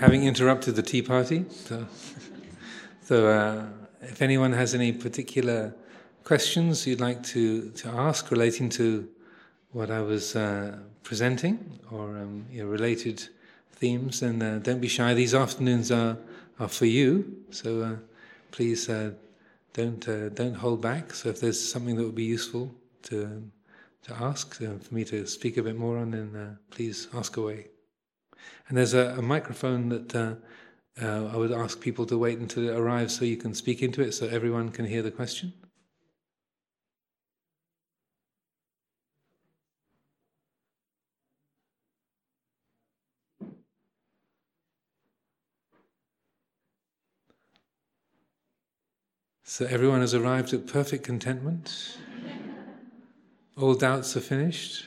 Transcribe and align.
having 0.00 0.24
interrupted 0.24 0.76
the 0.76 0.82
tea 0.82 1.02
party. 1.02 1.44
So, 1.50 1.86
so 3.04 3.28
uh, 3.28 3.66
if 4.02 4.22
anyone 4.22 4.52
has 4.52 4.74
any 4.74 4.92
particular 4.92 5.74
questions 6.24 6.86
you'd 6.86 7.00
like 7.00 7.22
to, 7.22 7.70
to 7.70 7.88
ask 7.88 8.30
relating 8.30 8.68
to 8.70 9.08
what 9.72 9.90
I 9.90 10.00
was 10.00 10.36
uh, 10.36 10.78
presenting 11.02 11.78
or 11.90 12.16
um, 12.16 12.46
you 12.50 12.62
know, 12.62 12.68
related 12.68 13.28
themes, 13.72 14.20
then 14.20 14.40
uh, 14.40 14.60
don't 14.62 14.80
be 14.80 14.88
shy. 14.88 15.14
These 15.14 15.34
afternoons 15.34 15.90
are, 15.90 16.16
are 16.58 16.68
for 16.68 16.86
you, 16.86 17.44
so 17.50 17.82
uh, 17.82 17.96
please 18.50 18.88
uh, 18.88 19.12
don't 19.72 20.08
uh, 20.08 20.28
don't 20.28 20.54
hold 20.54 20.80
back. 20.80 21.12
So 21.12 21.28
if 21.28 21.40
there's 21.40 21.60
something 21.60 21.96
that 21.96 22.04
would 22.04 22.14
be 22.14 22.24
useful 22.24 22.72
to 23.04 23.42
to 24.04 24.14
ask 24.14 24.54
for 24.54 24.94
me 24.94 25.04
to 25.04 25.26
speak 25.26 25.56
a 25.56 25.62
bit 25.62 25.76
more 25.76 25.98
on, 25.98 26.12
then 26.12 26.58
please 26.70 27.08
ask 27.14 27.36
away. 27.36 27.73
And 28.68 28.78
there's 28.78 28.94
a, 28.94 29.16
a 29.18 29.22
microphone 29.22 29.88
that 29.90 30.14
uh, 30.14 30.34
I 31.02 31.36
would 31.36 31.52
ask 31.52 31.80
people 31.80 32.06
to 32.06 32.18
wait 32.18 32.38
until 32.38 32.68
it 32.68 32.76
arrives 32.76 33.16
so 33.16 33.24
you 33.24 33.36
can 33.36 33.54
speak 33.54 33.82
into 33.82 34.02
it 34.02 34.12
so 34.12 34.26
everyone 34.26 34.70
can 34.70 34.84
hear 34.84 35.02
the 35.02 35.10
question. 35.10 35.52
So 49.46 49.66
everyone 49.66 50.00
has 50.00 50.14
arrived 50.14 50.52
at 50.52 50.66
perfect 50.66 51.04
contentment. 51.04 51.98
All 53.56 53.74
doubts 53.74 54.16
are 54.16 54.20
finished. 54.20 54.86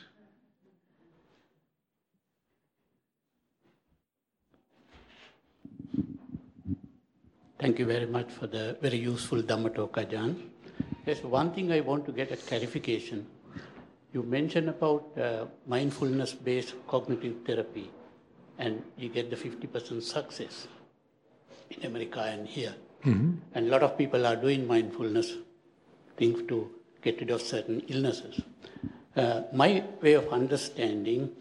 Thank 7.60 7.80
you 7.80 7.86
very 7.86 8.05
much 8.05 8.30
for 8.30 8.46
the 8.46 8.77
very 8.82 8.98
useful 8.98 9.41
Dhamma 9.41 9.74
talk. 9.74 9.98
There's 11.05 11.24
one 11.24 11.52
thing 11.54 11.72
I 11.72 11.80
want 11.80 12.05
to 12.05 12.12
get 12.12 12.32
a 12.32 12.38
clarification. 12.38 13.26
You 14.14 14.22
mentioned 14.22 14.70
about 14.70 15.18
uh, 15.18 15.46
mindfulness-based 15.66 16.76
cognitive 16.88 17.38
therapy, 17.48 17.90
and 18.60 18.84
you 18.96 19.10
get 19.10 19.32
the 19.32 19.36
50% 19.36 20.04
success 20.04 20.68
in 21.72 21.86
America 21.88 22.22
and 22.22 22.48
here. 22.48 22.76
Mm-hmm. 23.04 23.32
And 23.55 23.68
a 23.68 23.70
lot 23.71 23.82
of 23.82 23.98
people 23.98 24.27
are 24.27 24.36
doing 24.36 24.68
mindfulness 24.68 25.34
things 26.16 26.44
to 26.49 26.70
get 27.02 27.20
rid 27.20 27.32
of 27.32 27.42
certain 27.42 27.80
illnesses. 27.88 28.40
Uh, 29.16 29.42
my 29.52 29.84
way 30.02 30.14
of 30.14 30.27
understanding 30.32 31.32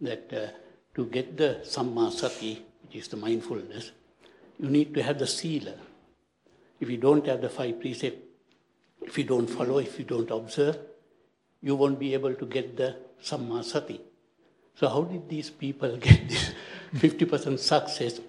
that 0.00 0.32
uh, 0.32 0.46
to 0.94 1.04
get 1.06 1.36
the 1.36 1.60
samma 1.62 2.10
sati, 2.10 2.64
which 2.82 2.96
is 2.96 3.08
the 3.08 3.16
mindfulness, 3.18 3.92
you 4.58 4.68
need 4.68 4.94
to 4.94 5.02
have 5.02 5.18
the 5.18 5.26
sila. 5.26 5.74
If 6.80 6.90
you 6.90 6.96
don't 6.96 7.26
have 7.26 7.40
the 7.40 7.48
five 7.48 7.80
precepts, 7.80 8.22
if 9.02 9.16
you 9.18 9.24
don't 9.24 9.46
follow, 9.46 9.78
if 9.78 9.98
you 9.98 10.04
don't 10.04 10.30
observe, 10.30 10.78
you 11.62 11.74
won't 11.74 11.98
be 11.98 12.14
able 12.14 12.34
to 12.34 12.46
get 12.46 12.76
the 12.76 12.96
samma 13.22 13.64
sati. 13.64 14.00
So 14.74 14.88
how 14.88 15.02
did 15.02 15.28
these 15.28 15.50
people 15.50 15.96
get 16.08 16.28
this 16.28 16.52
50% 16.94 17.58
success? 17.58 18.20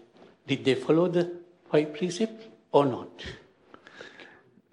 Did 0.48 0.66
they 0.66 0.76
follow 0.76 1.08
the 1.08 1.32
five 1.72 1.94
precepts 1.94 2.46
or 2.72 2.86
not? 2.86 3.24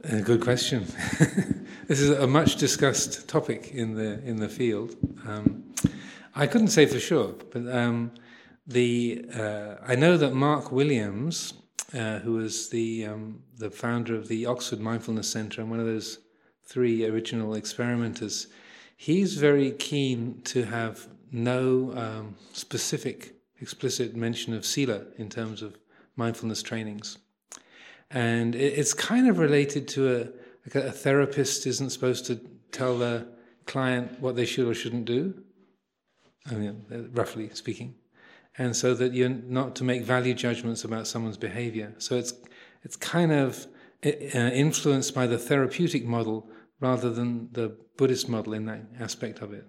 Uh, 0.04 0.20
good 0.20 0.40
question. 0.40 0.86
this 1.88 2.00
is 2.00 2.10
a 2.10 2.27
much 2.27 2.56
discussed 2.56 3.28
topic 3.28 3.72
in 3.72 3.94
the 3.94 4.22
in 4.24 4.36
the 4.36 4.48
field. 4.48 4.94
Um, 5.27 5.64
I 6.34 6.46
couldn't 6.46 6.68
say 6.68 6.86
for 6.86 7.00
sure, 7.00 7.34
but 7.50 7.66
um, 7.74 8.12
the 8.67 9.25
uh, 9.34 9.75
I 9.86 9.95
know 9.95 10.17
that 10.17 10.34
Mark 10.34 10.72
Williams, 10.72 11.55
uh, 11.95 12.19
who 12.19 12.34
was 12.34 12.69
the 12.69 13.06
um, 13.06 13.42
the 13.58 13.70
founder 13.70 14.14
of 14.14 14.28
the 14.28 14.47
Oxford 14.47 14.81
Mindfulness 14.81 15.31
Centre 15.31 15.61
and 15.61 15.70
one 15.70 15.81
of 15.81 15.86
those 15.86 16.19
three 16.64 17.07
original 17.07 17.55
experimenters, 17.55 18.48
he's 18.96 19.35
very 19.35 19.70
keen 19.73 20.40
to 20.45 20.64
have 20.64 21.07
no 21.30 21.92
um, 21.96 22.36
specific 22.52 23.35
explicit 23.61 24.17
mention 24.17 24.52
of 24.52 24.67
sila 24.67 25.02
in 25.17 25.29
terms 25.29 25.63
of 25.63 25.79
mindfulness 26.17 26.63
trainings, 26.63 27.19
and 28.11 28.55
it's 28.55 28.95
kind 28.95 29.29
of 29.29 29.39
related 29.39 29.86
to 29.89 30.17
a 30.17 30.29
like 30.67 30.85
a 30.85 30.90
therapist 30.90 31.67
isn't 31.67 31.90
supposed 31.90 32.27
to 32.27 32.40
tell 32.73 32.98
the 32.98 33.29
client 33.67 34.20
what 34.20 34.35
they 34.35 34.45
should 34.45 34.67
or 34.67 34.74
shouldn't 34.74 35.05
do. 35.05 35.42
I 36.51 36.55
mean, 36.55 37.11
roughly 37.13 37.51
speaking 37.55 37.95
and 38.58 38.74
so 38.74 38.94
that 38.94 39.12
you're 39.12 39.28
not 39.28 39.77
to 39.77 39.84
make 39.84 40.02
value 40.02 40.34
judgments 40.34 40.84
about 40.84 41.06
someone's 41.06 41.36
behavior. 41.36 41.94
So 41.98 42.17
it's 42.17 42.33
it's 42.83 42.96
kind 42.96 43.33
of 43.33 43.67
uh, 44.05 44.08
influenced 44.08 45.14
by 45.14 45.27
the 45.27 45.39
therapeutic 45.39 46.05
model 46.05 46.48
rather 46.80 47.11
than 47.11 47.48
the 47.52 47.77
Buddhist 47.96 48.28
model 48.28 48.52
in 48.52 48.66
that 48.66 48.83
aspect 49.00 49.40
of 49.40 49.52
it. 49.52 49.66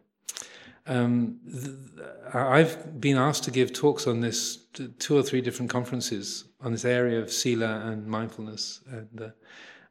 Um, 0.85 1.39
th- 1.51 2.05
I've 2.33 3.01
been 3.01 3.17
asked 3.17 3.43
to 3.45 3.51
give 3.51 3.73
talks 3.73 4.07
on 4.07 4.21
this 4.21 4.65
two 4.99 5.17
or 5.17 5.23
three 5.23 5.41
different 5.41 5.71
conferences 5.71 6.45
on 6.61 6.71
this 6.71 6.85
area 6.85 7.19
of 7.19 7.31
sila 7.31 7.81
and 7.85 8.07
mindfulness, 8.07 8.81
and 8.89 9.21
uh, 9.21 9.29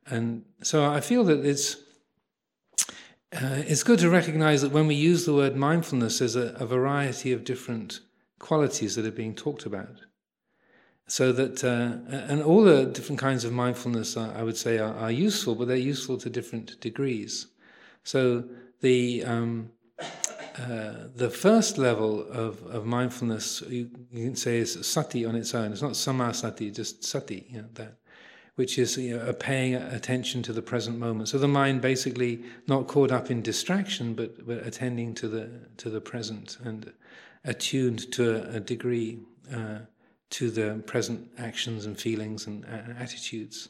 and 0.07 0.45
so 0.63 0.91
I 0.91 1.01
feel 1.01 1.25
that 1.25 1.45
it's. 1.45 1.77
Uh, 3.33 3.65
it's 3.67 3.83
good 3.83 3.99
to 3.99 4.09
recognize 4.09 4.63
that 4.63 4.71
when 4.71 4.87
we 4.87 4.95
use 4.95 5.27
the 5.27 5.35
word 5.35 5.57
mindfulness, 5.57 6.21
there's 6.21 6.37
a, 6.37 6.55
a 6.61 6.65
variety 6.65 7.33
of 7.33 7.43
different 7.43 8.01
qualities 8.39 8.97
that 8.97 9.07
are 9.07 9.11
being 9.11 9.35
talked 9.35 9.67
about. 9.67 10.01
So 11.09 11.33
that, 11.33 11.63
uh, 11.63 11.99
and 12.29 12.43
all 12.43 12.65
the 12.65 12.85
different 12.87 13.21
kinds 13.21 13.45
of 13.45 13.53
mindfulness, 13.53 14.17
are, 14.17 14.33
I 14.35 14.43
would 14.43 14.57
say, 14.57 14.79
are, 14.79 14.93
are, 14.95 15.11
useful, 15.11 15.55
but 15.55 15.69
they're 15.69 15.77
useful 15.77 16.19
to 16.19 16.29
different 16.29 16.81
degrees. 16.81 17.47
So 18.03 18.45
the 18.81 19.25
um, 19.25 19.71
uh, 20.59 21.09
the 21.15 21.29
first 21.29 21.77
level 21.77 22.27
of, 22.31 22.65
of 22.67 22.87
mindfulness, 22.87 23.63
you, 23.69 23.91
you, 24.11 24.25
can 24.25 24.37
say, 24.37 24.57
is 24.57 24.87
sati 24.87 25.27
on 25.27 25.35
its 25.35 25.55
own. 25.55 25.71
It's 25.71 25.83
not 25.83 25.93
samasati, 25.93 26.75
just 26.75 27.05
sati, 27.05 27.47
you 27.51 27.59
know, 27.59 27.69
that, 27.75 27.99
which 28.55 28.79
is 28.79 28.97
you 28.97 29.19
know, 29.19 29.33
paying 29.35 29.75
attention 29.75 30.43
to 30.45 30.55
the 30.55 30.63
present 30.63 30.99
moment. 30.99 31.29
So 31.29 31.37
the 31.37 31.47
mind 31.47 31.83
basically 31.83 32.43
not 32.67 32.87
caught 32.87 33.13
up 33.13 33.31
in 33.31 33.43
distraction, 33.43 34.15
but, 34.15 34.47
but 34.47 34.67
attending 34.67 35.15
to 35.17 35.29
the 35.29 35.51
to 35.77 35.91
the 35.91 36.01
present 36.01 36.57
and 36.65 36.91
attuned 37.47 38.13
to 38.13 38.49
a, 38.51 38.61
degree 38.61 39.21
uh, 39.55 39.79
to 40.31 40.51
the 40.51 40.83
present 40.87 41.31
actions 41.39 41.87
and 41.87 41.99
feelings 41.99 42.47
and 42.47 42.65
uh, 42.65 42.93
attitudes. 42.99 43.69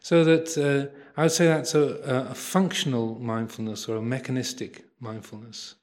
So 0.00 0.24
that 0.24 0.56
uh, 0.56 0.96
I 1.16 1.24
would 1.24 1.32
say 1.32 1.46
that's 1.46 1.74
a, 1.74 2.28
a, 2.30 2.34
functional 2.34 3.18
mindfulness 3.18 3.88
or 3.88 3.96
a 3.96 4.02
mechanistic 4.02 4.84
mindfulness, 5.00 5.74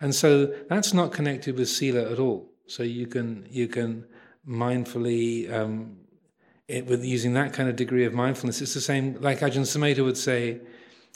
and 0.00 0.14
so 0.14 0.46
that's 0.68 0.92
not 0.92 1.12
connected 1.12 1.58
with 1.58 1.68
sila 1.68 2.10
at 2.12 2.18
all. 2.18 2.50
So 2.66 2.82
you 2.82 3.06
can 3.06 3.46
you 3.50 3.68
can 3.68 4.04
mindfully 4.46 5.52
um, 5.52 5.96
it, 6.68 6.86
with 6.86 7.04
using 7.04 7.34
that 7.34 7.52
kind 7.52 7.68
of 7.68 7.76
degree 7.76 8.04
of 8.04 8.12
mindfulness. 8.12 8.60
It's 8.60 8.74
the 8.74 8.80
same 8.80 9.20
like 9.20 9.40
Ajahn 9.40 9.62
Sumedho 9.62 10.04
would 10.04 10.18
say. 10.18 10.60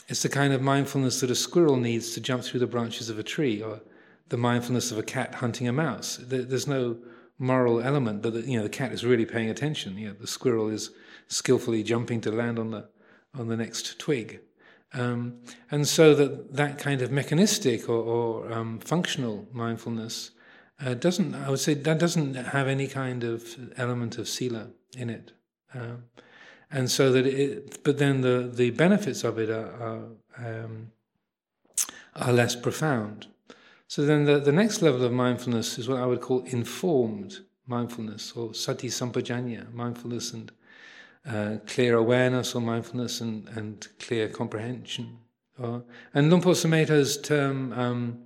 It's 0.08 0.22
the 0.22 0.30
kind 0.30 0.54
of 0.54 0.62
mindfulness 0.62 1.20
that 1.20 1.30
a 1.30 1.34
squirrel 1.34 1.76
needs 1.76 2.12
to 2.12 2.20
jump 2.20 2.42
through 2.42 2.60
the 2.60 2.66
branches 2.66 3.10
of 3.10 3.18
a 3.18 3.22
tree, 3.22 3.62
or 3.62 3.82
the 4.28 4.36
mindfulness 4.36 4.90
of 4.90 4.98
a 4.98 5.02
cat 5.02 5.36
hunting 5.36 5.68
a 5.68 5.72
mouse. 5.72 6.18
There's 6.22 6.66
no 6.66 6.98
moral 7.38 7.80
element, 7.80 8.22
the, 8.22 8.30
you 8.40 8.56
know 8.56 8.64
the 8.64 8.68
cat 8.68 8.92
is 8.92 9.04
really 9.04 9.24
paying 9.24 9.48
attention. 9.48 9.96
You 9.96 10.08
know, 10.08 10.14
the 10.14 10.26
squirrel 10.26 10.68
is 10.68 10.90
skillfully 11.28 11.82
jumping 11.82 12.20
to 12.22 12.32
land 12.32 12.58
on 12.58 12.70
the 12.70 12.88
on 13.34 13.48
the 13.48 13.56
next 13.56 13.98
twig, 13.98 14.40
um, 14.92 15.38
and 15.70 15.86
so 15.86 16.14
that 16.14 16.54
that 16.54 16.78
kind 16.78 17.02
of 17.02 17.12
mechanistic 17.12 17.88
or, 17.88 18.02
or 18.02 18.52
um, 18.52 18.80
functional 18.80 19.46
mindfulness 19.52 20.32
uh, 20.84 20.94
doesn't. 20.94 21.34
I 21.34 21.50
would 21.50 21.60
say 21.60 21.74
that 21.74 21.98
doesn't 21.98 22.34
have 22.34 22.68
any 22.68 22.86
kind 22.86 23.24
of 23.24 23.72
element 23.76 24.18
of 24.18 24.28
sila 24.28 24.68
in 24.96 25.10
it. 25.10 25.32
Um, 25.74 26.04
and 26.70 26.90
so 26.90 27.12
that 27.12 27.26
it, 27.26 27.82
but 27.82 27.98
then 27.98 28.20
the, 28.20 28.50
the 28.52 28.70
benefits 28.70 29.24
of 29.24 29.38
it 29.38 29.48
are, 29.48 29.72
are, 30.38 30.64
um, 30.64 30.92
are 32.14 32.32
less 32.32 32.54
profound. 32.54 33.26
So 33.88 34.04
then 34.04 34.26
the, 34.26 34.38
the 34.38 34.52
next 34.52 34.82
level 34.82 35.02
of 35.02 35.12
mindfulness 35.12 35.78
is 35.78 35.88
what 35.88 35.98
I 35.98 36.04
would 36.04 36.20
call 36.20 36.42
informed 36.44 37.38
mindfulness 37.66 38.32
or 38.32 38.52
sati 38.52 38.88
sampajanya, 38.88 39.72
mindfulness 39.72 40.34
and 40.34 40.52
uh, 41.26 41.56
clear 41.66 41.96
awareness 41.96 42.54
or 42.54 42.60
mindfulness 42.60 43.22
and, 43.22 43.48
and 43.48 43.88
clear 43.98 44.28
comprehension. 44.28 45.16
Or, 45.58 45.84
and 46.12 46.30
Luang 46.30 46.42
Sumedho's 46.42 47.16
term 47.16 47.72
um, 47.72 48.18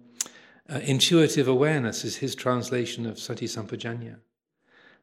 uh, 0.68 0.80
intuitive 0.80 1.46
awareness 1.46 2.04
is 2.04 2.16
his 2.16 2.34
translation 2.34 3.06
of 3.06 3.20
sati 3.20 3.46
sampajanya. 3.46 4.16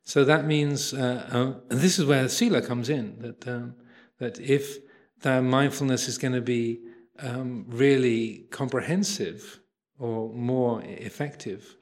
So 0.03 0.25
that 0.25 0.45
means, 0.45 0.93
uh, 0.93 1.55
and 1.69 1.79
this 1.79 1.97
is 1.97 2.05
where 2.05 2.27
sila 2.27 2.61
comes 2.61 2.89
in, 2.89 3.19
that, 3.19 3.47
um, 3.47 3.75
that 4.17 4.39
if 4.41 4.77
the 5.21 5.41
mindfulness 5.41 6.09
is 6.09 6.17
going 6.17 6.33
to 6.33 6.41
be 6.41 6.81
um, 7.19 7.65
really 7.67 8.45
comprehensive, 8.51 9.61
or 9.99 10.33
more 10.33 10.81
effective, 10.83 11.75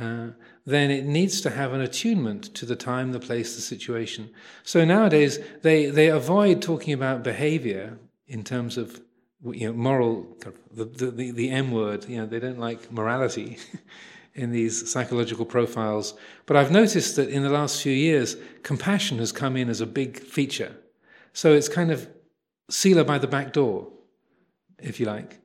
uh, 0.00 0.28
then 0.64 0.90
it 0.90 1.04
needs 1.04 1.40
to 1.42 1.50
have 1.50 1.72
an 1.72 1.80
attunement 1.80 2.54
to 2.54 2.64
the 2.64 2.76
time, 2.76 3.12
the 3.12 3.20
place, 3.20 3.54
the 3.56 3.62
situation. 3.62 4.30
So 4.62 4.84
nowadays, 4.84 5.38
they, 5.62 5.86
they 5.86 6.08
avoid 6.08 6.62
talking 6.62 6.94
about 6.94 7.22
behavior 7.22 7.98
in 8.26 8.44
terms 8.44 8.78
of 8.78 9.00
you 9.44 9.68
know, 9.68 9.72
moral, 9.72 10.36
the, 10.72 10.84
the, 10.84 11.32
the 11.32 11.50
M 11.50 11.70
word, 11.70 12.08
you 12.08 12.18
know, 12.18 12.26
they 12.26 12.38
don't 12.38 12.58
like 12.58 12.92
morality 12.92 13.58
in 14.34 14.52
these 14.52 14.90
psychological 14.90 15.44
profiles. 15.44 16.14
But 16.46 16.56
I've 16.56 16.70
noticed 16.70 17.16
that 17.16 17.28
in 17.28 17.42
the 17.42 17.48
last 17.50 17.82
few 17.82 17.92
years, 17.92 18.36
compassion 18.62 19.18
has 19.18 19.32
come 19.32 19.56
in 19.56 19.68
as 19.68 19.80
a 19.80 19.86
big 19.86 20.20
feature. 20.20 20.76
So 21.32 21.52
it's 21.52 21.68
kind 21.68 21.90
of 21.90 22.08
Sila 22.68 23.04
by 23.04 23.18
the 23.18 23.26
back 23.26 23.52
door, 23.52 23.88
if 24.78 25.00
you 25.00 25.06
like. 25.06 25.39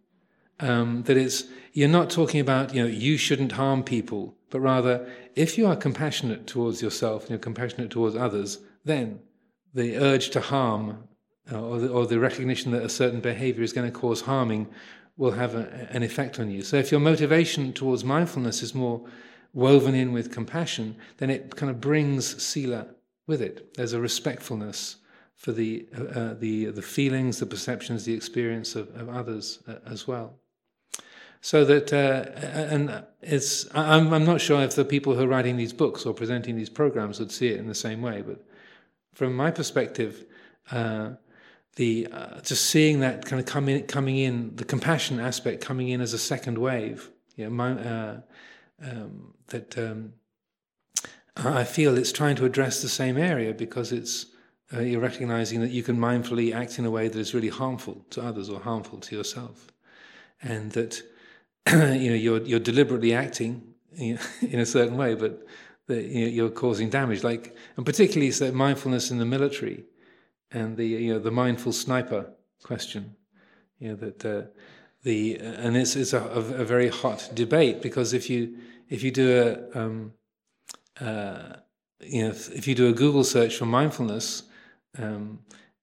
Um, 0.60 1.04
that 1.04 1.18
it's 1.18 1.44
you're 1.74 1.90
not 1.90 2.10
talking 2.10 2.40
about 2.40 2.74
you 2.74 2.82
know 2.82 2.88
you 2.88 3.18
shouldn't 3.18 3.54
harm 3.54 3.84
people, 3.84 4.36
but 4.50 4.62
rather 4.62 5.06
if 5.36 5.58
you 5.58 5.68
are 5.68 5.76
compassionate 5.76 6.48
towards 6.48 6.82
yourself 6.82 7.24
and 7.24 7.32
you're 7.32 7.40
compassionate 7.40 7.90
towards 7.90 8.16
others, 8.16 8.60
then 8.86 9.20
the 9.74 9.98
urge 9.98 10.30
to 10.30 10.40
harm 10.40 11.04
uh, 11.52 11.62
or, 11.62 11.80
the, 11.80 11.90
or 11.90 12.08
the 12.08 12.20
recognition 12.20 12.72
that 12.72 12.84
a 12.84 12.90
certain 12.90 13.20
behavior 13.20 13.64
is 13.64 13.74
going 13.74 13.92
to 13.92 13.98
cause 13.98 14.22
harming 14.22 14.68
will 15.18 15.32
have 15.32 15.56
a, 15.56 15.88
an 15.92 16.04
effect 16.04 16.40
on 16.40 16.50
you. 16.50 16.62
So 16.62 16.78
if 16.78 16.92
your 16.92 17.02
motivation 17.02 17.74
towards 17.74 18.04
mindfulness 18.04 18.64
is 18.64 18.74
more 18.74 19.06
woven 19.54 19.96
in 19.96 20.12
with 20.12 20.32
compassion, 20.32 20.96
then 21.18 21.30
it 21.30 21.56
kind 21.56 21.70
of 21.70 21.80
brings 21.80 22.42
sila 22.42 22.88
with 23.28 23.42
it. 23.42 23.74
There's 23.76 23.94
a 23.94 24.00
respectfulness 24.00 24.98
for 25.36 25.52
the 25.52 25.88
uh, 25.98 26.04
uh, 26.04 26.34
the 26.36 26.66
the 26.66 26.82
feelings, 26.82 27.40
the 27.40 27.46
perceptions, 27.46 28.06
the 28.06 28.14
experience 28.14 28.76
of, 28.76 28.90
of 28.96 29.10
others 29.10 29.60
uh, 29.68 29.76
as 29.86 30.08
well. 30.08 30.40
So 31.46 31.64
that 31.66 31.94
uh, 31.94 32.26
and 32.74 33.04
it's 33.22 33.68
I'm 33.76 34.12
I'm 34.12 34.26
not 34.26 34.42
sure 34.42 34.64
if 34.64 34.74
the 34.74 34.84
people 34.84 35.14
who 35.14 35.26
are 35.26 35.28
writing 35.28 35.58
these 35.58 35.74
books 35.74 36.04
or 36.04 36.12
presenting 36.12 36.56
these 36.56 36.72
programs 36.72 37.20
would 37.20 37.32
see 37.32 37.50
it 37.50 37.60
in 37.60 37.68
the 37.68 37.76
same 37.76 38.02
way, 38.02 38.24
but 38.24 38.44
from 39.14 39.36
my 39.36 39.52
perspective. 39.52 40.26
Uh, 40.72 41.12
the 41.76 42.08
uh, 42.12 42.40
just 42.42 42.66
seeing 42.66 43.02
that 43.02 43.26
kind 43.26 43.40
of 43.40 43.46
coming 43.46 43.86
coming 43.86 44.18
in, 44.18 44.56
the 44.56 44.66
compassion 44.66 45.20
aspect 45.20 45.62
coming 45.62 45.90
in 45.90 46.02
as 46.02 46.14
a 46.14 46.18
second 46.18 46.58
wave. 46.58 47.12
You 47.36 47.44
know, 47.44 47.52
my, 47.52 47.72
uh, 47.74 48.22
um, 48.82 49.34
that 49.48 49.78
um, 49.78 50.14
I 51.36 51.64
feel 51.64 51.96
it's 51.96 52.14
trying 52.14 52.38
to 52.38 52.46
address 52.46 52.82
the 52.82 52.90
same 52.90 53.18
area 53.18 53.54
because 53.54 53.92
it's 53.92 54.26
uh, 54.74 54.80
you're 54.80 55.02
recognizing 55.02 55.60
that 55.60 55.70
you 55.70 55.84
can 55.84 55.98
mindfully 55.98 56.56
act 56.56 56.80
in 56.80 56.86
a 56.86 56.90
way 56.90 57.08
that 57.08 57.20
is 57.20 57.36
really 57.36 57.50
harmful 57.50 58.04
to 58.12 58.22
others 58.24 58.50
or 58.50 58.62
harmful 58.62 59.00
to 59.02 59.16
yourself, 59.16 59.68
and 60.42 60.72
that 60.72 61.04
you 61.72 62.10
know 62.10 62.16
you're 62.16 62.42
you're 62.44 62.60
deliberately 62.60 63.14
acting 63.14 63.64
in 63.98 64.20
a 64.60 64.66
certain 64.66 64.98
way, 64.98 65.16
but 65.16 65.46
that 65.88 66.04
you're 66.04 66.50
causing 66.50 66.90
damage. 66.90 67.24
Like, 67.24 67.56
and 67.78 67.86
particularly 67.86 68.32
so 68.32 68.52
mindfulness 68.52 69.12
in 69.12 69.20
the 69.20 69.26
military, 69.26 69.86
and 70.52 70.78
the 70.78 70.86
you 70.86 71.14
know 71.14 71.20
the 71.20 71.32
mindful 71.32 71.72
sniper 71.72 72.32
question. 72.64 73.16
You 73.80 73.90
know 73.90 73.96
that 73.96 74.26
uh, 74.26 74.42
the 75.04 75.38
and 75.38 75.78
it's 75.78 76.14
a, 76.14 76.20
a, 76.20 76.40
a, 76.62 76.66
very 76.66 76.90
hot 76.90 77.30
debate 77.34 77.82
because 77.82 78.14
if 78.14 78.30
you 78.30 78.58
if 78.90 79.04
you 79.04 79.12
do 79.12 79.70
a 79.74 79.80
um, 79.80 80.14
uh, 81.00 81.58
you 82.02 82.24
know 82.24 82.30
if, 82.30 82.52
if, 82.52 82.68
you 82.68 82.76
do 82.76 82.90
a 82.90 82.94
Google 82.94 83.24
search 83.24 83.58
for 83.58 83.66
mindfulness 83.66 84.44
um, 84.98 85.40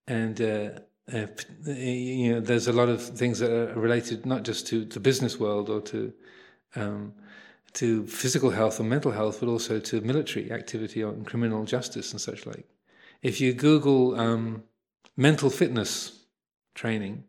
and 0.06 0.40
uh, 0.40 0.70
uh, 1.12 1.26
you 1.64 2.32
know, 2.32 2.40
there's 2.40 2.68
a 2.68 2.72
lot 2.72 2.88
of 2.88 3.02
things 3.02 3.38
that 3.40 3.50
are 3.50 3.78
related 3.78 4.24
not 4.24 4.42
just 4.44 4.66
to 4.68 4.84
the 4.84 5.00
business 5.00 5.38
world 5.38 5.68
or 5.68 5.80
to 5.80 6.12
um, 6.74 7.12
to 7.74 8.06
physical 8.06 8.50
health 8.50 8.80
or 8.80 8.84
mental 8.84 9.12
health, 9.12 9.40
but 9.40 9.48
also 9.48 9.78
to 9.78 10.00
military 10.00 10.52
activity 10.52 11.02
and 11.02 11.26
criminal 11.26 11.64
justice 11.64 12.12
and 12.12 12.20
such 12.20 12.46
like. 12.46 12.66
If 13.22 13.40
you 13.40 13.52
Google 13.52 14.18
um, 14.18 14.64
mental 15.16 15.48
fitness 15.48 16.24
training, 16.74 17.24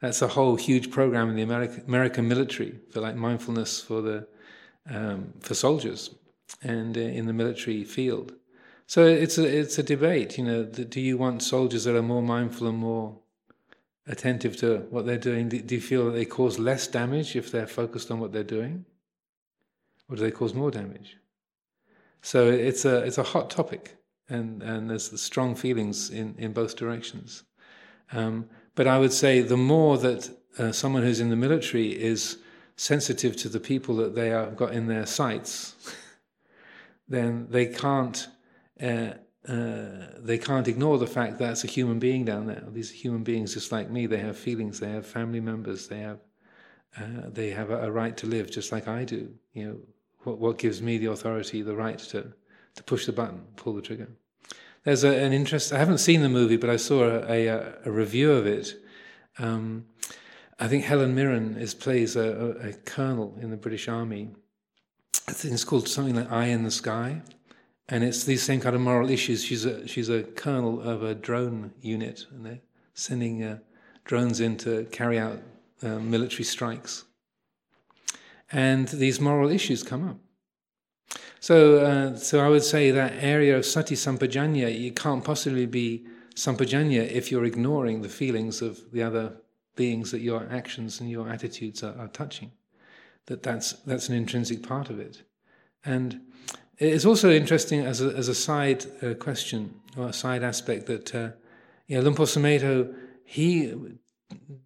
that's 0.00 0.22
a 0.22 0.28
whole 0.28 0.56
huge 0.56 0.90
program 0.90 1.30
in 1.30 1.36
the 1.36 1.42
American, 1.42 2.28
military 2.28 2.78
for 2.90 3.00
like 3.00 3.16
mindfulness 3.16 3.80
for 3.80 4.02
the 4.02 4.26
um, 4.88 5.32
for 5.40 5.54
soldiers 5.54 6.10
and 6.62 6.96
uh, 6.96 7.00
in 7.00 7.26
the 7.26 7.32
military 7.32 7.84
field. 7.84 8.32
So 8.86 9.06
it's 9.06 9.38
a 9.38 9.44
it's 9.44 9.78
a 9.78 9.82
debate. 9.82 10.36
You 10.36 10.44
know, 10.44 10.64
do 10.64 11.00
you 11.00 11.16
want 11.16 11.42
soldiers 11.42 11.84
that 11.84 11.96
are 11.96 12.02
more 12.02 12.22
mindful 12.22 12.68
and 12.68 12.78
more 12.78 13.18
attentive 14.06 14.56
to 14.58 14.78
what 14.90 15.06
they're 15.06 15.16
doing? 15.16 15.48
Do 15.48 15.74
you 15.74 15.80
feel 15.80 16.06
that 16.06 16.12
they 16.12 16.24
cause 16.24 16.58
less 16.58 16.86
damage 16.86 17.36
if 17.36 17.50
they're 17.50 17.66
focused 17.66 18.10
on 18.10 18.20
what 18.20 18.32
they're 18.32 18.42
doing, 18.42 18.84
or 20.08 20.16
do 20.16 20.22
they 20.22 20.30
cause 20.30 20.54
more 20.54 20.70
damage? 20.70 21.16
So 22.22 22.48
it's 22.48 22.84
a 22.84 22.98
it's 22.98 23.18
a 23.18 23.22
hot 23.22 23.50
topic, 23.50 23.96
and 24.28 24.62
and 24.62 24.90
there's 24.90 25.20
strong 25.20 25.54
feelings 25.54 26.10
in 26.10 26.34
in 26.38 26.52
both 26.52 26.76
directions. 26.76 27.44
Um, 28.12 28.48
but 28.74 28.86
I 28.86 28.98
would 28.98 29.12
say 29.12 29.40
the 29.40 29.56
more 29.56 29.98
that 29.98 30.30
uh, 30.58 30.72
someone 30.72 31.02
who's 31.02 31.20
in 31.20 31.30
the 31.30 31.36
military 31.36 31.88
is 31.90 32.38
sensitive 32.76 33.36
to 33.36 33.48
the 33.48 33.60
people 33.60 33.96
that 33.96 34.14
they 34.14 34.28
have 34.30 34.56
got 34.56 34.72
in 34.72 34.86
their 34.86 35.06
sights, 35.06 35.74
then 37.08 37.46
they 37.50 37.66
can't 37.66 38.28
uh, 38.82 39.12
uh, 39.48 40.06
they 40.18 40.38
can't 40.38 40.68
ignore 40.68 40.96
the 40.96 41.06
fact 41.06 41.38
that 41.38 41.52
it's 41.52 41.64
a 41.64 41.66
human 41.66 41.98
being 41.98 42.24
down 42.24 42.46
there. 42.46 42.64
These 42.68 42.90
are 42.92 42.94
human 42.94 43.22
beings 43.22 43.52
just 43.52 43.72
like 43.72 43.90
me. 43.90 44.06
They 44.06 44.18
have 44.18 44.38
feelings. 44.38 44.80
They 44.80 44.90
have 44.90 45.06
family 45.06 45.40
members. 45.40 45.86
They 45.88 46.00
have 46.00 46.20
uh, 46.96 47.28
they 47.28 47.50
have 47.50 47.70
a, 47.70 47.86
a, 47.86 47.90
right 47.90 48.16
to 48.16 48.26
live 48.26 48.50
just 48.50 48.70
like 48.70 48.86
I 48.86 49.04
do. 49.04 49.34
You 49.52 49.66
know, 49.66 49.80
what, 50.22 50.38
what 50.38 50.58
gives 50.58 50.80
me 50.80 50.96
the 50.96 51.10
authority, 51.10 51.60
the 51.60 51.74
right 51.74 51.98
to 51.98 52.32
to 52.76 52.82
push 52.82 53.04
the 53.04 53.12
button, 53.12 53.42
pull 53.56 53.74
the 53.74 53.82
trigger. 53.82 54.08
There's 54.84 55.04
a, 55.04 55.14
an 55.14 55.32
interest. 55.32 55.72
I 55.72 55.78
haven't 55.78 55.98
seen 55.98 56.22
the 56.22 56.28
movie, 56.28 56.56
but 56.56 56.70
I 56.70 56.76
saw 56.76 57.04
a, 57.04 57.46
a, 57.46 57.74
a 57.84 57.90
review 57.90 58.32
of 58.32 58.46
it. 58.46 58.74
Um, 59.38 59.86
I 60.58 60.68
think 60.68 60.84
Helen 60.84 61.14
Mirren 61.14 61.56
is 61.58 61.74
plays 61.74 62.16
a, 62.16 62.56
a, 62.62 62.72
colonel 62.72 63.36
in 63.40 63.50
the 63.50 63.56
British 63.56 63.88
Army. 63.88 64.30
I 65.28 65.32
think 65.32 65.52
it's 65.52 65.64
called 65.64 65.88
something 65.88 66.14
like 66.14 66.30
Eye 66.30 66.46
in 66.46 66.62
the 66.62 66.70
Sky 66.70 67.22
and 67.88 68.02
it's 68.02 68.24
these 68.24 68.42
same 68.42 68.60
kind 68.60 68.74
of 68.74 68.80
moral 68.80 69.10
issues. 69.10 69.44
She's 69.44 69.64
a 69.64 69.86
she's 69.86 70.08
a 70.08 70.22
colonel 70.22 70.80
of 70.80 71.02
a 71.02 71.14
drone 71.14 71.72
unit, 71.80 72.26
and 72.30 72.46
they're 72.46 72.60
sending 72.94 73.42
uh, 73.42 73.58
drones 74.04 74.40
in 74.40 74.56
to 74.58 74.84
carry 74.90 75.18
out 75.18 75.40
uh, 75.82 75.98
military 75.98 76.44
strikes. 76.44 77.04
And 78.52 78.88
these 78.88 79.20
moral 79.20 79.50
issues 79.50 79.82
come 79.82 80.08
up. 80.08 80.18
So, 81.40 81.78
uh, 81.78 82.16
so 82.16 82.40
I 82.40 82.48
would 82.48 82.62
say 82.62 82.90
that 82.90 83.12
area 83.20 83.56
of 83.56 83.66
sati 83.66 83.94
sampajanya, 83.94 84.78
you 84.78 84.92
can't 84.92 85.22
possibly 85.22 85.66
be 85.66 86.06
sampajanya 86.34 87.06
if 87.10 87.30
you're 87.30 87.44
ignoring 87.44 88.00
the 88.00 88.08
feelings 88.08 88.62
of 88.62 88.80
the 88.92 89.02
other 89.02 89.32
beings 89.76 90.10
that 90.10 90.20
your 90.20 90.46
actions 90.50 91.00
and 91.00 91.10
your 91.10 91.28
attitudes 91.28 91.82
are, 91.82 91.94
are 91.98 92.08
touching. 92.08 92.52
That 93.26 93.42
that's 93.42 93.72
that's 93.84 94.08
an 94.08 94.14
intrinsic 94.14 94.62
part 94.62 94.90
of 94.90 94.98
it, 94.98 95.22
and 95.84 96.20
it's 96.78 97.04
also 97.04 97.30
interesting 97.30 97.80
as 97.80 98.00
a, 98.00 98.08
as 98.16 98.28
a 98.28 98.34
side 98.34 98.84
uh, 99.02 99.14
question 99.14 99.80
or 99.96 100.08
a 100.08 100.12
side 100.12 100.42
aspect 100.42 100.86
that 100.86 101.14
uh, 101.14 101.30
you 101.86 101.96
know, 101.96 102.02
Luang 102.02 102.16
Por 102.16 102.26
Sumedho, 102.26 102.94
he 103.24 103.74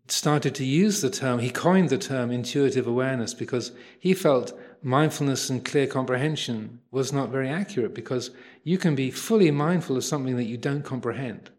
started 0.06 0.54
to 0.54 0.64
use 0.64 1.00
the 1.00 1.10
term, 1.10 1.40
he 1.40 1.50
coined 1.50 1.90
the 1.90 1.98
term 1.98 2.30
intuitive 2.30 2.86
awareness 2.86 3.34
because 3.34 3.72
he 3.98 4.14
felt 4.14 4.58
mindfulness 4.82 5.50
and 5.50 5.64
clear 5.64 5.86
comprehension 5.86 6.80
was 6.90 7.12
not 7.12 7.30
very 7.30 7.48
accurate 7.48 7.94
because 7.94 8.30
you 8.62 8.78
can 8.78 8.94
be 8.94 9.10
fully 9.10 9.50
mindful 9.50 9.96
of 9.96 10.04
something 10.04 10.36
that 10.36 10.44
you 10.44 10.56
don't 10.56 10.84
comprehend. 10.84 11.50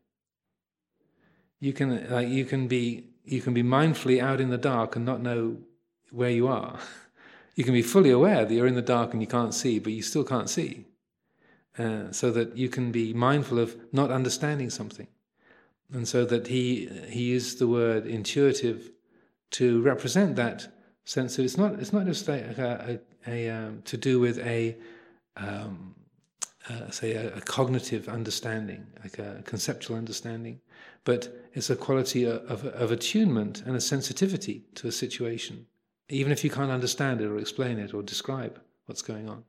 You 1.60 1.74
can, 1.74 2.10
like, 2.10 2.30
you 2.30 2.46
can 2.46 2.68
be 2.68 3.06
you 3.26 3.42
can 3.42 3.54
be 3.54 3.62
mindfully 3.62 4.20
out 4.20 4.42
in 4.42 4.50
the 4.50 4.58
dark 4.58 4.96
and 4.96 5.06
not 5.06 5.22
know 5.22 5.58
where 6.12 6.32
you 6.32 6.48
are. 6.48 6.80
you 7.60 7.66
can 7.66 7.74
be 7.74 7.82
fully 7.82 8.10
aware 8.10 8.46
that 8.46 8.54
you're 8.54 8.68
in 8.68 8.76
the 8.76 8.82
dark 8.82 9.12
and 9.12 9.22
you 9.22 9.28
can't 9.28 9.54
see, 9.54 9.80
but 9.80 9.92
you 9.92 10.02
still 10.02 10.24
can't 10.24 10.50
see. 10.50 10.86
Uh, 11.78 12.10
so 12.10 12.32
that 12.32 12.56
you 12.56 12.70
can 12.70 12.90
be 12.90 13.12
mindful 13.14 13.60
of 13.60 13.76
not 13.92 14.12
understanding 14.12 14.70
something. 14.70 15.08
And 15.92 16.08
so 16.08 16.24
that 16.24 16.48
he, 16.48 16.86
he 17.10 17.24
used 17.24 17.60
the 17.60 17.68
word 17.68 18.06
intuitive 18.06 18.92
to 19.52 19.82
represent 19.82 20.38
that 20.38 20.70
sense 21.04 21.38
of 21.38 21.44
it's 21.44 21.58
not, 21.58 21.74
it's 21.82 21.92
not 21.92 22.06
just 22.06 22.30
a, 22.30 23.02
a, 23.28 23.30
a 23.30 23.50
um, 23.50 23.82
to 23.84 23.98
do 23.98 24.22
with 24.22 24.40
a, 24.40 24.78
um, 25.36 25.96
uh, 26.70 26.90
say, 26.90 27.12
a, 27.12 27.36
a, 27.36 27.42
cognitive 27.42 28.08
understanding, 28.08 28.88
like 29.04 29.20
a 29.20 29.42
conceptual 29.44 29.98
understanding, 29.98 30.62
but 31.04 31.28
it's 31.54 31.70
a 31.70 31.76
quality 31.76 32.24
of, 32.24 32.42
of, 32.50 32.66
of 32.68 32.92
attunement 32.94 33.64
and 33.66 33.76
a 33.76 33.82
sensitivity 33.82 34.64
to 34.76 34.88
a 34.88 34.94
situation 34.94 35.66
even 36.10 36.32
if 36.32 36.44
you 36.44 36.50
can't 36.50 36.72
understand 36.72 37.22
it 37.22 37.28
or 37.28 37.38
explain 37.38 37.78
it 37.80 37.94
or 37.94 38.02
describe 38.02 38.60
what's 38.86 39.02
going 39.02 39.30
on. 39.30 39.44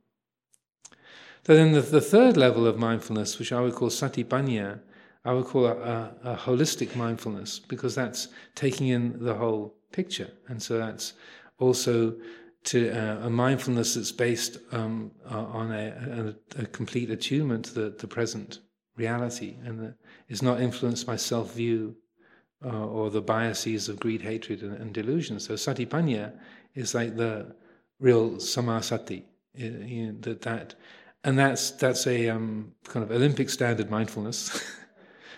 So 1.45 1.55
then 1.55 1.71
the, 1.71 1.81
the 1.81 2.01
third 2.01 2.37
level 2.37 2.67
of 2.67 2.77
mindfulness, 2.77 3.39
which 3.39 3.51
I 3.51 3.61
would 3.61 3.73
call 3.73 3.89
satipanya, 3.89 4.79
I 5.25 5.33
would 5.33 5.45
call 5.45 5.65
a, 5.65 5.73
a, 5.73 6.15
a, 6.23 6.35
holistic 6.35 6.95
mindfulness 6.95 7.59
because 7.59 7.95
that's 7.95 8.29
taking 8.55 8.87
in 8.87 9.23
the 9.23 9.33
whole 9.33 9.75
picture. 9.91 10.31
And 10.47 10.61
so 10.61 10.77
that's 10.77 11.13
also 11.59 12.15
to 12.65 12.91
uh, 12.91 13.25
a 13.25 13.29
mindfulness 13.29 13.95
that's 13.95 14.11
based 14.11 14.57
um, 14.71 15.11
on 15.27 15.71
a, 15.71 16.35
a, 16.57 16.61
a, 16.61 16.65
complete 16.67 17.09
attunement 17.09 17.65
to 17.65 17.73
the, 17.73 17.89
the 17.97 18.07
present 18.07 18.59
reality 18.95 19.57
and 19.63 19.93
is 20.29 20.43
not 20.43 20.61
influenced 20.61 21.07
by 21.07 21.15
self 21.15 21.55
view 21.55 21.95
uh, 22.65 22.85
or 22.85 23.09
the 23.09 23.21
biases 23.21 23.89
of 23.89 23.99
greed, 23.99 24.21
hatred, 24.21 24.61
and, 24.61 24.77
and, 24.77 24.93
delusion. 24.93 25.39
So 25.39 25.55
satipanya 25.55 26.33
is 26.75 26.93
like 26.93 27.15
the 27.15 27.55
real 27.99 28.31
samasati. 28.31 29.23
You 29.55 30.07
know, 30.07 30.17
that, 30.21 30.41
that, 30.41 30.75
and 31.23 31.37
that's 31.37 31.71
that's 31.71 32.07
a 32.07 32.29
um, 32.29 32.73
kind 32.85 33.03
of 33.03 33.11
Olympic 33.11 33.49
standard 33.49 33.89
mindfulness. 33.89 34.63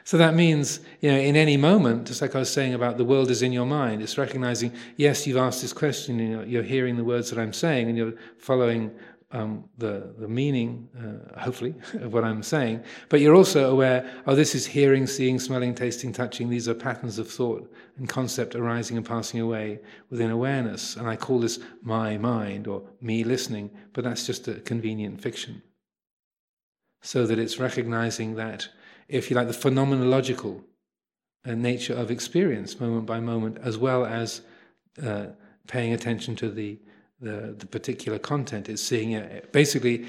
So 0.06 0.18
that 0.18 0.34
means, 0.36 0.82
you 1.00 1.10
know, 1.10 1.18
in 1.18 1.38
any 1.38 1.56
moment, 1.56 2.08
just 2.08 2.22
like 2.22 2.36
I 2.36 2.40
was 2.40 2.52
saying 2.52 2.74
about 2.74 2.98
the 2.98 3.06
world 3.06 3.32
is 3.32 3.42
in 3.42 3.54
your 3.54 3.66
mind, 3.66 4.02
it's 4.02 4.18
recognizing, 4.18 4.74
yes, 4.98 5.26
you've 5.26 5.38
asked 5.38 5.62
this 5.62 5.72
question, 5.72 6.20
you 6.20 6.38
know, 6.38 6.44
you're 6.44 6.64
hearing 6.64 6.98
the 6.98 7.06
words 7.06 7.30
that 7.30 7.40
I'm 7.40 7.54
saying, 7.54 7.88
and 7.88 7.98
you're 7.98 8.14
following 8.38 8.92
um, 9.34 9.66
the, 9.78 10.14
the 10.20 10.28
meaning, 10.28 10.88
uh, 10.98 11.40
hopefully, 11.40 11.76
of 11.96 12.14
what 12.14 12.24
I'm 12.24 12.44
saying. 12.44 12.84
But 13.10 13.20
you're 13.20 13.36
also 13.36 13.70
aware, 13.70 14.10
oh, 14.26 14.36
this 14.36 14.56
is 14.56 14.66
hearing, 14.66 15.06
seeing, 15.08 15.40
smelling, 15.40 15.76
tasting, 15.76 16.14
touching. 16.14 16.50
These 16.50 16.70
are 16.70 16.74
patterns 16.74 17.20
of 17.20 17.30
thought 17.30 17.70
and 17.98 18.08
concept 18.08 18.56
arising 18.56 18.96
and 18.96 19.06
passing 19.06 19.42
away 19.42 19.80
within 20.10 20.32
awareness. 20.32 20.96
And 20.96 21.08
I 21.08 21.16
call 21.16 21.40
this 21.40 21.60
my 21.82 22.18
mind 22.18 22.68
or 22.68 22.84
me 23.02 23.24
listening, 23.24 23.72
but 23.92 24.04
that's 24.04 24.26
just 24.26 24.48
a 24.48 24.56
convenient 24.62 25.20
fiction. 25.20 25.62
So 27.02 27.26
that 27.26 27.40
it's 27.40 27.60
recognizing 27.60 28.36
that 28.36 28.70
if 29.08 29.30
you 29.30 29.36
like, 29.36 29.48
the 29.48 29.54
phenomenological 29.54 30.64
uh, 31.46 31.56
nature 31.56 31.94
of 31.94 32.10
experience, 32.10 32.80
moment 32.80 33.06
by 33.06 33.20
moment, 33.20 33.58
as 33.62 33.78
well 33.78 34.06
as 34.06 34.42
uh, 35.02 35.28
paying 35.68 35.94
attention 35.94 36.36
to 36.38 36.50
the, 36.50 36.80
the, 37.24 37.56
the 37.58 37.66
particular 37.66 38.20
content. 38.20 38.70
It's 38.70 38.82
seeing 38.82 39.14
it. 39.14 39.52
Basically, 39.52 40.06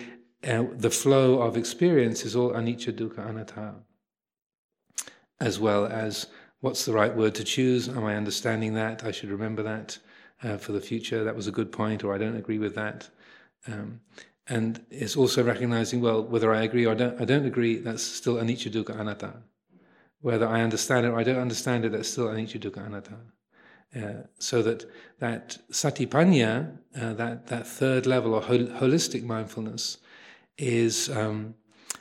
uh, 0.47 0.65
the 0.73 0.91
flow 0.91 1.41
of 1.41 1.57
experience 1.57 2.25
is 2.25 2.37
all 2.37 2.51
anicca, 2.51 2.93
dukkha, 2.93 3.27
anatta, 3.29 3.75
as 5.41 5.59
well 5.59 5.87
as 5.87 6.27
what's 6.61 6.85
the 6.85 6.93
right 6.93 7.15
word 7.15 7.35
to 7.37 7.45
choose. 7.45 7.89
Am 7.89 8.05
I 8.05 8.17
understanding 8.17 8.75
that? 8.75 9.05
I 9.05 9.11
should 9.11 9.31
remember 9.31 9.63
that 9.63 9.99
uh, 10.43 10.57
for 10.59 10.73
the 10.73 10.81
future. 10.81 11.25
That 11.25 11.37
was 11.37 11.47
a 11.47 11.53
good 11.53 11.71
point, 11.73 12.05
or 12.05 12.15
I 12.15 12.19
don't 12.19 12.37
agree 12.37 12.59
with 12.59 12.75
that. 12.75 13.09
Um, 13.67 14.01
and 14.47 14.85
it's 14.91 15.17
also 15.17 15.43
recognizing, 15.43 16.03
well, 16.03 16.23
whether 16.23 16.53
I 16.53 16.63
agree 16.63 16.85
or 16.85 16.95
don't, 16.95 17.19
I 17.21 17.25
don't 17.25 17.47
agree, 17.47 17.79
that's 17.79 18.03
still 18.03 18.37
anicca 18.37 18.71
dukkha 18.71 18.99
anatta. 19.01 19.33
Whether 20.21 20.47
I 20.47 20.61
understand 20.61 21.07
it 21.07 21.11
or 21.11 21.19
I 21.19 21.23
don't 21.23 21.39
understand 21.39 21.85
it, 21.85 21.93
that's 21.93 22.11
still 22.11 22.27
anicca 22.27 22.59
dukkha 22.61 22.85
anatta. 22.87 23.17
Uh, 23.97 24.25
so 24.39 24.63
that 24.63 24.85
that 25.21 25.59
satipanya, 25.71 26.77
uh, 27.01 27.13
that 27.15 27.47
that 27.47 27.67
third 27.67 28.07
level 28.07 28.35
or 28.35 28.41
hol- 28.41 28.73
holistic 28.81 29.23
mindfulness, 29.23 29.99
is 30.59 31.09
um, 31.11 31.55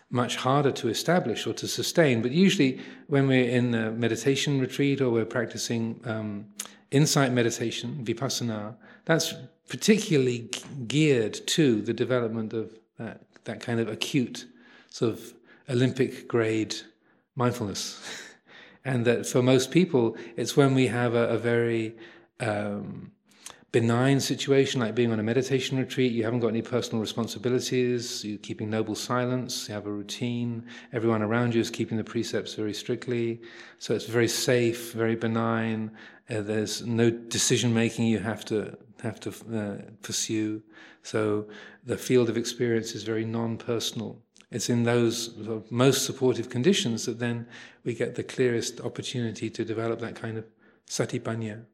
much 0.10 0.36
harder 0.36 0.72
to 0.72 0.90
establish 0.90 1.46
or 1.48 1.54
to 1.54 1.68
sustain. 1.68 2.22
But 2.22 2.32
usually, 2.32 2.80
when 3.08 3.28
we're 3.28 3.50
in 3.50 3.74
a 3.74 3.92
meditation 3.92 4.60
retreat 4.60 5.02
or 5.02 5.10
we're 5.10 5.26
practicing 5.26 6.00
um, 6.06 6.46
insight 6.92 7.32
meditation, 7.32 8.04
vipassana, 8.06 8.76
that's 9.06 9.34
particularly 9.68 10.50
geared 10.88 11.34
to 11.48 11.82
the 11.82 11.94
development 11.94 12.54
of 12.54 12.78
that, 13.00 13.22
that 13.46 13.60
kind 13.60 13.80
of 13.80 13.88
acute, 13.88 14.46
sort 14.90 15.14
of 15.14 15.34
Olympic 15.70 16.28
grade 16.28 16.76
mindfulness. 17.36 18.00
and 18.86 19.06
that 19.06 19.26
for 19.26 19.42
most 19.42 19.72
people, 19.72 20.18
it's 20.36 20.58
when 20.58 20.74
we 20.74 20.88
have 20.88 21.14
a, 21.14 21.30
a 21.30 21.38
very 21.38 21.96
um, 22.40 23.12
benign 23.74 24.20
situation, 24.20 24.80
like 24.80 24.94
being 24.94 25.12
on 25.12 25.20
a 25.20 25.24
meditation 25.24 25.78
retreat, 25.78 26.12
you 26.12 26.24
haven't 26.24 26.42
got 26.42 26.50
any 26.50 26.62
personal 26.62 27.02
responsibilities, 27.02 28.24
you're 28.24 28.38
keeping 28.38 28.70
noble 28.70 28.94
silence, 28.94 29.68
you 29.68 29.74
have 29.74 29.88
a 29.88 29.92
routine, 29.92 30.64
everyone 30.94 31.24
around 31.24 31.56
you 31.56 31.60
is 31.60 31.72
keeping 31.72 31.98
the 31.98 32.04
precepts 32.04 32.54
very 32.54 32.74
strictly. 32.74 33.42
So 33.80 33.96
it's 33.96 34.06
very 34.06 34.28
safe, 34.28 34.94
very 34.94 35.16
benign. 35.16 35.92
Uh, 36.30 36.42
there's 36.42 36.86
no 36.86 37.10
decision 37.10 37.74
making 37.74 38.06
you 38.06 38.20
have 38.20 38.46
to 38.46 38.78
have 39.02 39.20
to 39.20 39.30
uh, 39.30 39.92
pursue. 40.02 40.62
So 41.02 41.48
the 41.84 41.98
field 41.98 42.30
of 42.30 42.38
experience 42.38 42.96
is 42.96 43.04
very 43.04 43.26
non-personal. 43.26 44.22
It's 44.54 44.70
in 44.70 44.84
those 44.84 45.34
most 45.72 46.06
supportive 46.06 46.48
conditions 46.48 47.06
that 47.06 47.18
then 47.18 47.48
we 47.84 47.96
get 47.96 48.14
the 48.14 48.24
clearest 48.24 48.80
opportunity 48.82 49.50
to 49.50 49.66
develop 49.66 50.00
that 50.00 50.16
kind 50.16 50.38
of 50.38 50.46
satipanya. 50.88 51.66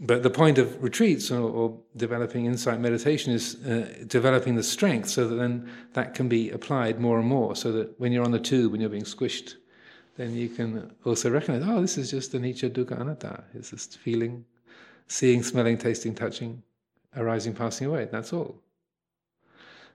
But 0.00 0.22
the 0.22 0.30
point 0.30 0.56
of 0.56 0.82
retreats 0.82 1.30
or, 1.30 1.42
or 1.42 1.78
developing 1.94 2.46
insight 2.46 2.80
meditation 2.80 3.34
is 3.34 3.62
uh, 3.66 4.04
developing 4.06 4.54
the 4.56 4.62
strength 4.62 5.10
so 5.10 5.28
that 5.28 5.34
then 5.34 5.70
that 5.92 6.14
can 6.14 6.26
be 6.26 6.50
applied 6.50 6.98
more 6.98 7.18
and 7.18 7.28
more. 7.28 7.54
So 7.54 7.70
that 7.72 8.00
when 8.00 8.12
you're 8.12 8.24
on 8.24 8.30
the 8.30 8.40
tube 8.40 8.72
and 8.72 8.80
you're 8.80 8.88
being 8.88 9.02
squished, 9.02 9.56
then 10.16 10.34
you 10.34 10.48
can 10.48 10.90
also 11.04 11.30
recognize, 11.30 11.68
oh, 11.68 11.82
this 11.82 11.98
is 11.98 12.10
just 12.10 12.32
anicca 12.32 12.70
dukkha 12.70 12.98
anatta. 12.98 13.44
It's 13.52 13.70
just 13.70 13.98
feeling 13.98 14.46
seeing, 15.06 15.42
smelling, 15.42 15.76
tasting, 15.76 16.14
touching, 16.14 16.62
arising, 17.14 17.52
passing 17.52 17.88
away. 17.88 18.08
That's 18.10 18.32
all. 18.32 18.58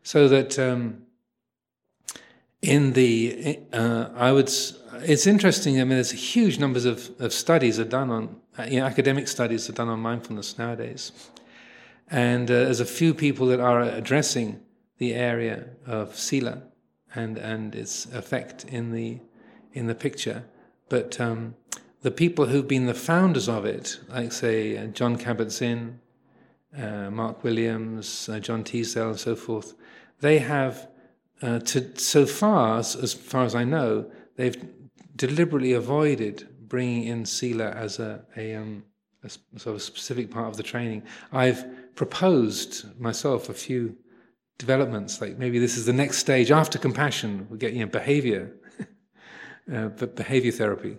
So 0.03 0.27
that 0.27 0.59
um, 0.59 1.01
in 2.67 2.93
the, 2.93 3.60
uh, 3.74 4.10
I 4.15 4.31
would, 4.31 4.50
it's 5.01 5.27
interesting. 5.27 5.79
I 5.79 5.84
mean, 5.84 5.89
there's 5.89 6.12
huge 6.12 6.60
numbers 6.60 6.86
of, 6.86 7.10
of 7.19 7.34
studies 7.34 7.79
are 7.79 7.86
done 7.86 8.10
on, 8.10 8.36
you 8.69 8.79
know, 8.79 8.86
academic 8.86 9.27
studies 9.27 9.69
are 9.69 9.74
done 9.74 9.89
on 9.89 10.00
mindfulness 10.00 10.57
nowadays, 10.57 11.12
and 12.10 12.50
uh, 12.50 12.53
there's 12.53 12.79
a 12.79 12.86
few 12.86 13.13
people 13.13 13.48
that 13.48 13.60
are 13.60 13.81
addressing 13.81 14.62
the 14.98 15.13
area 15.13 15.65
of 15.86 16.17
sila 16.17 16.63
and 17.13 17.38
and 17.38 17.75
its 17.75 18.05
effect 18.13 18.63
in 18.65 18.91
the 18.91 19.19
in 19.74 19.88
the 19.88 19.95
picture, 19.95 20.45
but. 20.89 21.19
Um, 21.19 21.55
the 22.05 22.12
people 22.12 22.45
who've 22.45 22.67
been 22.67 22.86
the 22.86 22.93
founders 22.93 23.50
of 23.50 23.65
it, 23.65 24.00
like 24.10 24.31
say 24.31 24.77
uh, 24.77 24.86
Jon 24.86 25.17
Kabat-Zinn, 25.17 26.00
uh, 26.77 27.10
Mark 27.10 27.43
Williams, 27.43 28.29
uh, 28.29 28.38
John 28.39 28.63
Teasdale, 28.63 29.10
and 29.10 29.19
so 29.19 29.36
forth, 29.36 29.74
they 30.19 30.38
have, 30.38 30.88
uh, 31.42 31.60
to, 31.60 31.98
so 31.98 32.25
far 32.25 32.80
as, 32.80 32.96
as, 32.96 33.13
far 33.13 33.44
as 33.44 33.56
I 33.56 33.63
know, 33.63 34.10
they've 34.36 34.58
deliberately 35.15 35.74
avoided 35.74 36.48
bringing 36.68 37.04
in 37.04 37.25
Sila 37.25 37.72
as 37.72 38.00
a, 38.00 38.25
a, 38.38 38.56
um, 38.56 38.84
a 39.24 39.30
sort 39.60 39.75
of 39.75 39.82
specific 39.82 40.32
part 40.32 40.48
of 40.48 40.58
the 40.58 40.63
training. 40.63 41.04
I've 41.32 41.96
proposed 41.96 43.00
myself 43.00 43.50
a 43.50 43.54
few 43.54 43.96
developments, 44.58 45.22
like 45.22 45.38
maybe 45.38 45.60
this 45.60 45.77
is 45.77 45.86
the 45.86 45.94
next 45.94 46.18
stage 46.18 46.51
after 46.51 46.77
compassion. 46.80 47.48
We 47.50 47.58
get 47.58 47.74
you 47.74 47.82
know 47.82 47.92
behavior, 47.92 48.54
uh, 49.74 49.88
but 49.89 50.15
behavior 50.15 50.51
therapy 50.51 50.98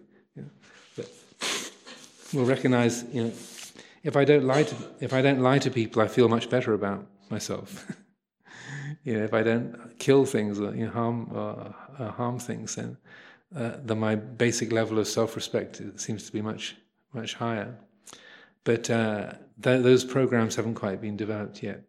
We'll 2.33 2.45
recognize, 2.45 3.05
you 3.13 3.25
know, 3.25 3.33
if 4.03 4.17
I 4.17 4.25
don't 4.25 4.45
lie 4.45 4.65
to, 4.65 4.77
if 5.01 5.13
I 5.13 5.23
don't 5.23 5.41
lie 5.41 5.59
to 5.59 5.71
people, 5.71 6.03
I 6.03 6.09
feel 6.09 6.29
much 6.29 6.51
better 6.51 6.75
about 6.75 7.07
myself. 7.31 7.87
you 9.07 9.17
know, 9.17 9.23
if 9.23 9.33
I 9.33 9.45
don't 9.45 9.97
kill 10.01 10.27
things 10.27 10.59
or 10.59 10.75
you 10.75 10.87
know, 10.87 10.91
harm 10.91 11.31
or 11.33 11.75
uh, 11.97 12.11
harm 12.11 12.41
things, 12.41 12.75
then 12.75 12.97
uh, 13.55 13.77
then 13.85 14.01
my 14.01 14.17
basic 14.17 14.73
level 14.73 14.99
of 14.99 15.07
self-respect 15.07 15.81
seems 15.95 16.27
to 16.27 16.33
be 16.33 16.43
much 16.43 16.77
much 17.13 17.35
higher. 17.35 17.79
But 18.65 18.91
uh, 18.91 19.35
th- 19.63 19.85
those 19.85 20.05
programs 20.05 20.57
haven't 20.57 20.75
quite 20.75 21.01
been 21.01 21.17
developed 21.17 21.63
yet. 21.63 21.85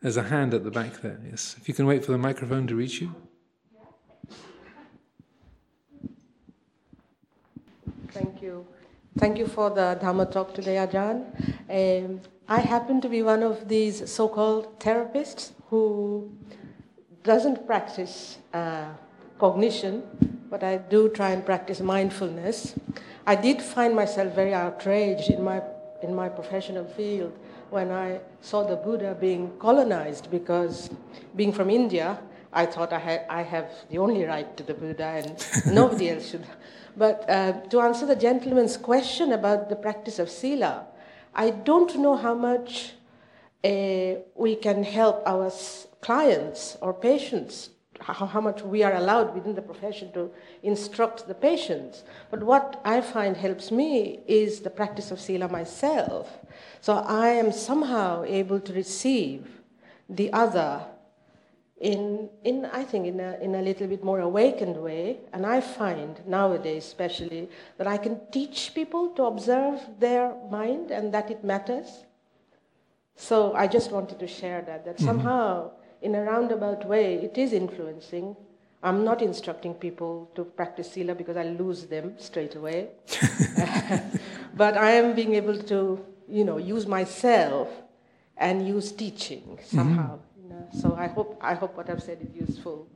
There's 0.00 0.16
a 0.16 0.22
hand 0.22 0.54
at 0.54 0.62
the 0.62 0.70
back 0.70 1.00
there. 1.02 1.20
Yes, 1.28 1.56
if 1.60 1.66
you 1.66 1.74
can 1.74 1.86
wait 1.86 2.04
for 2.04 2.12
the 2.12 2.18
microphone 2.18 2.68
to 2.68 2.76
reach 2.76 3.00
you. 3.00 3.12
Thank 8.12 8.42
you. 8.42 8.64
Thank 9.18 9.38
you 9.38 9.48
for 9.48 9.70
the 9.70 9.98
Dharma 10.00 10.26
talk 10.26 10.54
today, 10.54 10.76
Ajahn. 10.76 11.24
Um, 11.68 12.20
I 12.50 12.60
happen 12.60 13.02
to 13.02 13.10
be 13.10 13.20
one 13.22 13.42
of 13.42 13.68
these 13.68 14.10
so-called 14.10 14.80
therapists 14.80 15.52
who 15.68 16.32
doesn't 17.22 17.66
practice 17.66 18.38
uh, 18.54 18.86
cognition, 19.38 20.02
but 20.48 20.62
I 20.62 20.78
do 20.78 21.10
try 21.10 21.30
and 21.30 21.44
practice 21.44 21.80
mindfulness. 21.80 22.74
I 23.26 23.34
did 23.34 23.60
find 23.60 23.94
myself 23.94 24.34
very 24.34 24.54
outraged 24.54 25.28
in 25.30 25.44
my 25.44 25.60
in 26.00 26.14
my 26.14 26.28
professional 26.28 26.84
field 26.84 27.36
when 27.70 27.90
I 27.90 28.20
saw 28.40 28.62
the 28.62 28.76
Buddha 28.76 29.16
being 29.20 29.50
colonized 29.58 30.30
because 30.30 30.90
being 31.34 31.52
from 31.52 31.68
India, 31.70 32.18
I 32.52 32.66
thought 32.66 32.92
I, 32.92 32.98
had, 33.00 33.26
I 33.28 33.42
have 33.42 33.68
the 33.90 33.98
only 33.98 34.24
right 34.24 34.56
to 34.56 34.62
the 34.62 34.74
Buddha 34.74 35.04
and 35.04 35.46
nobody 35.74 36.10
else 36.10 36.30
should 36.30 36.46
but 36.98 37.24
uh, 37.30 37.52
to 37.70 37.80
answer 37.80 38.06
the 38.06 38.16
gentleman's 38.16 38.76
question 38.76 39.32
about 39.32 39.68
the 39.68 39.76
practice 39.76 40.18
of 40.18 40.28
sila, 40.28 40.86
I 41.34 41.50
don't 41.50 41.96
know 41.98 42.16
how 42.16 42.34
much 42.34 42.92
uh, 43.64 44.14
we 44.34 44.56
can 44.56 44.84
help 44.84 45.22
our 45.26 45.50
clients 46.00 46.76
or 46.80 46.94
patients 46.94 47.70
how, 48.00 48.26
how 48.26 48.40
much 48.40 48.62
we 48.62 48.82
are 48.82 48.94
allowed 48.94 49.34
within 49.34 49.54
the 49.54 49.62
profession 49.62 50.12
to 50.12 50.30
instruct 50.62 51.26
the 51.26 51.34
patients. 51.34 52.04
But 52.30 52.42
what 52.42 52.80
I 52.84 53.00
find 53.00 53.36
helps 53.36 53.70
me 53.70 54.20
is 54.26 54.60
the 54.60 54.70
practice 54.70 55.10
of 55.10 55.20
Sila 55.20 55.48
myself. 55.48 56.38
So 56.80 56.94
I 56.94 57.28
am 57.30 57.52
somehow 57.52 58.24
able 58.24 58.60
to 58.60 58.72
receive 58.72 59.46
the 60.08 60.32
other 60.32 60.84
in, 61.80 62.28
in 62.44 62.64
I 62.66 62.82
think, 62.82 63.06
in 63.06 63.20
a, 63.20 63.38
in 63.40 63.54
a 63.54 63.62
little 63.62 63.86
bit 63.86 64.02
more 64.02 64.20
awakened 64.20 64.76
way. 64.76 65.18
And 65.32 65.46
I 65.46 65.60
find 65.60 66.20
nowadays, 66.26 66.84
especially, 66.84 67.48
that 67.76 67.86
I 67.86 67.96
can 67.96 68.20
teach 68.32 68.72
people 68.74 69.10
to 69.10 69.24
observe 69.24 69.80
their 69.98 70.34
mind 70.50 70.90
and 70.90 71.14
that 71.14 71.30
it 71.30 71.44
matters. 71.44 72.04
So 73.14 73.52
I 73.54 73.66
just 73.66 73.90
wanted 73.90 74.18
to 74.20 74.26
share 74.26 74.62
that, 74.62 74.84
that 74.84 74.96
mm-hmm. 74.96 75.06
somehow, 75.06 75.70
in 76.02 76.14
a 76.14 76.22
roundabout 76.22 76.86
way, 76.86 77.14
it 77.14 77.38
is 77.38 77.52
influencing. 77.52 78.36
I'm 78.82 79.04
not 79.04 79.22
instructing 79.22 79.74
people 79.74 80.30
to 80.34 80.44
practice 80.44 80.92
Sila 80.92 81.14
because 81.14 81.36
I 81.36 81.44
lose 81.44 81.86
them 81.86 82.14
straight 82.18 82.54
away. 82.54 82.88
but 84.54 84.76
I 84.76 84.92
am 84.92 85.14
being 85.14 85.34
able 85.34 85.58
to, 85.58 86.04
you 86.28 86.44
know, 86.44 86.58
use 86.58 86.86
myself 86.86 87.68
and 88.36 88.66
use 88.66 88.92
teaching 88.92 89.58
somehow. 89.64 90.14
Mm-hmm. 90.14 90.27
So 90.72 90.94
I 90.96 91.06
hope, 91.06 91.38
I 91.40 91.54
hope 91.54 91.76
what 91.76 91.88
I've 91.90 92.02
said 92.02 92.18
is 92.20 92.48
useful. 92.48 92.88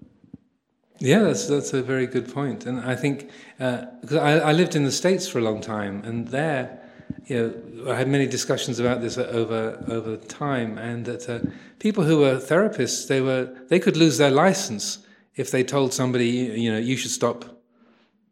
Yeah, 0.99 1.21
that's 1.21 1.49
that's 1.49 1.73
a 1.73 1.83
very 1.83 2.07
good 2.07 2.33
point, 2.33 2.65
and 2.65 2.79
I 2.81 2.95
think 2.95 3.29
because 3.59 4.17
uh, 4.17 4.21
I, 4.21 4.51
I, 4.51 4.53
lived 4.53 4.77
in 4.77 4.85
the 4.85 4.93
states 4.93 5.27
for 5.27 5.41
a 5.41 5.43
long 5.43 5.61
time, 5.61 6.01
and 6.05 6.29
there, 6.29 6.79
you 7.27 7.37
know, 7.75 7.91
I 7.91 7.97
had 7.97 8.07
many 8.07 8.27
discussions 8.27 8.79
about 8.79 9.01
this 9.01 9.19
over 9.19 9.83
over 9.89 10.17
time, 10.17 10.79
and 10.79 11.05
that 11.07 11.29
uh, 11.29 11.41
people 11.81 12.05
who 12.05 12.19
were 12.19 12.37
therapists, 12.37 13.09
they 13.09 13.21
were 13.21 13.53
they 13.69 13.81
could 13.81 13.97
lose 13.97 14.19
their 14.19 14.31
license 14.31 14.99
if 15.35 15.51
they 15.51 15.65
told 15.65 15.93
somebody, 15.93 16.29
you 16.29 16.71
know, 16.71 16.79
you 16.79 16.97
should 16.97 17.11
stop 17.11 17.63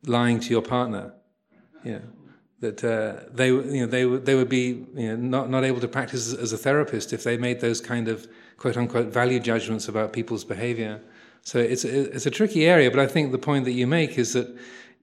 lying 0.06 0.38
to 0.38 0.50
your 0.50 0.62
partner, 0.62 1.12
you 1.82 1.94
know, 1.94 2.02
that 2.60 2.84
uh, 2.84 3.28
they 3.32 3.48
you 3.48 3.80
know 3.80 3.86
they 3.86 4.04
would 4.04 4.26
they 4.26 4.34
would 4.34 4.48
be 4.48 4.86
you 4.94 5.08
know 5.08 5.16
not 5.16 5.50
not 5.50 5.64
able 5.64 5.80
to 5.80 5.88
practice 5.88 6.32
as 6.34 6.52
a 6.52 6.58
therapist 6.58 7.12
if 7.12 7.24
they 7.24 7.36
made 7.36 7.60
those 7.60 7.80
kind 7.80 8.06
of 8.06 8.28
quote 8.60 8.76
unquote 8.76 9.06
value 9.06 9.40
judgments 9.40 9.88
about 9.88 10.12
people's 10.12 10.44
behavior. 10.44 11.00
So 11.42 11.58
it's 11.58 11.84
it's 11.84 12.26
a 12.26 12.30
tricky 12.30 12.66
area, 12.66 12.90
but 12.90 13.00
I 13.00 13.06
think 13.06 13.32
the 13.32 13.38
point 13.38 13.64
that 13.64 13.72
you 13.72 13.86
make 13.86 14.18
is 14.18 14.34
that 14.34 14.54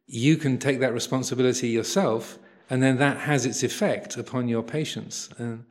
you 0.06 0.38
can 0.38 0.58
take 0.60 0.80
that 0.80 0.94
responsibility 0.94 1.68
yourself, 1.68 2.38
and 2.70 2.82
then 2.82 2.98
that 2.98 3.18
has 3.18 3.46
its 3.46 3.64
effect 3.64 4.16
upon 4.16 4.48
your 4.48 4.64
patients, 4.64 5.30
and 5.40 5.66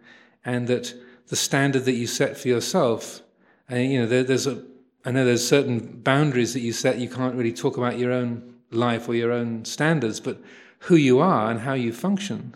and 0.44 0.66
that 0.66 0.92
the 1.28 1.36
standard 1.36 1.84
that 1.84 1.92
you 1.92 2.08
set 2.08 2.36
for 2.36 2.48
yourself, 2.48 3.22
and 3.68 3.90
you 3.90 4.00
know 4.00 4.06
there, 4.06 4.24
there's 4.24 4.48
a 4.48 4.62
I 5.04 5.12
know 5.12 5.24
there's 5.24 5.48
certain 5.48 6.00
boundaries 6.02 6.52
that 6.54 6.60
you 6.60 6.72
set. 6.72 6.98
You 6.98 7.08
can't 7.08 7.36
really 7.36 7.52
talk 7.52 7.76
about 7.76 7.96
your 7.96 8.10
own 8.10 8.54
life 8.72 9.08
or 9.08 9.14
your 9.14 9.30
own 9.30 9.64
standards, 9.64 10.18
but 10.18 10.42
who 10.80 10.96
you 10.96 11.20
are 11.20 11.50
and 11.50 11.60
how 11.60 11.74
you 11.74 11.92
function 11.92 12.52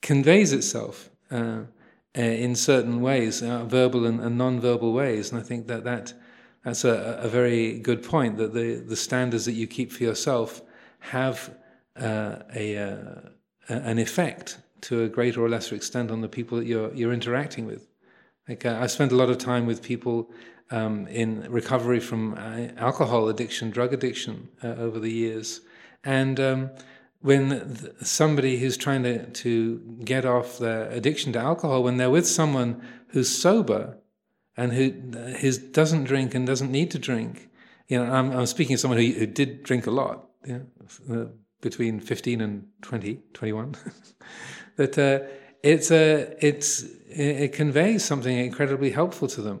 conveys 0.00 0.54
itself. 0.54 1.10
Uh, 1.30 1.64
in 2.14 2.54
certain 2.54 3.00
ways, 3.00 3.42
uh, 3.42 3.64
verbal 3.64 4.06
and, 4.06 4.20
and, 4.20 4.36
non-verbal 4.36 4.92
ways. 4.92 5.32
And 5.32 5.40
I 5.40 5.44
think 5.44 5.66
that, 5.68 5.84
that 5.84 6.12
that's 6.62 6.84
a, 6.84 7.18
a, 7.22 7.28
very 7.28 7.78
good 7.78 8.02
point, 8.02 8.36
that 8.36 8.52
the, 8.52 8.74
the 8.76 8.96
standards 8.96 9.46
that 9.46 9.52
you 9.52 9.66
keep 9.66 9.90
for 9.90 10.02
yourself 10.02 10.60
have 11.00 11.54
uh, 11.96 12.36
a, 12.54 12.76
uh, 12.76 13.20
an 13.68 13.98
effect 13.98 14.58
to 14.82 15.04
a 15.04 15.08
greater 15.08 15.42
or 15.42 15.48
lesser 15.48 15.74
extent 15.74 16.10
on 16.10 16.20
the 16.20 16.28
people 16.28 16.58
that 16.58 16.66
you're, 16.66 16.92
you're 16.94 17.12
interacting 17.12 17.66
with. 17.66 17.88
Like, 18.48 18.66
uh, 18.66 18.78
I 18.80 18.86
spent 18.88 19.12
a 19.12 19.16
lot 19.16 19.30
of 19.30 19.38
time 19.38 19.66
with 19.66 19.82
people 19.82 20.30
um, 20.70 21.06
in 21.08 21.46
recovery 21.50 22.00
from 22.00 22.34
uh, 22.34 22.68
alcohol 22.76 23.28
addiction, 23.28 23.70
drug 23.70 23.92
addiction 23.92 24.48
over 24.62 24.98
the 24.98 25.10
years. 25.10 25.60
And 26.04 26.40
um, 26.40 26.70
when 27.22 27.94
somebody 28.04 28.58
who's 28.58 28.76
trying 28.76 29.04
to, 29.04 29.30
to 29.30 29.78
get 30.04 30.24
off 30.24 30.58
their 30.58 30.90
addiction 30.90 31.32
to 31.32 31.38
alcohol, 31.38 31.82
when 31.82 31.96
they're 31.96 32.10
with 32.10 32.26
someone 32.26 32.82
who's 33.08 33.30
sober 33.30 33.96
and 34.56 34.72
who, 34.72 34.90
who 35.40 35.52
doesn't 35.70 36.04
drink 36.04 36.34
and 36.34 36.46
doesn't 36.46 36.70
need 36.70 36.90
to 36.90 36.98
drink, 36.98 37.48
you 37.88 37.98
know, 37.98 38.12
I'm, 38.12 38.32
I'm 38.32 38.46
speaking 38.46 38.74
of 38.74 38.80
someone 38.80 38.98
who, 38.98 39.12
who 39.12 39.26
did 39.26 39.62
drink 39.62 39.86
a 39.86 39.92
lot, 39.92 40.26
you 40.44 40.66
know, 41.08 41.22
uh, 41.22 41.26
between 41.60 42.00
15 42.00 42.40
and 42.40 42.66
20, 42.82 43.20
21, 43.32 43.76
that 44.76 44.98
uh, 44.98 45.24
it's 45.62 45.92
a, 45.92 46.34
it's, 46.44 46.84
it 47.08 47.52
conveys 47.52 48.04
something 48.04 48.36
incredibly 48.36 48.90
helpful 48.90 49.28
to 49.28 49.42
them. 49.42 49.60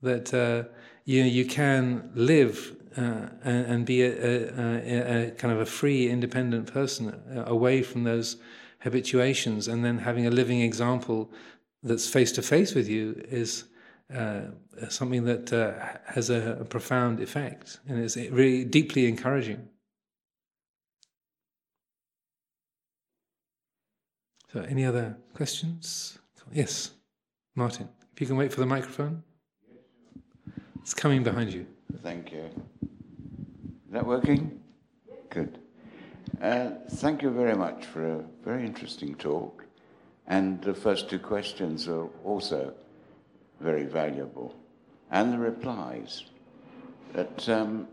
That 0.00 0.32
uh, 0.32 0.68
you, 1.04 1.24
you 1.24 1.44
can 1.44 2.12
live 2.14 2.76
uh, 2.96 3.28
and, 3.44 3.84
be 3.84 4.02
a, 4.02 4.10
a, 4.10 5.26
a, 5.26 5.30
kind 5.32 5.52
of 5.52 5.60
a 5.60 5.66
free, 5.66 6.08
independent 6.08 6.72
person 6.72 7.08
uh, 7.36 7.44
away 7.46 7.82
from 7.82 8.04
those 8.04 8.36
habituations, 8.80 9.68
and 9.68 9.84
then 9.84 9.98
having 9.98 10.26
a 10.26 10.30
living 10.30 10.60
example 10.60 11.30
that's 11.82 12.08
face 12.08 12.32
to 12.32 12.42
face 12.42 12.74
with 12.74 12.88
you 12.88 13.20
is 13.28 13.64
uh, 14.14 14.42
something 14.88 15.24
that 15.24 15.52
uh, 15.52 15.72
has 16.06 16.30
a, 16.30 16.58
a, 16.60 16.64
profound 16.64 17.20
effect 17.20 17.80
and 17.88 18.02
is 18.02 18.16
really 18.30 18.64
deeply 18.64 19.06
encouraging. 19.06 19.68
So, 24.52 24.60
any 24.60 24.84
other 24.84 25.16
questions? 25.34 26.18
Yes, 26.52 26.92
Martin. 27.56 27.88
If 28.12 28.20
you 28.20 28.26
can 28.26 28.36
wait 28.36 28.52
for 28.52 28.60
the 28.60 28.66
microphone, 28.66 29.24
it's 30.80 30.94
coming 30.94 31.24
behind 31.24 31.52
you. 31.52 31.66
Thank 32.02 32.32
you 32.32 32.50
Is 32.82 33.92
that 33.92 34.06
working? 34.06 34.60
Good. 35.30 35.58
Uh, 36.40 36.70
thank 36.90 37.22
you 37.22 37.30
very 37.30 37.56
much 37.56 37.86
for 37.86 38.04
a 38.04 38.24
very 38.44 38.64
interesting 38.64 39.14
talk. 39.14 39.64
And 40.26 40.60
the 40.62 40.74
first 40.74 41.08
two 41.08 41.18
questions 41.18 41.88
are 41.88 42.06
also 42.24 42.74
very 43.60 43.84
valuable. 43.84 44.54
And 45.10 45.32
the 45.32 45.38
replies. 45.38 46.24
That, 47.12 47.48
um, 47.48 47.88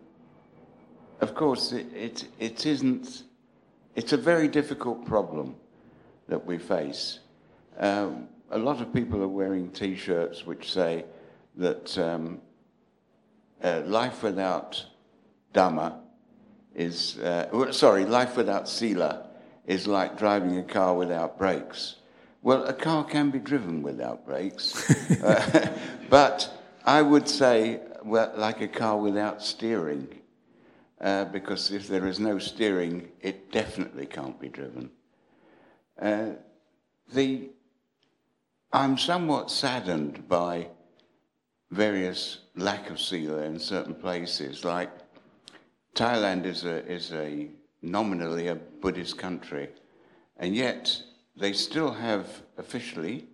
of 1.20 1.36
course, 1.36 1.72
it, 1.72 1.88
it, 1.94 2.28
it 2.40 2.66
isn't, 2.66 3.24
it's 3.96 4.14
a 4.14 4.18
very 4.18 4.48
difficult 4.48 5.06
problem 5.06 5.56
that 6.28 6.46
we 6.46 6.58
face. 6.58 7.20
Um, 7.78 8.28
a 8.50 8.58
lot 8.58 8.82
of 8.82 8.94
people 8.94 9.22
are 9.22 9.28
wearing 9.28 9.70
t 9.70 9.96
shirts 9.96 10.46
which 10.46 10.72
say 10.72 11.06
that 11.56 11.98
um, 11.98 12.42
uh, 13.64 13.82
life 13.86 14.24
without 14.24 14.86
Dhamma 15.54 16.00
is, 16.76 17.20
uh, 17.20 17.72
sorry, 17.72 18.06
life 18.06 18.38
without 18.38 18.68
Sila 18.68 19.28
is 19.66 19.88
like 19.88 20.18
driving 20.18 20.58
a 20.58 20.64
car 20.64 20.96
without 20.96 21.38
brakes. 21.38 21.96
Well, 22.42 22.66
a 22.66 22.74
car 22.74 23.04
can 23.04 23.30
be 23.30 23.40
driven 23.40 23.84
without 23.84 24.26
brakes, 24.26 24.90
uh, 25.24 25.78
but 26.10 26.52
I 26.86 27.02
would 27.02 27.28
say, 27.28 27.82
well, 28.04 28.32
like 28.36 28.62
a 28.62 28.68
car 28.68 28.98
without 28.98 29.44
steering, 29.44 30.08
uh, 31.00 31.26
because 31.26 31.72
if 31.72 31.88
there 31.88 32.08
is 32.08 32.20
no 32.20 32.40
steering, 32.40 33.10
it 33.22 33.52
definitely 33.52 34.06
can't 34.06 34.40
be 34.40 34.50
driven. 34.50 34.90
Uh, 36.02 36.32
the, 37.14 37.50
I'm 38.74 38.98
somewhat 38.98 39.52
saddened 39.52 40.28
by 40.28 40.68
various 41.72 42.40
lack 42.56 42.90
of 42.90 43.00
Sila 43.00 43.44
in 43.44 43.58
certain 43.58 43.96
places, 43.96 44.66
like 44.66 44.92
Thailand 45.96 46.46
is 46.46 46.66
a, 46.66 46.86
is 46.86 47.12
a 47.14 47.48
nominally 47.82 48.48
a 48.48 48.56
Buddhist 48.56 49.18
country, 49.18 49.70
and 50.38 50.56
yet 50.56 51.02
they 51.36 51.54
still 51.54 51.92
have 51.92 52.28
officially 52.58 53.26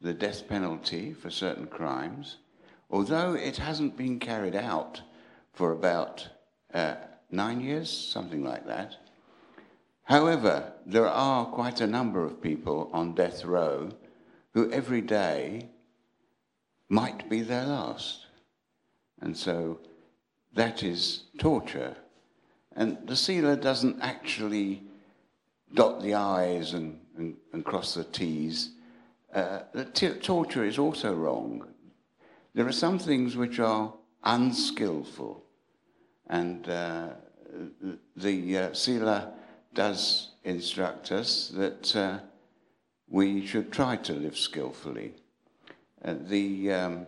the 0.00 0.14
death 0.14 0.48
penalty 0.48 1.12
for 1.12 1.30
certain 1.30 1.66
crimes, 1.66 2.38
although 2.90 3.34
it 3.34 3.56
hasn't 3.56 3.96
been 3.96 4.18
carried 4.18 4.56
out 4.56 5.02
for 5.52 5.72
about 5.72 6.28
uh, 6.72 6.94
nine 7.30 7.60
years, 7.60 7.90
something 7.90 8.44
like 8.44 8.66
that. 8.66 8.96
However, 10.04 10.72
there 10.86 11.08
are 11.08 11.46
quite 11.46 11.80
a 11.80 11.86
number 11.86 12.24
of 12.24 12.42
people 12.42 12.90
on 12.92 13.14
death 13.14 13.44
row 13.44 13.90
who 14.54 14.70
every 14.70 15.00
day 15.00 15.68
might 16.92 17.26
be 17.30 17.40
their 17.40 17.64
last. 17.64 18.26
And 19.22 19.34
so 19.34 19.80
that 20.52 20.82
is 20.82 21.22
torture. 21.38 21.96
And 22.76 22.98
the 23.06 23.16
Sila 23.16 23.56
doesn't 23.56 24.02
actually 24.02 24.82
dot 25.72 26.02
the 26.02 26.12
I's 26.14 26.74
and, 26.74 27.00
and, 27.16 27.36
and 27.54 27.64
cross 27.64 27.94
the 27.94 28.04
T's. 28.04 28.72
Uh, 29.32 29.60
the 29.72 29.86
t- 29.86 30.20
torture 30.20 30.64
is 30.64 30.78
also 30.78 31.14
wrong. 31.14 31.66
There 32.54 32.66
are 32.66 32.72
some 32.72 32.98
things 32.98 33.36
which 33.38 33.58
are 33.58 33.94
unskillful, 34.22 35.42
and 36.28 36.68
uh, 36.68 37.08
the 38.14 38.58
uh, 38.58 38.74
Sila 38.74 39.32
does 39.72 40.32
instruct 40.44 41.10
us 41.10 41.48
that 41.54 41.96
uh, 41.96 42.18
we 43.08 43.46
should 43.46 43.72
try 43.72 43.96
to 43.96 44.12
live 44.12 44.36
skillfully. 44.36 45.14
The 46.04 46.72
um, 46.72 47.06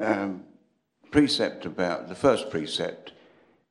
um, 0.00 0.44
precept 1.10 1.66
about 1.66 2.08
the 2.08 2.14
first 2.14 2.50
precept 2.50 3.12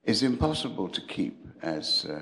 is 0.04 0.24
impossible 0.24 0.88
to 0.90 1.02
keep 1.02 1.48
as 1.62 2.06
uh, 2.06 2.22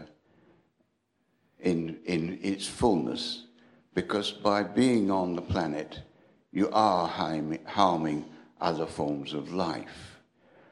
in, 1.60 1.98
in 2.06 2.40
its 2.42 2.68
fullness 2.68 3.46
because 3.94 4.32
by 4.32 4.64
being 4.64 5.12
on 5.12 5.36
the 5.36 5.42
planet, 5.42 6.02
you 6.52 6.70
are 6.72 7.08
harming 7.08 8.26
other 8.62 8.86
forms 8.86 9.34
of 9.34 9.54
life. 9.54 10.20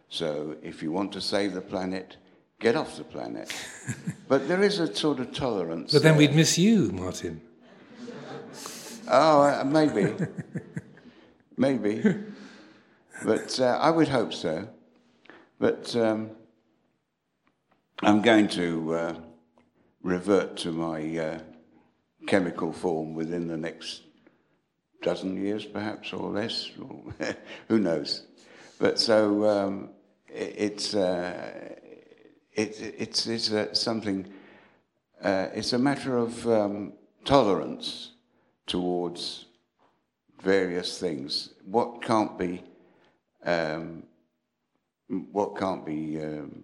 So 0.09 0.55
if 0.61 0.83
you 0.83 0.91
want 0.91 1.11
to 1.13 1.21
save 1.21 1.53
the 1.53 1.61
planet, 1.61 2.17
get 2.59 2.75
off 2.75 2.97
the 2.97 3.03
planet. 3.03 3.53
but 4.27 4.47
there 4.47 4.61
is 4.61 4.79
a 4.79 4.93
sort 4.95 5.19
of 5.19 5.33
tolerance. 5.33 5.91
But 5.91 6.03
then 6.03 6.17
there. 6.17 6.27
we'd 6.27 6.35
miss 6.35 6.57
you, 6.57 6.91
Martin. 6.91 7.41
Oh, 9.07 9.41
uh, 9.41 9.63
maybe. 9.65 10.13
maybe. 11.57 12.15
But 13.25 13.59
uh, 13.59 13.77
I 13.81 13.89
would 13.89 14.07
hope 14.07 14.33
so. 14.33 14.67
But 15.59 15.95
um, 15.95 16.31
I'm 18.01 18.21
going 18.21 18.47
to 18.49 18.93
uh, 18.93 19.15
revert 20.01 20.57
to 20.57 20.71
my 20.71 21.17
uh, 21.17 21.39
chemical 22.27 22.71
form 22.71 23.13
within 23.13 23.47
the 23.47 23.57
next 23.57 24.03
dozen 25.01 25.35
years, 25.43 25.65
perhaps, 25.65 26.13
or 26.13 26.29
less. 26.31 26.71
Who 27.67 27.79
knows? 27.79 28.23
But 28.79 28.99
so 28.99 29.45
um, 29.45 29.89
it, 30.29 30.55
it's, 30.57 30.95
uh, 30.95 31.75
it, 32.53 32.95
it's, 32.97 33.27
it's 33.27 33.51
uh, 33.51 33.73
something, 33.73 34.31
it's 35.21 35.73
a 35.73 35.79
matter 35.79 36.17
of 36.17 36.47
um, 36.47 36.93
tolerance 37.25 38.12
towards 38.67 39.45
various 40.41 40.99
things. 40.99 41.49
What 41.65 42.01
can't 42.01 42.37
be, 42.37 42.63
um, 43.45 44.03
what 45.31 45.57
can't 45.57 45.85
be, 45.85 46.21
um, 46.21 46.63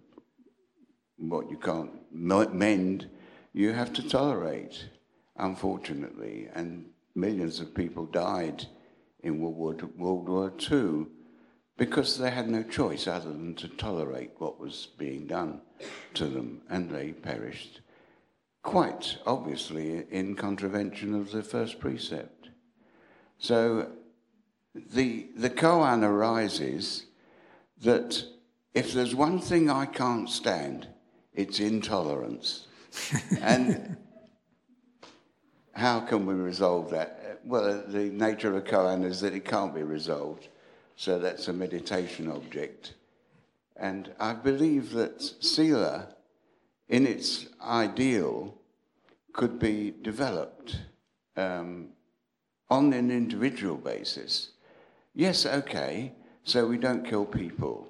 what 1.17 1.49
you 1.49 1.57
can't 1.57 1.91
mend, 2.11 3.09
you 3.53 3.71
have 3.73 3.93
to 3.93 4.07
tolerate, 4.07 4.85
unfortunately. 5.37 6.49
And 6.53 6.85
millions 7.15 7.59
of 7.59 7.73
people 7.73 8.05
died 8.05 8.65
in 9.21 9.41
World 9.41 9.55
War, 9.55 9.89
World 9.97 10.29
War 10.29 10.53
II 10.71 11.07
because 11.79 12.17
they 12.17 12.29
had 12.29 12.49
no 12.49 12.61
choice 12.61 13.07
other 13.07 13.31
than 13.31 13.55
to 13.55 13.69
tolerate 13.69 14.31
what 14.37 14.59
was 14.59 14.89
being 14.97 15.25
done 15.25 15.61
to 16.13 16.25
them, 16.25 16.61
and 16.69 16.89
they 16.91 17.13
perished 17.13 17.79
quite 18.63 19.17
obviously 19.25 20.05
in 20.09 20.35
contravention 20.35 21.13
of 21.13 21.31
the 21.31 21.43
first 21.43 21.79
precept. 21.79 22.49
So 23.37 23.89
the, 24.75 25.27
the 25.35 25.49
koan 25.49 26.03
arises 26.03 27.05
that 27.81 28.23
if 28.73 28.93
there's 28.93 29.15
one 29.15 29.39
thing 29.39 29.69
I 29.69 29.85
can't 29.85 30.29
stand, 30.29 30.87
it's 31.33 31.59
intolerance. 31.59 32.67
and 33.41 33.97
how 35.73 36.01
can 36.01 36.25
we 36.25 36.33
resolve 36.33 36.89
that? 36.91 37.39
Well, 37.45 37.83
the 37.87 38.09
nature 38.09 38.49
of 38.49 38.57
a 38.57 38.61
koan 38.61 39.05
is 39.05 39.21
that 39.21 39.33
it 39.33 39.45
can't 39.45 39.73
be 39.73 39.83
resolved. 39.83 40.49
So 40.95 41.17
that's 41.17 41.47
a 41.47 41.53
meditation 41.53 42.29
object. 42.29 42.95
And 43.77 44.13
I 44.19 44.33
believe 44.33 44.91
that 44.91 45.21
Sila, 45.21 46.09
in 46.89 47.05
its 47.05 47.45
ideal, 47.61 48.55
could 49.31 49.59
be 49.59 49.93
developed 50.01 50.79
um, 51.37 51.89
on 52.69 52.91
an 52.93 53.11
individual 53.11 53.77
basis. 53.77 54.51
Yes, 55.13 55.45
okay, 55.45 56.13
so 56.43 56.65
we 56.65 56.77
don't 56.77 57.05
kill 57.05 57.25
people, 57.25 57.87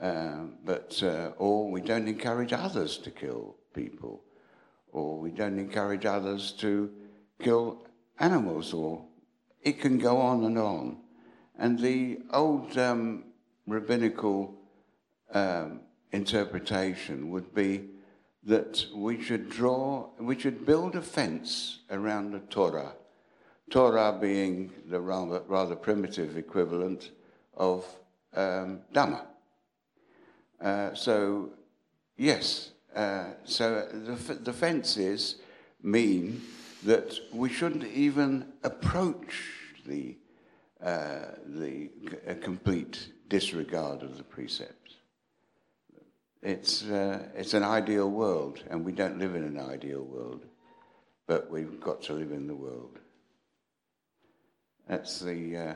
uh, 0.00 0.44
but 0.64 1.00
uh, 1.02 1.32
or 1.36 1.70
we 1.70 1.80
don't 1.80 2.08
encourage 2.08 2.52
others 2.52 2.96
to 2.98 3.10
kill 3.10 3.56
people, 3.74 4.24
or 4.92 5.18
we 5.18 5.30
don't 5.30 5.58
encourage 5.58 6.06
others 6.06 6.52
to 6.52 6.90
kill 7.42 7.86
animals, 8.18 8.72
or 8.72 9.04
it 9.62 9.80
can 9.80 9.98
go 9.98 10.16
on 10.16 10.44
and 10.44 10.58
on. 10.58 10.98
And 11.58 11.78
the 11.78 12.20
old 12.32 12.76
um, 12.78 13.24
rabbinical 13.66 14.54
um, 15.32 15.80
interpretation 16.12 17.30
would 17.30 17.54
be 17.54 17.90
that 18.46 18.86
we 18.94 19.22
should 19.22 19.48
draw, 19.48 20.08
we 20.18 20.38
should 20.38 20.66
build 20.66 20.96
a 20.96 21.02
fence 21.02 21.80
around 21.90 22.32
the 22.32 22.40
Torah. 22.40 22.92
Torah 23.70 24.16
being 24.20 24.70
the 24.90 25.00
rather, 25.00 25.42
rather 25.48 25.74
primitive 25.74 26.36
equivalent 26.36 27.10
of 27.56 27.86
um, 28.34 28.80
Dhamma. 28.92 29.22
Uh, 30.60 30.94
so, 30.94 31.50
yes, 32.16 32.72
uh, 32.94 33.30
so 33.44 33.88
the, 33.92 34.34
the 34.34 34.52
fences 34.52 35.36
mean 35.82 36.42
that 36.84 37.18
we 37.32 37.48
shouldn't 37.48 37.84
even 37.84 38.52
approach 38.62 39.42
the 39.86 40.16
uh, 40.84 41.30
the 41.46 41.88
complete 42.42 43.08
disregard 43.28 44.02
of 44.02 44.18
the 44.18 44.22
precepts. 44.22 44.83
It's, 46.44 46.84
uh, 46.84 47.20
it's 47.34 47.54
an 47.54 47.62
ideal 47.62 48.10
world, 48.10 48.62
and 48.68 48.84
we 48.84 48.92
don't 48.92 49.18
live 49.18 49.34
in 49.34 49.44
an 49.44 49.58
ideal 49.58 50.02
world, 50.02 50.44
but 51.26 51.50
we've 51.50 51.80
got 51.80 52.02
to 52.02 52.12
live 52.12 52.32
in 52.32 52.46
the 52.46 52.54
world. 52.54 52.98
That's 54.86 55.20
the, 55.20 55.56
uh, 55.56 55.74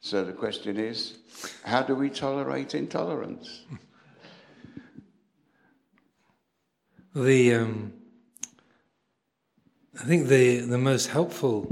so 0.00 0.24
the 0.24 0.32
question 0.32 0.78
is 0.78 1.18
how 1.62 1.82
do 1.82 1.94
we 1.94 2.08
tolerate 2.08 2.74
intolerance? 2.74 3.62
The, 7.14 7.54
um, 7.54 7.94
I 10.00 10.04
think 10.04 10.28
the, 10.28 10.60
the 10.60 10.78
most 10.78 11.08
helpful 11.08 11.66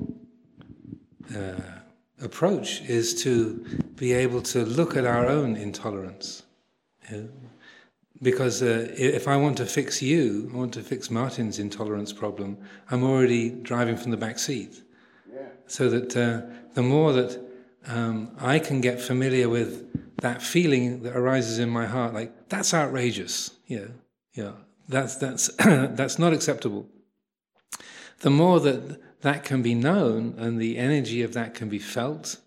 uh, 1.33 1.61
approach 2.21 2.81
is 2.81 3.23
to 3.23 3.65
be 3.95 4.13
able 4.13 4.43
to 4.43 4.65
look 4.65 4.97
at 4.97 5.05
our 5.05 5.27
own 5.27 5.55
intolerance. 5.57 6.43
Because 8.23 8.63
uh, 8.63 8.95
if 8.97 9.29
I 9.29 9.37
want 9.37 9.59
to 9.59 9.67
fix 9.67 10.01
you, 10.01 10.51
I 10.53 10.57
want 10.57 10.73
to 10.75 10.83
fix 10.83 11.11
Martin's 11.11 11.59
intolerance 11.59 12.13
problem, 12.13 12.57
I'm 12.91 13.05
already 13.05 13.51
driving 13.51 13.97
from 13.97 14.11
the 14.11 14.17
back 14.17 14.39
seat. 14.39 14.83
Yeah. 15.33 15.49
So 15.67 15.91
that 15.91 16.17
uh, 16.17 16.43
the 16.75 16.83
more 16.83 17.13
that 17.13 17.39
um, 17.87 18.31
I 18.39 18.59
can 18.59 18.81
get 18.81 19.01
familiar 19.01 19.49
with 19.49 20.17
that 20.23 20.43
feeling 20.43 21.03
that 21.03 21.15
arises 21.15 21.59
in 21.59 21.69
my 21.69 21.87
heart, 21.87 22.15
like 22.15 22.49
that's 22.49 22.73
outrageous, 22.73 23.51
yeah, 23.67 23.89
yeah, 24.33 24.53
that's 24.89 25.17
that's 25.17 25.49
that's 25.59 26.19
not 26.19 26.33
acceptable. 26.33 26.89
The 28.21 28.31
more 28.31 28.61
that 28.61 29.21
that 29.23 29.45
can 29.45 29.63
be 29.63 29.75
known 29.75 30.35
and 30.39 30.61
the 30.61 30.79
energy 30.79 31.23
of 31.23 31.35
that 31.35 31.55
can 31.55 31.69
be 31.69 31.79
felt, 31.79 32.39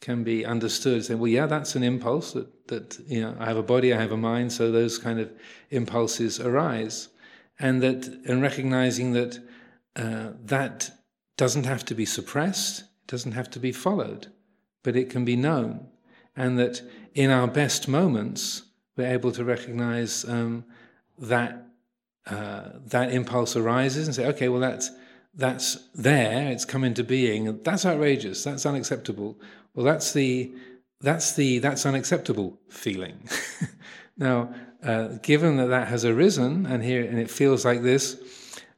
can 0.00 0.24
be 0.24 0.44
understood. 0.44 1.04
Say, 1.04 1.14
well, 1.14 1.28
yeah, 1.28 1.46
that's 1.46 1.74
an 1.74 1.82
impulse 1.82 2.32
that, 2.32 2.48
that, 2.68 2.98
you 3.06 3.20
know, 3.20 3.36
I 3.38 3.46
have 3.46 3.56
a 3.56 3.62
body, 3.62 3.92
I 3.92 4.00
have 4.00 4.12
a 4.12 4.16
mind, 4.16 4.52
so 4.52 4.70
those 4.70 4.98
kind 4.98 5.20
of 5.20 5.30
impulses 5.70 6.40
arise. 6.40 7.08
And 7.58 7.82
that, 7.82 8.06
and 8.26 8.40
recognizing 8.40 9.12
that 9.12 9.40
uh, 9.96 10.30
that 10.44 10.90
doesn't 11.36 11.64
have 11.64 11.84
to 11.86 11.94
be 11.94 12.04
suppressed, 12.04 12.80
it 12.80 13.06
doesn't 13.08 13.32
have 13.32 13.50
to 13.50 13.58
be 13.58 13.72
followed, 13.72 14.28
but 14.84 14.96
it 14.96 15.10
can 15.10 15.24
be 15.24 15.36
known. 15.36 15.88
And 16.36 16.58
that 16.58 16.82
in 17.14 17.30
our 17.30 17.48
best 17.48 17.88
moments, 17.88 18.62
we're 18.96 19.12
able 19.12 19.32
to 19.32 19.44
recognize 19.44 20.24
um, 20.24 20.64
that 21.18 21.66
uh, 22.26 22.70
that 22.86 23.10
impulse 23.10 23.56
arises 23.56 24.06
and 24.06 24.14
say, 24.14 24.26
okay, 24.26 24.48
well, 24.48 24.60
that's 24.60 24.90
that's 25.34 25.76
there, 25.94 26.50
it's 26.50 26.64
come 26.64 26.84
into 26.84 27.04
being, 27.04 27.62
that's 27.62 27.86
outrageous, 27.86 28.44
that's 28.44 28.66
unacceptable. 28.66 29.38
Well, 29.74 29.86
that's 29.86 30.12
the 30.12 30.52
that's 31.00 31.34
the 31.34 31.58
that's 31.58 31.86
unacceptable 31.86 32.58
feeling. 32.68 33.28
now, 34.16 34.52
uh, 34.82 35.08
given 35.22 35.56
that 35.56 35.66
that 35.66 35.88
has 35.88 36.04
arisen 36.04 36.66
and 36.66 36.82
here 36.82 37.04
and 37.04 37.18
it 37.18 37.30
feels 37.30 37.64
like 37.64 37.82
this, 37.82 38.20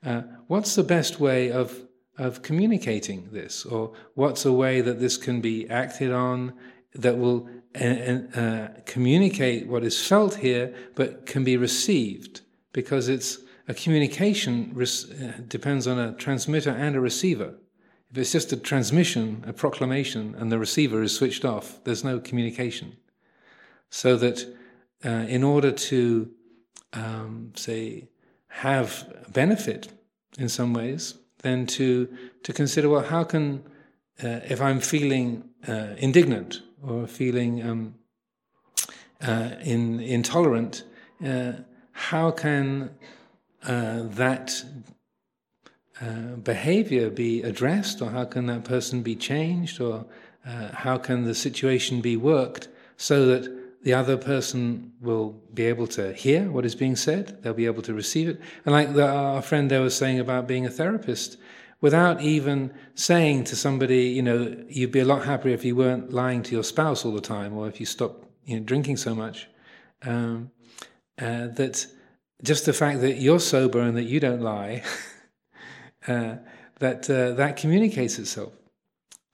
uh, 0.04 0.22
what's 0.46 0.74
the 0.74 0.82
best 0.82 1.20
way 1.20 1.50
of 1.50 1.86
of 2.18 2.42
communicating 2.42 3.28
this, 3.32 3.64
or 3.64 3.92
what's 4.14 4.44
a 4.44 4.52
way 4.52 4.80
that 4.82 5.00
this 5.00 5.16
can 5.16 5.40
be 5.40 5.68
acted 5.70 6.12
on 6.12 6.52
that 6.94 7.16
will 7.16 7.48
uh, 7.80 7.84
uh 7.84 8.68
communicate 8.84 9.66
what 9.66 9.84
is 9.84 10.06
felt 10.06 10.34
here, 10.36 10.74
but 10.94 11.24
can 11.24 11.44
be 11.44 11.56
received 11.56 12.42
because 12.72 13.08
it's 13.08 13.38
a 13.68 13.74
communication 13.74 14.74
uh, 14.76 15.40
depends 15.48 15.86
on 15.86 15.98
a 15.98 16.12
transmitter 16.14 16.70
and 16.70 16.96
a 16.96 17.00
receiver. 17.00 17.54
If 18.10 18.18
it's 18.18 18.32
just 18.32 18.52
a 18.52 18.56
transmission, 18.56 19.44
a 19.46 19.52
proclamation, 19.52 20.34
and 20.36 20.50
the 20.50 20.58
receiver 20.58 21.02
is 21.02 21.14
switched 21.14 21.44
off, 21.44 21.78
there's 21.84 22.02
no 22.02 22.18
communication. 22.18 22.96
So 23.90 24.16
that 24.16 24.46
uh, 25.04 25.26
in 25.28 25.44
order 25.44 25.70
to, 25.70 26.30
um, 26.92 27.52
say, 27.54 28.08
have 28.48 29.24
benefit 29.32 29.92
in 30.38 30.48
some 30.48 30.74
ways, 30.74 31.14
then 31.42 31.66
to, 31.66 32.08
to 32.42 32.52
consider, 32.52 32.88
well, 32.88 33.02
how 33.02 33.24
can, 33.24 33.62
uh, 34.22 34.40
if 34.48 34.60
I'm 34.60 34.80
feeling 34.80 35.44
uh, 35.68 35.94
indignant 35.98 36.62
or 36.82 37.06
feeling 37.06 37.62
um, 37.62 37.94
uh, 39.22 39.50
in, 39.62 40.00
intolerant, 40.00 40.84
uh, 41.24 41.52
how 41.92 42.30
can 42.32 42.90
uh, 43.64 44.02
that 44.02 44.64
uh, 46.00 46.36
behavior 46.36 47.10
be 47.10 47.42
addressed, 47.42 48.00
or 48.00 48.10
how 48.10 48.24
can 48.24 48.46
that 48.46 48.64
person 48.64 49.02
be 49.02 49.14
changed, 49.14 49.80
or 49.80 50.06
uh, 50.46 50.68
how 50.72 50.96
can 50.96 51.24
the 51.24 51.34
situation 51.34 52.00
be 52.00 52.16
worked 52.16 52.68
so 52.96 53.26
that 53.26 53.60
the 53.82 53.94
other 53.94 54.16
person 54.16 54.92
will 55.00 55.40
be 55.54 55.64
able 55.64 55.86
to 55.86 56.12
hear 56.12 56.50
what 56.50 56.66
is 56.66 56.74
being 56.74 56.96
said, 56.96 57.42
they'll 57.42 57.54
be 57.54 57.66
able 57.66 57.82
to 57.82 57.94
receive 57.94 58.28
it. 58.28 58.40
And 58.64 58.74
like 58.74 58.92
the, 58.94 59.08
our 59.08 59.42
friend 59.42 59.70
there 59.70 59.80
was 59.80 59.96
saying 59.96 60.20
about 60.20 60.46
being 60.46 60.66
a 60.66 60.70
therapist, 60.70 61.38
without 61.80 62.20
even 62.20 62.72
saying 62.94 63.44
to 63.44 63.56
somebody, 63.56 64.08
you 64.08 64.22
know, 64.22 64.54
you'd 64.68 64.92
be 64.92 65.00
a 65.00 65.04
lot 65.04 65.24
happier 65.24 65.54
if 65.54 65.64
you 65.64 65.74
weren't 65.74 66.12
lying 66.12 66.42
to 66.42 66.52
your 66.52 66.64
spouse 66.64 67.04
all 67.04 67.12
the 67.12 67.20
time, 67.20 67.56
or 67.56 67.68
if 67.68 67.80
you 67.80 67.86
stopped 67.86 68.26
you 68.44 68.58
know, 68.58 68.64
drinking 68.64 68.98
so 68.98 69.14
much. 69.14 69.48
Um, 70.02 70.50
uh, 71.18 71.48
that 71.48 71.86
just 72.42 72.66
the 72.66 72.72
fact 72.72 73.00
that 73.00 73.20
you're 73.20 73.40
sober 73.40 73.80
and 73.80 73.96
that 73.96 74.04
you 74.04 74.20
don't 74.20 74.40
lie, 74.40 74.82
uh, 76.10 76.36
that 76.78 77.08
uh, 77.08 77.32
that 77.32 77.56
communicates 77.56 78.18
itself, 78.18 78.52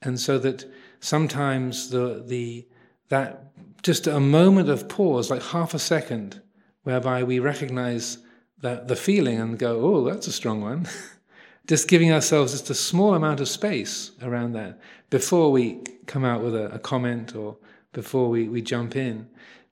and 0.01 0.19
so 0.19 0.37
that 0.39 0.65
sometimes 0.99 1.89
the 1.89 2.23
the 2.25 2.67
that 3.09 3.51
just 3.83 4.07
a 4.07 4.19
moment 4.19 4.69
of 4.69 4.89
pause, 4.89 5.31
like 5.31 5.43
half 5.43 5.73
a 5.73 5.79
second, 5.79 6.41
whereby 6.83 7.23
we 7.23 7.39
recognize 7.39 8.17
that 8.61 8.87
the 8.87 8.95
feeling 8.95 9.39
and 9.39 9.59
go, 9.59 9.79
"Oh, 9.81 10.03
that's 10.03 10.27
a 10.27 10.31
strong 10.31 10.61
one." 10.61 10.87
just 11.67 11.87
giving 11.89 12.13
ourselves 12.13 12.53
just 12.53 12.69
a 12.69 12.75
small 12.75 13.13
amount 13.13 13.41
of 13.41 13.47
space 13.49 14.11
around 14.21 14.53
that 14.53 14.79
before 15.09 15.51
we 15.51 15.83
come 16.05 16.23
out 16.23 16.41
with 16.41 16.55
a, 16.55 16.73
a 16.73 16.79
comment 16.79 17.35
or 17.35 17.57
before 17.91 18.29
we, 18.29 18.47
we 18.47 18.61
jump 18.61 18.95
in. 18.95 19.27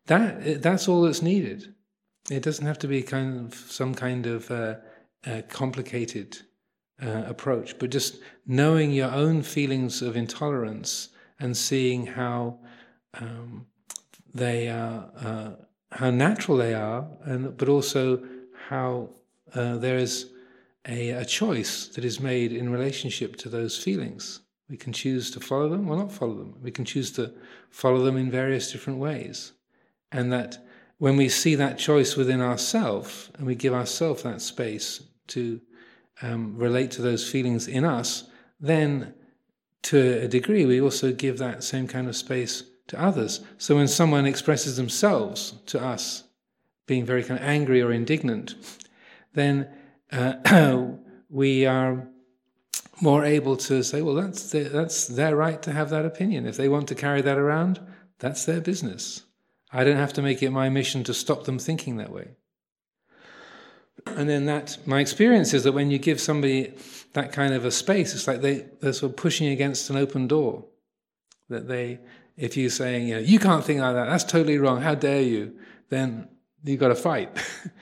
That 0.08 0.62
that's 0.62 0.88
all 0.88 1.04
that's 1.04 1.22
needed. 1.22 1.74
It 2.30 2.44
doesn't 2.44 2.66
have 2.66 2.80
to 2.80 2.88
be 2.88 3.02
kind 3.02 3.46
of 3.46 3.54
some 3.56 3.94
kind 3.96 4.26
of 4.26 4.52
uh, 4.52 4.76
uh, 5.26 5.42
complicated 5.48 6.38
uh, 7.02 7.24
approach, 7.28 7.78
but 7.80 7.90
just 7.90 8.20
knowing 8.46 8.92
your 8.92 9.12
own 9.12 9.42
feelings 9.42 10.02
of 10.02 10.16
intolerance 10.16 11.10
and 11.40 11.56
seeing 11.56 12.06
how 12.06 12.58
um, 13.16 13.66
they 14.34 14.70
are, 14.70 15.10
uh, 15.20 15.52
how 15.92 16.10
natural 16.10 16.58
they 16.58 16.74
are, 16.74 17.08
and 17.26 17.58
but 17.58 17.70
also 17.70 18.22
how 18.68 19.10
uh, 19.54 19.78
there 19.78 19.98
is 19.98 20.32
a, 20.88 21.10
a 21.10 21.26
choice 21.26 21.88
that 21.90 22.06
is 22.06 22.20
made 22.20 22.52
in 22.52 22.70
relationship 22.70 23.36
to 23.38 23.50
those 23.50 23.78
feelings. 23.78 24.42
We 24.70 24.78
can 24.78 24.94
choose 24.94 25.30
to 25.32 25.40
follow 25.40 25.70
them 25.70 25.90
or 25.90 25.98
not 25.98 26.12
follow 26.12 26.36
them. 26.36 26.56
We 26.62 26.72
can 26.72 26.86
choose 26.86 27.12
to 27.14 27.34
follow 27.70 28.04
them 28.04 28.18
in 28.18 28.32
various 28.32 28.72
different 28.72 29.00
ways. 29.00 29.54
And 30.12 30.32
that 30.34 30.66
when 30.98 31.18
we 31.18 31.30
see 31.30 31.56
that 31.56 31.78
choice 31.78 32.16
within 32.16 32.42
ourselves 32.42 33.30
and 33.36 33.46
we 33.46 33.56
give 33.56 33.74
ourselves 33.74 34.24
that 34.24 34.42
space 34.42 35.04
to 35.28 35.62
um, 36.22 36.58
relate 36.58 36.92
to 36.92 37.02
those 37.02 37.30
feelings 37.30 37.68
in 37.68 37.84
us, 37.84 38.30
then 38.60 39.14
to 39.84 40.24
a 40.24 40.28
degree 40.28 40.66
we 40.66 40.82
also 40.82 41.12
give 41.12 41.38
that 41.38 41.64
same 41.64 41.88
kind 41.88 42.08
of 42.08 42.16
space 42.16 42.64
to 42.88 43.02
others. 43.02 43.42
So 43.58 43.76
when 43.76 43.88
someone 43.88 44.26
expresses 44.26 44.78
themselves 44.78 45.54
to 45.68 45.84
us, 45.84 46.24
being 46.88 47.06
very 47.06 47.24
kind 47.24 47.40
of 47.40 47.46
angry 47.46 47.82
or 47.82 47.92
indignant, 47.92 48.56
then 49.34 49.68
uh, 50.12 50.88
we 51.30 51.66
are 51.66 52.08
more 53.02 53.26
able 53.26 53.58
to 53.58 53.84
say, 53.84 54.02
well, 54.02 54.16
that's 54.16 54.52
that's 54.52 55.08
their 55.08 55.36
right 55.36 55.62
to 55.64 55.72
have 55.72 55.90
that 55.90 56.06
opinion. 56.06 56.46
If 56.46 56.58
they 56.58 56.70
want 56.70 56.88
to 56.88 56.96
carry 56.96 57.22
that 57.22 57.38
around, 57.38 57.80
that's 58.20 58.46
their 58.46 58.62
business. 58.62 59.24
I 59.72 59.84
don't 59.84 59.98
have 59.98 60.14
to 60.14 60.22
make 60.22 60.42
it 60.42 60.52
my 60.52 60.70
mission 60.70 61.04
to 61.04 61.14
stop 61.14 61.44
them 61.44 61.60
thinking 61.60 61.98
that 61.98 62.12
way. 62.12 62.38
And 64.06 64.30
then 64.30 64.46
that, 64.46 64.78
my 64.86 65.00
experience 65.00 65.54
is 65.54 65.64
that 65.64 65.74
when 65.74 65.92
you 65.92 65.98
give 65.98 66.22
somebody 66.22 66.74
that 67.14 67.32
kind 67.32 67.54
of 67.54 67.66
a 67.66 67.72
space, 67.72 68.14
it's 68.14 68.28
like 68.28 68.42
they, 68.42 68.66
they're 68.80 68.94
sort 68.94 69.12
of 69.12 69.18
pushing 69.18 69.48
against 69.48 69.90
an 69.90 69.98
open 69.98 70.28
door. 70.28 70.66
That 71.50 71.68
they, 71.68 72.00
if 72.38 72.58
you're 72.58 72.70
saying, 72.70 73.08
you 73.08 73.16
know, 73.16 73.22
you 73.22 73.40
can't 73.40 73.64
think 73.64 73.80
like 73.80 73.94
that, 73.94 74.10
that's 74.10 74.24
totally 74.24 74.58
wrong, 74.58 74.82
how 74.82 74.96
dare 74.96 75.22
you, 75.22 75.58
then 75.90 76.28
you've 76.64 76.80
got 76.80 76.90
to 76.90 76.96
fight. 76.96 77.30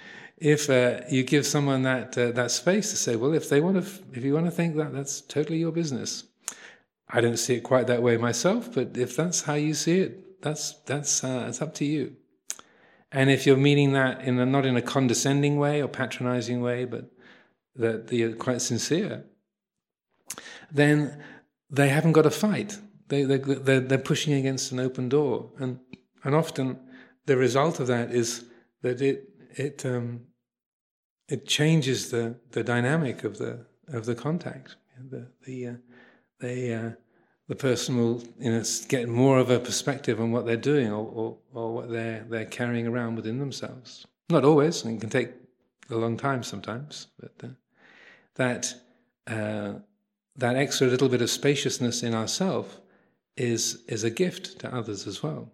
if 0.37 0.69
uh, 0.69 1.01
you 1.09 1.23
give 1.23 1.45
someone 1.45 1.83
that 1.83 2.17
uh, 2.17 2.31
that 2.31 2.51
space 2.51 2.89
to 2.91 2.97
say, 2.97 3.15
well, 3.15 3.33
if 3.33 3.49
they 3.49 3.61
want 3.61 3.83
to, 3.83 3.89
if 4.11 4.23
you 4.23 4.33
want 4.33 4.45
to 4.45 4.51
think 4.51 4.75
that, 4.75 4.93
that's 4.93 5.21
totally 5.21 5.57
your 5.57 5.71
business. 5.71 6.25
I 7.09 7.21
don't 7.21 7.37
see 7.37 7.55
it 7.55 7.61
quite 7.61 7.87
that 7.87 8.01
way 8.01 8.17
myself, 8.17 8.73
but 8.73 8.97
if 8.97 9.15
that's 9.15 9.41
how 9.41 9.53
you 9.53 9.73
see 9.73 9.99
it, 9.99 10.41
that's 10.41 10.73
that's 10.85 11.23
uh, 11.23 11.45
it's 11.47 11.61
up 11.61 11.73
to 11.75 11.85
you. 11.85 12.15
And 13.13 13.29
if 13.29 13.45
you're 13.45 13.57
meaning 13.57 13.93
that 13.93 14.21
in 14.21 14.39
a, 14.39 14.45
not 14.45 14.65
in 14.65 14.75
a 14.75 14.81
condescending 14.81 15.57
way 15.57 15.81
or 15.81 15.87
patronizing 15.87 16.61
way, 16.61 16.85
but 16.85 17.05
that 17.75 18.11
you're 18.11 18.33
quite 18.33 18.61
sincere, 18.61 19.23
then 20.71 21.23
they 21.69 21.89
haven't 21.89 22.13
got 22.13 22.25
a 22.25 22.31
fight. 22.31 22.77
They, 23.07 23.23
they, 23.23 23.37
they're, 23.37 23.79
they're 23.79 23.97
pushing 23.97 24.33
against 24.33 24.71
an 24.71 24.79
open 24.79 25.09
door. 25.09 25.51
And, 25.59 25.79
and 26.23 26.33
often 26.35 26.79
the 27.25 27.37
result 27.37 27.79
of 27.79 27.87
that 27.87 28.11
is 28.11 28.45
that 28.81 29.01
it, 29.01 29.29
it 29.55 29.85
um, 29.85 30.21
it 31.27 31.47
changes 31.47 32.11
the, 32.11 32.35
the 32.51 32.63
dynamic 32.63 33.23
of 33.23 33.37
the 33.37 33.65
of 33.87 34.05
the 34.05 34.15
contact. 34.15 34.75
The 35.09 35.27
the 35.45 35.67
uh, 35.67 35.73
they 36.39 36.73
uh, 36.73 36.91
the 37.53 37.59
person 37.59 37.95
will 37.97 38.23
you 38.39 38.51
know 38.51 38.63
get 38.87 39.07
more 39.07 39.37
of 39.37 39.51
a 39.51 39.59
perspective 39.59 40.19
on 40.19 40.31
what 40.31 40.43
they're 40.47 40.65
doing 40.73 40.91
or, 40.91 41.05
or, 41.19 41.37
or 41.53 41.75
what 41.75 41.87
they're 41.91 42.25
they're 42.27 42.51
carrying 42.59 42.87
around 42.87 43.15
within 43.15 43.37
themselves. 43.37 44.07
Not 44.29 44.43
always, 44.43 44.83
and 44.83 44.97
it 44.97 45.01
can 45.01 45.11
take 45.11 45.29
a 45.91 45.95
long 45.95 46.17
time 46.17 46.41
sometimes, 46.41 47.07
but 47.19 47.33
uh, 47.43 47.53
that 48.41 48.73
uh, 49.27 49.73
that 50.35 50.55
extra 50.55 50.87
little 50.87 51.09
bit 51.09 51.21
of 51.21 51.29
spaciousness 51.29 52.01
in 52.01 52.15
ourself 52.15 52.81
is 53.37 53.83
is 53.87 54.03
a 54.03 54.09
gift 54.09 54.57
to 54.61 54.75
others 54.75 55.05
as 55.05 55.21
well. 55.21 55.51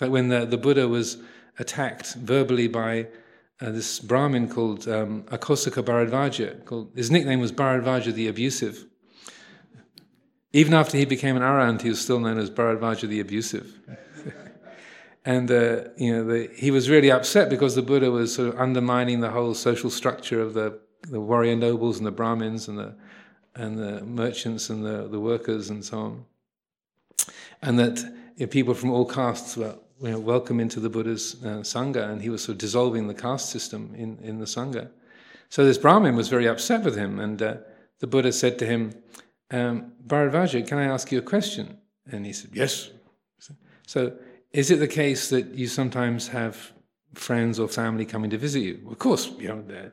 Like 0.00 0.10
when 0.10 0.28
the, 0.28 0.46
the 0.46 0.58
Buddha 0.58 0.88
was 0.88 1.18
attacked 1.60 2.14
verbally 2.14 2.66
by 2.66 3.06
uh, 3.60 3.70
this 3.70 4.00
Brahmin 4.00 4.48
called 4.48 4.88
um, 4.88 5.22
Akosaka 5.36 5.84
Bharadvaja. 5.84 6.64
Called, 6.64 6.90
his 6.96 7.10
nickname 7.12 7.38
was 7.38 7.52
Bharadvaja 7.52 8.12
the 8.12 8.26
Abusive. 8.26 8.86
Even 10.52 10.74
after 10.74 10.98
he 10.98 11.04
became 11.04 11.36
an 11.36 11.42
Arahant, 11.42 11.80
he 11.80 11.88
was 11.88 12.00
still 12.00 12.20
known 12.20 12.38
as 12.38 12.50
Bharadvaja 12.50 13.08
the 13.08 13.20
Abusive. 13.20 13.78
and 15.24 15.50
uh, 15.50 15.84
you 15.96 16.12
know, 16.12 16.24
the, 16.24 16.50
he 16.54 16.70
was 16.70 16.90
really 16.90 17.10
upset 17.10 17.48
because 17.48 17.74
the 17.74 17.82
Buddha 17.82 18.10
was 18.10 18.34
sort 18.34 18.48
of 18.48 18.60
undermining 18.60 19.20
the 19.20 19.30
whole 19.30 19.54
social 19.54 19.88
structure 19.88 20.42
of 20.42 20.52
the, 20.52 20.78
the 21.08 21.20
warrior 21.20 21.56
nobles 21.56 21.96
and 21.96 22.06
the 22.06 22.12
Brahmins 22.12 22.68
and 22.68 22.78
the, 22.78 22.94
and 23.54 23.78
the 23.78 24.04
merchants 24.04 24.68
and 24.68 24.84
the, 24.84 25.08
the 25.08 25.20
workers 25.20 25.70
and 25.70 25.82
so 25.82 25.98
on. 25.98 26.24
And 27.62 27.78
that 27.78 28.00
you 28.36 28.44
know, 28.44 28.46
people 28.46 28.74
from 28.74 28.90
all 28.90 29.06
castes 29.06 29.56
were 29.56 29.76
you 30.02 30.10
know, 30.10 30.18
welcome 30.18 30.60
into 30.60 30.80
the 30.80 30.90
Buddha's 30.90 31.36
uh, 31.44 31.60
Sangha, 31.60 32.10
and 32.10 32.20
he 32.20 32.28
was 32.28 32.42
sort 32.42 32.56
of 32.56 32.58
dissolving 32.58 33.06
the 33.06 33.14
caste 33.14 33.50
system 33.50 33.94
in, 33.96 34.18
in 34.18 34.38
the 34.38 34.46
Sangha. 34.46 34.90
So 35.48 35.64
this 35.64 35.78
Brahmin 35.78 36.16
was 36.16 36.28
very 36.28 36.48
upset 36.48 36.82
with 36.82 36.96
him, 36.96 37.20
and 37.20 37.40
uh, 37.40 37.56
the 38.00 38.06
Buddha 38.06 38.32
said 38.32 38.58
to 38.58 38.66
him, 38.66 38.94
um, 39.52 39.92
Bharadvaja, 40.06 40.66
can 40.66 40.78
I 40.78 40.84
ask 40.84 41.12
you 41.12 41.18
a 41.18 41.22
question? 41.22 41.78
And 42.10 42.26
he 42.26 42.32
said, 42.32 42.50
Yes. 42.52 42.90
So, 43.86 44.12
is 44.52 44.70
it 44.70 44.78
the 44.78 44.88
case 44.88 45.28
that 45.30 45.54
you 45.54 45.66
sometimes 45.66 46.28
have 46.28 46.72
friends 47.14 47.58
or 47.58 47.68
family 47.68 48.04
coming 48.06 48.30
to 48.30 48.38
visit 48.38 48.60
you? 48.60 48.80
Of 48.90 48.98
course, 48.98 49.30
you 49.38 49.48
know, 49.48 49.90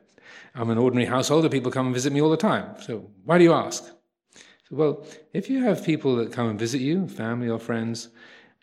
I'm 0.54 0.70
an 0.70 0.78
ordinary 0.78 1.06
householder, 1.06 1.48
people 1.48 1.70
come 1.70 1.86
and 1.86 1.94
visit 1.94 2.12
me 2.12 2.20
all 2.22 2.30
the 2.30 2.36
time. 2.36 2.80
So, 2.80 3.10
why 3.24 3.38
do 3.38 3.44
you 3.44 3.52
ask? 3.52 3.84
So, 3.84 4.70
well, 4.70 5.06
if 5.32 5.50
you 5.50 5.62
have 5.64 5.84
people 5.84 6.16
that 6.16 6.32
come 6.32 6.48
and 6.48 6.58
visit 6.58 6.80
you, 6.80 7.08
family 7.08 7.48
or 7.48 7.58
friends, 7.58 8.08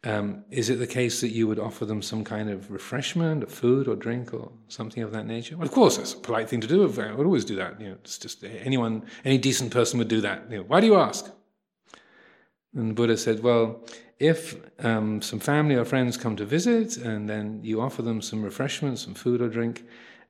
um, 0.03 0.43
is 0.51 0.69
it 0.69 0.77
the 0.77 0.87
case 0.87 1.21
that 1.21 1.29
you 1.29 1.47
would 1.47 1.59
offer 1.59 1.85
them 1.85 2.01
some 2.01 2.23
kind 2.23 2.49
of 2.49 2.71
refreshment, 2.71 3.43
or 3.43 3.47
food 3.47 3.87
or 3.87 3.95
drink 3.95 4.33
or 4.33 4.51
something 4.67 5.01
of 5.01 5.11
that 5.11 5.25
nature? 5.25 5.57
Well, 5.57 5.67
of 5.67 5.73
course, 5.73 5.97
that's 5.97 6.13
a 6.13 6.17
polite 6.17 6.49
thing 6.49 6.61
to 6.61 6.67
do. 6.67 6.83
I 6.83 7.13
would 7.13 7.25
always 7.25 7.45
do 7.45 7.55
that. 7.55 7.81
You 7.81 7.89
know, 7.89 7.95
it's 8.03 8.17
just 8.17 8.43
anyone, 8.43 9.05
any 9.25 9.37
decent 9.37 9.71
person 9.71 9.97
would 9.97 10.07
do 10.07 10.21
that. 10.21 10.49
You 10.49 10.57
know, 10.57 10.63
why 10.63 10.81
do 10.81 10.87
you 10.87 10.95
ask? 10.95 11.31
And 12.75 12.91
the 12.91 12.93
Buddha 12.93 13.17
said, 13.17 13.41
well, 13.41 13.83
if 14.19 14.55
um, 14.85 15.21
some 15.21 15.39
family 15.39 15.75
or 15.75 15.85
friends 15.85 16.15
come 16.15 16.35
to 16.35 16.45
visit 16.45 16.97
and 16.97 17.27
then 17.27 17.59
you 17.63 17.81
offer 17.81 18.03
them 18.03 18.21
some 18.21 18.43
refreshment, 18.43 18.99
some 18.99 19.15
food 19.15 19.41
or 19.41 19.49
drink, 19.49 19.83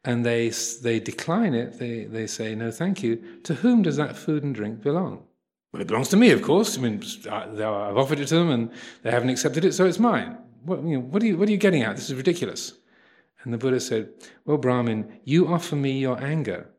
and 0.06 0.25
they, 0.25 0.49
they 0.82 1.01
decline 1.01 1.53
it, 1.53 1.77
they, 1.77 2.06
they 2.06 2.25
say, 2.25 2.56
no, 2.56 2.71
thank 2.71 3.03
you, 3.03 3.21
to 3.43 3.56
whom 3.56 3.82
does 3.82 3.97
that 3.97 4.15
food 4.15 4.43
and 4.43 4.56
drink 4.56 4.82
belong? 4.82 5.26
Well, 5.71 5.82
it 5.82 5.88
belongs 5.88 6.10
to 6.10 6.17
me, 6.17 6.32
of 6.32 6.41
course. 6.41 6.77
I 6.77 6.82
mean, 6.82 7.03
I've 7.30 7.97
offered 7.97 8.19
it 8.19 8.27
to 8.30 8.36
them 8.36 8.49
and 8.49 8.71
they 9.03 9.12
haven't 9.12 9.30
accepted 9.30 9.65
it, 9.65 9.73
so 9.73 9.86
it's 9.86 9.99
mine. 9.99 10.38
What, 10.63 10.84
you 10.84 10.97
know, 10.97 10.99
what, 11.01 11.21
are, 11.21 11.25
you, 11.25 11.38
what 11.38 11.47
are 11.47 11.51
you 11.51 11.58
getting 11.58 11.84
at? 11.84 11.95
This 11.95 12.10
is 12.10 12.15
ridiculous. 12.15 12.73
And 13.43 13.53
the 13.53 13.58
Buddha 13.58 13.80
said, 13.80 14.10
Well, 14.45 14.58
Brahmin, 14.58 15.19
you 15.23 15.47
offer 15.47 15.75
me 15.75 15.99
your 15.99 16.21
anger. 16.21 16.69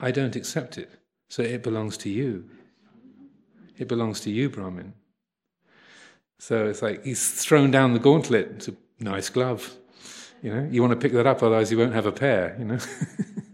I 0.00 0.10
don't 0.10 0.36
accept 0.36 0.78
it, 0.78 0.90
so 1.28 1.42
it 1.42 1.62
belongs 1.62 1.96
to 1.98 2.10
you. 2.10 2.48
It 3.78 3.88
belongs 3.88 4.20
to 4.20 4.30
you, 4.30 4.50
Brahmin. 4.50 4.94
So 6.38 6.66
it's 6.66 6.82
like 6.82 7.04
he's 7.04 7.42
thrown 7.42 7.70
down 7.70 7.94
the 7.94 7.98
gauntlet 7.98 8.52
It's 8.56 8.68
a 8.68 8.74
nice 9.00 9.30
glove. 9.30 9.74
You 10.42 10.54
know, 10.54 10.68
you 10.70 10.82
want 10.82 10.92
to 10.92 10.98
pick 10.98 11.12
that 11.12 11.26
up, 11.26 11.42
otherwise 11.42 11.70
you 11.72 11.78
won't 11.78 11.94
have 11.94 12.06
a 12.06 12.12
pair. 12.12 12.54
You 12.58 12.66
know. 12.66 12.78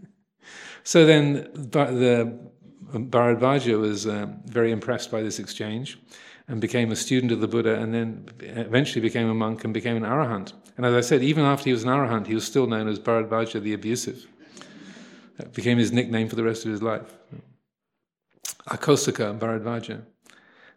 so 0.83 1.05
then, 1.05 1.49
the 1.53 2.50
Bharadvaja 2.91 3.79
was 3.79 4.07
um, 4.07 4.41
very 4.45 4.71
impressed 4.71 5.11
by 5.11 5.21
this 5.21 5.39
exchange, 5.39 5.99
and 6.47 6.59
became 6.59 6.91
a 6.91 6.95
student 6.95 7.31
of 7.31 7.39
the 7.39 7.47
Buddha, 7.47 7.75
and 7.75 7.93
then 7.93 8.25
eventually 8.39 9.01
became 9.01 9.29
a 9.29 9.33
monk 9.33 9.63
and 9.63 9.73
became 9.73 9.97
an 9.97 10.03
arahant. 10.03 10.53
And 10.77 10.85
as 10.85 10.93
I 10.93 11.01
said, 11.01 11.23
even 11.23 11.45
after 11.45 11.65
he 11.65 11.71
was 11.71 11.83
an 11.83 11.89
arahant, 11.89 12.27
he 12.27 12.35
was 12.35 12.45
still 12.45 12.67
known 12.67 12.87
as 12.87 12.99
Bharadvaja 12.99 13.61
the 13.61 13.73
abusive. 13.73 14.27
That 15.37 15.53
became 15.53 15.77
his 15.77 15.91
nickname 15.91 16.27
for 16.27 16.35
the 16.35 16.43
rest 16.43 16.65
of 16.65 16.71
his 16.71 16.81
life. 16.81 17.13
Akosaka 18.67 19.37
Bharadvaja. 19.39 20.03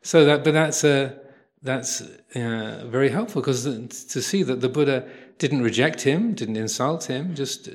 So 0.03 0.25
that, 0.25 0.45
but 0.45 0.53
that's 0.53 0.85
a 0.85 1.19
that's 1.63 2.03
uh, 2.03 2.85
very 2.87 3.09
helpful 3.09 3.41
because 3.41 3.65
to 3.65 4.23
see 4.23 4.43
that 4.43 4.61
the 4.61 4.69
Buddha 4.69 5.09
didn't 5.39 5.63
reject 5.63 6.03
him, 6.03 6.35
didn't 6.35 6.57
insult 6.57 7.05
him, 7.05 7.35
just 7.35 7.69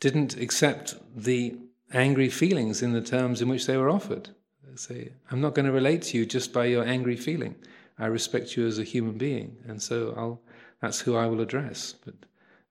didn't 0.00 0.36
accept 0.38 0.94
the 1.14 1.56
angry 1.94 2.28
feelings 2.28 2.82
in 2.82 2.92
the 2.92 3.00
terms 3.00 3.40
in 3.40 3.48
which 3.48 3.66
they 3.66 3.76
were 3.76 3.88
offered. 3.88 4.30
Say, 4.76 5.12
I'm 5.30 5.40
not 5.40 5.54
going 5.54 5.66
to 5.66 5.72
relate 5.72 6.02
to 6.02 6.18
you 6.18 6.26
just 6.26 6.52
by 6.52 6.64
your 6.64 6.84
angry 6.84 7.16
feeling. 7.16 7.54
I 7.96 8.06
respect 8.06 8.56
you 8.56 8.66
as 8.66 8.80
a 8.80 8.84
human 8.84 9.16
being, 9.16 9.56
and 9.68 9.80
so 9.80 10.12
I'll, 10.16 10.40
that's 10.80 10.98
who 10.98 11.14
I 11.14 11.26
will 11.26 11.40
address. 11.40 11.94
But 12.04 12.14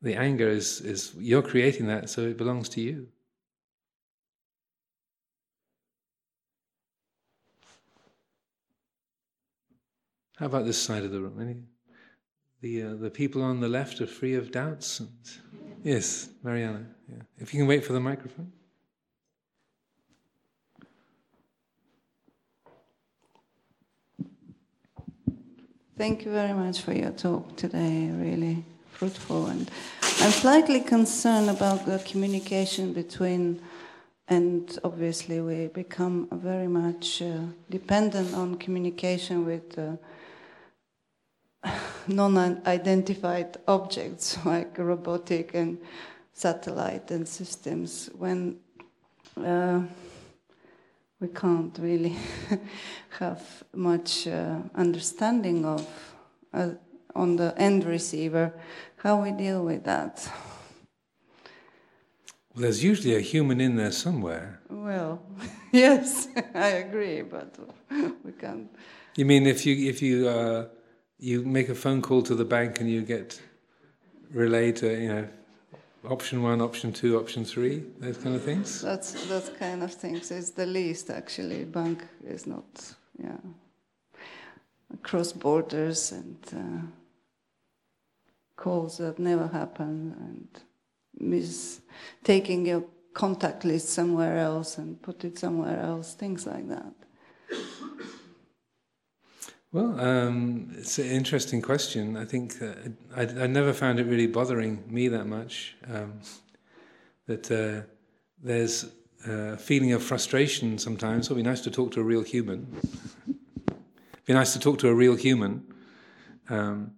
the 0.01 0.13
anger 0.13 0.49
is, 0.49 0.81
is 0.81 1.13
you're 1.17 1.41
creating 1.41 1.88
that, 1.88 2.09
so 2.09 2.23
it 2.23 2.38
belongs 2.38 2.67
to 2.69 2.81
you. 2.81 3.07
How 10.36 10.47
about 10.47 10.65
this 10.65 10.77
side 10.77 11.03
of 11.03 11.12
the 11.12 11.21
room? 11.21 11.39
Any, 11.39 11.55
the 12.59 12.91
uh, 12.91 12.95
the 12.95 13.09
people 13.09 13.41
on 13.41 13.62
the 13.62 13.69
left 13.69 14.01
are 14.01 14.07
free 14.07 14.36
of 14.36 14.51
doubts. 14.51 14.99
And, 14.99 15.09
yes, 15.83 16.27
Mariana. 16.43 16.86
Yeah. 17.07 17.21
If 17.38 17.53
you 17.53 17.62
can 17.62 17.67
wait 17.67 17.86
for 17.86 17.93
the 17.93 18.01
microphone. 18.01 18.51
Thank 25.95 26.25
you 26.25 26.32
very 26.32 26.53
much 26.53 26.82
for 26.82 26.91
your 26.91 27.12
talk 27.12 27.56
today. 27.56 28.10
Really 28.10 28.65
fruitful, 28.93 29.45
and 29.45 29.69
I'm 30.21 30.32
slightly 30.32 30.79
concerned 30.79 31.51
about 31.51 31.86
the 31.86 31.99
communication 31.99 32.93
between 32.93 33.62
and 34.27 34.79
obviously 34.84 35.39
we 35.39 35.67
become 35.67 36.27
very 36.32 36.67
much 36.67 37.21
uh, 37.21 37.41
dependent 37.69 38.34
on 38.34 38.56
communication 38.56 39.45
with 39.45 39.77
uh, 39.77 39.97
non-identified 42.08 43.58
objects 43.67 44.38
like 44.45 44.75
robotic 44.79 45.53
and 45.53 45.77
satellite 46.34 47.12
and 47.12 47.27
systems 47.27 48.10
when 48.17 48.58
uh, 49.45 49.82
we 51.19 51.28
can't 51.28 51.78
really 51.80 52.15
have 53.19 53.63
much 53.73 54.28
uh, 54.28 54.58
understanding 54.76 55.65
of 55.65 55.88
uh, 56.54 56.69
on 57.15 57.36
the 57.36 57.54
end 57.58 57.86
receiver 57.86 58.54
how 58.97 59.21
we 59.21 59.32
deal 59.32 59.63
with 59.63 59.84
that 59.84 60.30
well, 62.54 62.62
there's 62.62 62.84
usually 62.84 63.15
a 63.15 63.19
human 63.19 63.60
in 63.60 63.78
there 63.78 63.91
somewhere. 63.91 64.60
Well, 64.69 65.23
yes, 65.71 66.28
I 66.54 66.67
agree, 66.67 67.23
but 67.23 67.58
we 68.23 68.32
can't. 68.34 68.69
You 69.15 69.26
mean 69.26 69.47
if 69.47 69.65
you 69.65 69.89
if 69.89 70.04
you 70.04 70.28
uh, 70.28 70.67
you 71.17 71.43
make 71.43 71.69
a 71.69 71.76
phone 71.76 72.02
call 72.04 72.21
to 72.21 72.36
the 72.36 72.45
bank 72.45 72.80
and 72.80 72.88
you 72.88 73.02
get 73.02 73.41
relayed 74.32 74.76
to 74.78 75.02
you 75.02 75.08
know 75.08 75.28
option 76.09 76.43
one, 76.43 76.61
option 76.61 76.91
two, 76.91 77.19
option 77.19 77.45
three, 77.45 77.83
those 77.99 78.17
kind 78.17 78.35
of 78.35 78.43
things? 78.43 78.81
That's 78.81 79.27
those 79.27 79.49
kind 79.49 79.83
of 79.83 79.93
things 79.93 80.31
is 80.31 80.51
the 80.51 80.65
least 80.65 81.09
actually. 81.09 81.65
Bank 81.65 82.05
is 82.25 82.45
not, 82.45 82.95
yeah, 83.17 83.37
cross 85.01 85.31
borders 85.33 86.11
and 86.11 86.37
uh, 86.55 86.85
calls 88.55 88.97
that 88.97 89.19
never 89.19 89.47
happen 89.47 90.15
and 90.19 90.47
mis 91.19 91.81
taking 92.23 92.65
your 92.65 92.83
contact 93.13 93.63
list 93.63 93.89
somewhere 93.89 94.39
else 94.39 94.77
and 94.77 95.01
put 95.01 95.23
it 95.23 95.37
somewhere 95.37 95.79
else, 95.79 96.13
things 96.15 96.45
like 96.45 96.67
that. 96.69 96.93
Well, 99.73 99.99
um, 99.99 100.71
it's 100.77 100.99
an 100.99 101.07
interesting 101.07 101.59
question. 101.59 102.15
I 102.15 102.25
think 102.25 102.62
uh, 102.62 102.75
I, 103.15 103.21
I, 103.23 103.47
never 103.47 103.73
found 103.73 103.99
it 103.99 104.03
really 104.03 104.27
bothering 104.27 104.83
me 104.88 105.07
that 105.07 105.25
much. 105.25 105.75
Um, 105.91 106.21
that 107.25 107.49
uh, 107.49 107.88
there's 108.39 108.86
a 109.25 109.57
feeling 109.57 109.93
of 109.93 110.03
frustration 110.03 110.77
sometimes. 110.77 111.25
It'll 111.25 111.38
be 111.38 111.41
nice 111.41 111.62
to 111.62 111.71
talk 111.71 111.91
to 111.93 112.01
a 112.01 112.03
real 112.03 112.21
human. 112.21 112.67
be 114.27 114.33
nice 114.33 114.53
to 114.53 114.59
talk 114.59 114.77
to 114.77 114.89
a 114.89 114.93
real 114.93 115.15
human. 115.15 115.63
Um, 116.49 116.91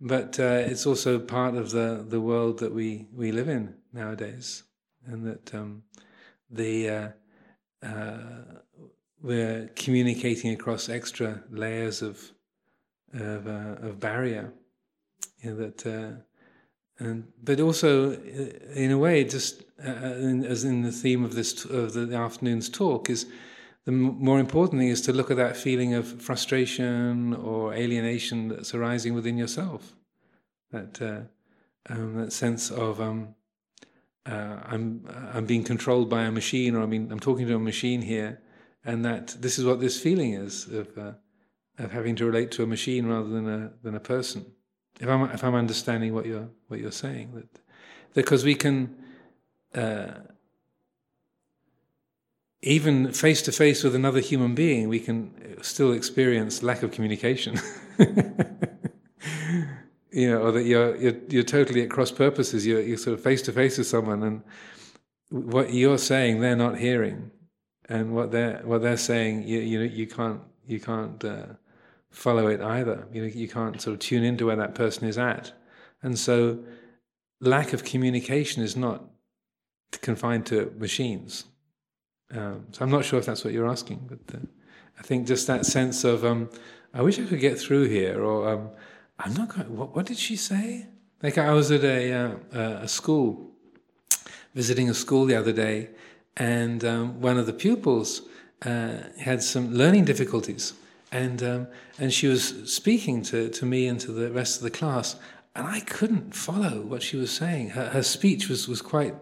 but 0.00 0.38
uh, 0.38 0.62
it's 0.70 0.86
also 0.86 1.18
part 1.18 1.56
of 1.56 1.72
the, 1.72 2.06
the 2.08 2.20
world 2.20 2.60
that 2.60 2.72
we, 2.72 3.08
we 3.12 3.32
live 3.32 3.48
in 3.48 3.74
nowadays. 3.92 4.62
And 5.06 5.26
that 5.26 5.52
um, 5.52 5.82
the 6.48 6.88
uh, 6.88 7.08
uh, 7.84 8.60
we're 9.22 9.68
communicating 9.76 10.52
across 10.52 10.88
extra 10.88 11.42
layers 11.50 12.02
of 12.02 12.32
of, 13.14 13.46
uh, 13.46 13.86
of 13.86 14.00
barrier. 14.00 14.52
You 15.42 15.50
know, 15.50 15.56
that, 15.56 15.86
uh, 15.86 16.22
and 16.98 17.28
but 17.42 17.60
also 17.60 18.12
uh, 18.12 18.16
in 18.74 18.90
a 18.90 18.98
way, 18.98 19.24
just 19.24 19.62
uh, 19.84 19.90
in, 19.90 20.44
as 20.44 20.64
in 20.64 20.82
the 20.82 20.92
theme 20.92 21.24
of 21.24 21.34
this 21.34 21.64
of 21.64 21.92
the 21.94 22.16
afternoon's 22.16 22.68
talk 22.68 23.10
is. 23.10 23.26
The 23.84 23.90
more 23.90 24.38
important 24.38 24.78
thing 24.80 24.90
is 24.90 25.00
to 25.00 25.12
look 25.12 25.32
at 25.32 25.38
that 25.38 25.56
feeling 25.56 25.94
of 25.94 26.22
frustration 26.22 27.34
or 27.34 27.74
alienation 27.74 28.46
that's 28.46 28.74
arising 28.74 29.12
within 29.12 29.36
yourself. 29.36 29.96
That 30.70 31.02
uh, 31.02 31.92
um, 31.92 32.14
that 32.14 32.32
sense 32.32 32.70
of 32.70 33.00
um, 33.00 33.34
uh, 34.26 34.58
I'm 34.66 35.04
I'm 35.34 35.46
being 35.46 35.64
controlled 35.64 36.08
by 36.08 36.22
a 36.22 36.30
machine, 36.30 36.76
or 36.76 36.82
I 36.82 36.86
mean 36.86 37.10
I'm 37.10 37.18
talking 37.18 37.46
to 37.48 37.56
a 37.56 37.58
machine 37.58 38.02
here, 38.02 38.40
and 38.84 39.04
that 39.04 39.36
this 39.40 39.58
is 39.58 39.64
what 39.64 39.80
this 39.80 40.00
feeling 40.00 40.34
is 40.34 40.66
of 40.68 40.96
uh, 40.98 41.12
of 41.78 41.92
having 41.92 42.16
to 42.16 42.26
relate 42.26 42.50
to 42.52 42.62
a 42.62 42.66
machine 42.66 43.06
rather 43.06 43.28
than 43.28 43.48
a 43.48 43.72
than 43.82 43.94
a 43.94 44.00
person. 44.00 44.46
If 45.00 45.08
I'm 45.08 45.22
if 45.30 45.42
I'm 45.44 45.54
understanding 45.54 46.14
what 46.14 46.26
you're 46.26 46.48
what 46.68 46.80
you're 46.80 46.92
saying, 46.92 47.32
that 47.34 47.60
because 48.14 48.44
we 48.44 48.54
can. 48.54 48.96
Uh, 49.74 50.12
even 52.64 53.10
face 53.10 53.42
to 53.42 53.50
face 53.50 53.82
with 53.82 53.94
another 53.94 54.20
human 54.20 54.54
being, 54.54 54.88
we 54.88 55.00
can 55.00 55.34
still 55.62 55.92
experience 55.92 56.62
lack 56.62 56.84
of 56.84 56.92
communication. 56.92 57.58
you 60.12 60.30
know, 60.30 60.42
or 60.42 60.52
that 60.52 60.64
you're 60.64 60.94
you're, 60.96 61.16
you're 61.28 61.42
totally 61.42 61.82
at 61.82 61.90
cross 61.90 62.12
purposes. 62.12 62.66
You're 62.66 62.80
you're 62.80 62.98
sort 62.98 63.14
of 63.14 63.24
face 63.24 63.42
to 63.42 63.52
face 63.52 63.78
with 63.78 63.86
someone, 63.88 64.22
and 64.22 64.42
what 65.30 65.72
you're 65.72 65.98
saying 65.98 66.40
they're 66.40 66.54
not 66.54 66.78
hearing, 66.78 67.30
and 67.92 68.14
what 68.16 68.30
they're 68.34 68.60
what 68.64 68.80
they're 68.84 69.04
saying 69.12 69.34
you 69.46 69.58
you 69.70 69.78
know 69.80 69.90
you 70.00 70.06
can't 70.06 70.40
you 70.66 70.80
can't 70.80 71.24
uh, 71.24 71.46
follow 72.10 72.46
it 72.46 72.60
either. 72.60 73.06
You 73.12 73.22
know 73.22 73.28
you 73.28 73.48
can't 73.48 73.80
sort 73.80 73.94
of 73.94 74.00
tune 74.00 74.24
into 74.24 74.46
where 74.46 74.56
that 74.56 74.74
person 74.74 75.08
is 75.08 75.18
at, 75.18 75.52
and 76.02 76.18
so 76.18 76.58
lack 77.40 77.72
of 77.72 77.84
communication 77.84 78.62
is 78.62 78.76
not 78.76 79.04
confined 80.00 80.46
to 80.46 80.72
machines. 80.78 81.44
Um, 82.34 82.66
so 82.72 82.84
I'm 82.84 82.90
not 82.90 83.04
sure 83.04 83.18
if 83.18 83.26
that's 83.26 83.44
what 83.44 83.52
you're 83.52 83.68
asking, 83.68 84.00
but 84.08 84.36
uh, 84.36 84.40
I 84.98 85.02
think 85.02 85.26
just 85.26 85.46
that 85.48 85.66
sense 85.66 86.04
of 86.04 86.24
um, 86.24 86.48
I 86.94 87.02
wish 87.02 87.18
I 87.18 87.24
could 87.24 87.40
get 87.40 87.58
through 87.58 87.88
here, 87.88 88.22
or 88.22 88.48
um, 88.48 88.70
I'm 89.18 89.34
not 89.34 89.48
going. 89.54 89.76
What, 89.76 89.94
what, 89.94 90.06
did 90.06 90.18
she 90.18 90.36
say? 90.36 90.86
Like 91.22 91.36
I 91.38 91.52
was 91.52 91.70
at 91.70 91.84
a 91.84 92.12
uh, 92.12 92.84
a 92.86 92.88
school, 92.88 93.50
visiting 94.54 94.88
a 94.88 94.94
school 94.94 95.24
the 95.26 95.36
other 95.36 95.52
day, 95.52 95.90
and 96.36 96.84
um, 96.84 97.20
one 97.20 97.38
of 97.38 97.46
the 97.46 97.52
pupils 97.52 98.22
uh, 98.64 98.98
had 99.18 99.42
some 99.42 99.74
learning 99.74 100.04
difficulties, 100.04 100.72
and 101.10 101.42
um, 101.42 101.66
and 101.98 102.12
she 102.12 102.26
was 102.26 102.72
speaking 102.72 103.22
to, 103.22 103.48
to 103.50 103.66
me 103.66 103.86
and 103.86 104.00
to 104.00 104.12
the 104.12 104.30
rest 104.30 104.56
of 104.56 104.62
the 104.62 104.70
class, 104.70 105.16
and 105.54 105.66
I 105.66 105.80
couldn't 105.80 106.34
follow 106.34 106.80
what 106.80 107.02
she 107.02 107.16
was 107.16 107.30
saying. 107.30 107.70
Her, 107.70 107.90
her 107.90 108.02
speech 108.02 108.48
was, 108.48 108.68
was 108.68 108.80
quite 108.80 109.14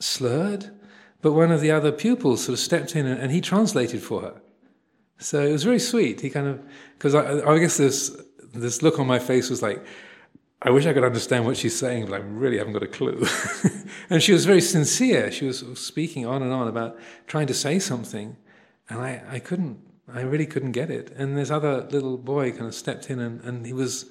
slurred, 0.00 0.70
but 1.20 1.32
one 1.32 1.50
of 1.50 1.60
the 1.60 1.70
other 1.70 1.90
pupils 1.90 2.44
sort 2.44 2.54
of 2.54 2.60
stepped 2.60 2.94
in 2.94 3.06
and, 3.06 3.20
and 3.20 3.32
he 3.32 3.40
translated 3.40 4.02
for 4.02 4.22
her. 4.22 4.40
So 5.18 5.42
it 5.42 5.50
was 5.50 5.64
very 5.64 5.80
sweet. 5.80 6.20
He 6.20 6.30
kind 6.30 6.46
of 6.46 6.62
because 6.96 7.14
I, 7.14 7.40
I 7.40 7.58
guess 7.58 7.76
this 7.76 8.16
this 8.54 8.82
look 8.82 8.98
on 8.98 9.06
my 9.06 9.18
face 9.18 9.50
was 9.50 9.62
like 9.62 9.84
I 10.60 10.70
wish 10.70 10.86
I 10.86 10.92
could 10.92 11.04
understand 11.04 11.46
what 11.46 11.56
she's 11.56 11.78
saying, 11.78 12.06
but 12.06 12.14
I 12.14 12.24
really 12.24 12.58
haven't 12.58 12.72
got 12.72 12.82
a 12.82 12.88
clue. 12.88 13.24
and 14.10 14.20
she 14.20 14.32
was 14.32 14.44
very 14.44 14.60
sincere. 14.60 15.30
She 15.30 15.46
was 15.46 15.64
speaking 15.78 16.26
on 16.26 16.42
and 16.42 16.52
on 16.52 16.66
about 16.66 16.98
trying 17.28 17.46
to 17.46 17.54
say 17.54 17.78
something, 17.78 18.36
and 18.88 18.98
I, 18.98 19.22
I 19.30 19.38
couldn't, 19.38 19.78
I 20.12 20.22
really 20.22 20.46
couldn't 20.46 20.72
get 20.72 20.90
it. 20.90 21.12
And 21.16 21.38
this 21.38 21.50
other 21.50 21.82
little 21.90 22.18
boy 22.18 22.50
kind 22.50 22.66
of 22.66 22.74
stepped 22.74 23.08
in, 23.08 23.20
and, 23.20 23.40
and 23.42 23.66
he 23.66 23.72
was 23.72 24.10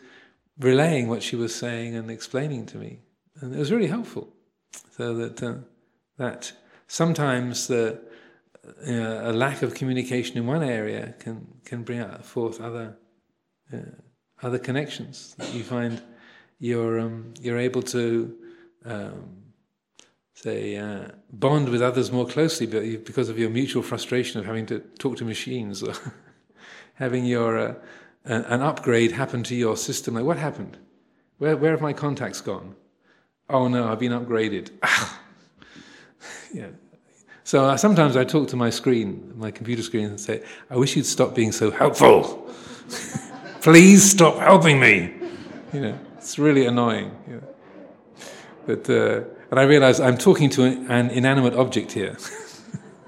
relaying 0.58 1.10
what 1.10 1.22
she 1.22 1.36
was 1.36 1.54
saying 1.54 1.96
and 1.96 2.10
explaining 2.10 2.66
to 2.68 2.78
me, 2.78 3.00
and 3.42 3.54
it 3.54 3.60
was 3.60 3.72
really 3.72 3.88
helpful. 3.88 4.34
So 4.96 5.14
that 5.16 5.44
uh, 5.44 5.56
that 6.18 6.54
sometimes 6.88 7.68
the 7.68 8.02
you 8.86 9.00
know, 9.00 9.32
a 9.32 9.34
lack 9.34 9.62
of 9.62 9.74
communication 9.74 10.38
in 10.38 10.48
one 10.48 10.64
area 10.64 11.14
can 11.20 11.46
can 11.66 11.84
bring 11.84 12.08
forth 12.20 12.62
other 12.62 12.98
uh, 13.74 13.78
other 14.42 14.60
connections. 14.60 15.36
That 15.38 15.54
you 15.54 15.64
find 15.64 16.02
you're 16.60 17.00
um, 17.00 17.34
you're 17.42 17.60
able 17.60 17.82
to 17.84 18.36
um, 18.86 19.38
say 20.34 20.78
uh, 20.78 21.10
bond 21.32 21.70
with 21.70 21.82
others 21.82 22.12
more 22.12 22.26
closely, 22.26 22.68
but 22.68 22.82
because 23.06 23.30
of 23.30 23.40
your 23.40 23.50
mutual 23.50 23.84
frustration 23.84 24.40
of 24.40 24.46
having 24.46 24.66
to 24.68 24.80
talk 25.00 25.18
to 25.18 25.26
machines 25.26 25.84
or 25.84 25.94
having 26.96 27.26
your 27.26 27.58
uh, 27.58 27.74
an 28.26 28.62
upgrade 28.62 29.12
happen 29.12 29.44
to 29.44 29.56
your 29.56 29.78
system. 29.78 30.14
Like 30.16 30.26
what 30.26 30.38
happened? 30.38 30.78
Where 31.38 31.56
where 31.58 31.72
have 31.72 31.82
my 31.82 31.94
contacts 31.94 32.42
gone? 32.42 32.76
Oh 33.50 33.68
no, 33.68 33.88
I've 33.88 34.00
been 34.00 34.12
upgraded. 34.12 34.72
yeah. 36.54 36.68
So 37.44 37.66
uh, 37.66 37.78
sometimes 37.78 38.18
I 38.18 38.26
talk 38.26 38.50
to 38.50 38.58
my 38.58 38.70
screen, 38.70 39.34
my 39.38 39.52
computer 39.52 39.82
screen, 39.82 40.06
and 40.06 40.20
say, 40.20 40.44
"I 40.70 40.76
wish 40.76 40.96
you'd 40.96 41.06
stop 41.06 41.34
being 41.34 41.52
so 41.52 41.72
helpful. 41.72 42.50
Please 43.62 44.04
stop 44.12 44.38
helping 44.38 44.80
me." 44.80 45.14
You 45.74 45.82
know, 45.82 46.00
it's 46.28 46.38
really 46.38 46.66
annoying. 46.66 47.12
Know. 47.26 47.42
But 48.66 48.90
uh, 48.90 49.22
and 49.50 49.58
I 49.62 49.64
realize 49.64 50.02
I'm 50.02 50.18
talking 50.18 50.50
to 50.52 50.64
an 50.66 51.10
inanimate 51.10 51.54
object 51.54 51.94
here. 51.94 52.18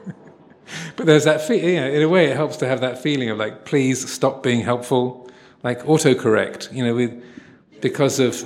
but 0.95 1.05
there's 1.05 1.25
that 1.25 1.41
know, 1.81 1.89
in 1.89 2.01
a 2.01 2.07
way, 2.07 2.27
it 2.27 2.37
helps 2.37 2.55
to 2.57 2.65
have 2.65 2.79
that 2.79 2.97
feeling 2.97 3.29
of 3.29 3.37
like, 3.37 3.65
please 3.65 4.09
stop 4.09 4.41
being 4.41 4.61
helpful, 4.61 5.29
like 5.63 5.83
autocorrect, 5.83 6.71
you 6.73 6.81
know, 6.81 6.95
with, 6.95 7.21
because 7.81 8.21
of, 8.21 8.45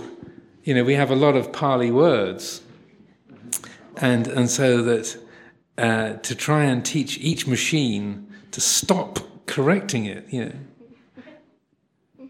you 0.63 0.73
know, 0.73 0.83
we 0.83 0.95
have 0.95 1.11
a 1.11 1.15
lot 1.15 1.35
of 1.35 1.53
Pali 1.53 1.91
words, 1.91 2.63
and, 3.97 4.25
and 4.25 4.49
so 4.49 4.81
that 4.81 5.15
uh, 5.77 6.13
to 6.13 6.33
try 6.33 6.63
and 6.63 6.83
teach 6.83 7.19
each 7.19 7.45
machine 7.45 8.27
to 8.49 8.59
stop 8.59 9.19
correcting 9.45 10.05
it, 10.05 10.25
you 10.33 10.45
know. 10.45 10.55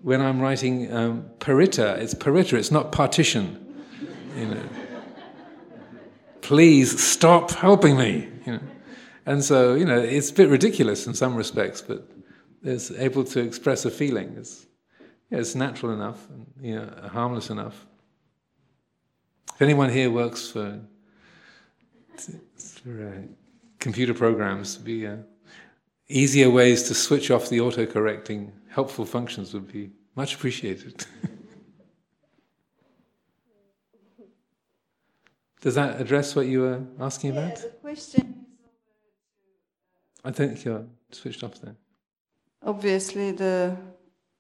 When 0.04 0.20
I'm 0.20 0.42
writing 0.42 0.94
um, 0.94 1.30
paritta, 1.40 1.98
it's 1.98 2.14
paritta, 2.14 2.58
it's 2.58 2.72
not 2.72 2.92
partition, 2.92 3.58
you 4.38 4.48
know. 4.48 4.64
Please 6.42 7.02
stop 7.02 7.52
helping 7.52 7.98
me, 7.98 8.28
you 8.46 8.52
know. 8.52 8.60
And 9.26 9.42
so, 9.42 9.76
you 9.76 9.86
know, 9.86 9.98
it's 9.98 10.30
a 10.30 10.34
bit 10.34 10.50
ridiculous 10.50 11.08
in 11.08 11.14
some 11.14 11.38
respects, 11.38 11.82
but 11.82 12.06
it's 12.64 12.92
able 12.92 13.24
to 13.24 13.40
express 13.40 13.86
a 13.86 13.90
feeling. 13.90 14.36
It's, 14.38 14.66
yeah, 15.30 15.38
it's 15.38 15.56
natural 15.56 15.94
enough, 15.94 16.30
and, 16.30 16.48
you 16.60 16.76
know, 16.76 17.10
harmless 17.10 17.50
enough. 17.50 17.86
If 19.56 19.62
anyone 19.62 19.90
here 19.90 20.12
works 20.12 20.50
for, 20.50 20.82
for 22.58 23.08
uh, 23.08 23.22
computer 23.80 24.14
programs, 24.14 24.76
be 24.76 25.08
uh, 25.08 25.16
easier 26.10 26.50
ways 26.50 26.84
to 26.90 26.94
switch 26.94 27.32
off 27.32 27.48
the 27.48 27.62
auto-correcting 27.62 28.52
helpful 28.74 29.06
functions 29.06 29.54
would 29.54 29.72
be 29.72 29.92
much 30.16 30.34
appreciated. 30.36 31.06
Does 35.62 35.76
that 35.76 36.02
address 36.02 36.36
what 36.36 36.48
you 36.48 36.62
were 36.62 36.82
asking 37.00 37.36
yeah, 37.36 37.40
about? 37.40 37.58
The 37.58 37.70
question 37.82 38.46
uh, 40.26 40.28
I 40.28 40.32
think 40.32 40.66
you're 40.66 40.86
switched 41.12 41.44
off 41.44 41.62
there. 41.62 41.76
Obviously, 42.64 43.32
the 43.32 43.78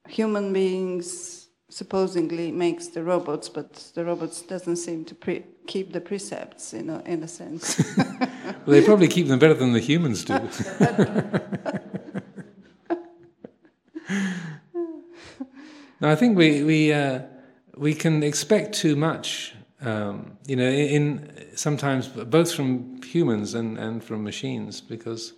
human 0.09 0.51
beings 0.51 1.49
supposedly 1.69 2.51
makes 2.51 2.87
the 2.87 3.03
robots, 3.03 3.49
but 3.49 3.73
the 3.93 4.03
robots 4.03 4.41
doesn't 4.41 4.77
seem 4.77 5.05
to 5.05 5.15
pre- 5.15 5.45
keep 5.67 5.93
the 5.93 6.01
precepts, 6.01 6.73
in 6.73 6.89
a, 6.89 7.01
in 7.05 7.21
a 7.21 7.27
sense. 7.27 7.79
well, 7.97 8.65
they 8.65 8.83
probably 8.83 9.07
keep 9.07 9.27
them 9.27 9.37
better 9.39 9.53
than 9.53 9.73
the 9.73 9.79
humans 9.79 10.23
do. 10.25 10.39
no, 16.01 16.09
I 16.09 16.15
think 16.15 16.37
we 16.37 16.63
we 16.63 16.93
uh, 16.93 17.21
we 17.75 17.93
can 17.93 18.23
expect 18.23 18.75
too 18.75 18.95
much 18.95 19.53
um, 19.83 20.37
you 20.47 20.55
know, 20.55 20.69
in, 20.69 21.47
sometimes 21.55 22.07
both 22.07 22.53
from 22.53 23.01
humans 23.03 23.53
and, 23.53 23.77
and 23.77 24.03
from 24.03 24.23
machines, 24.23 24.79
because 24.79 25.33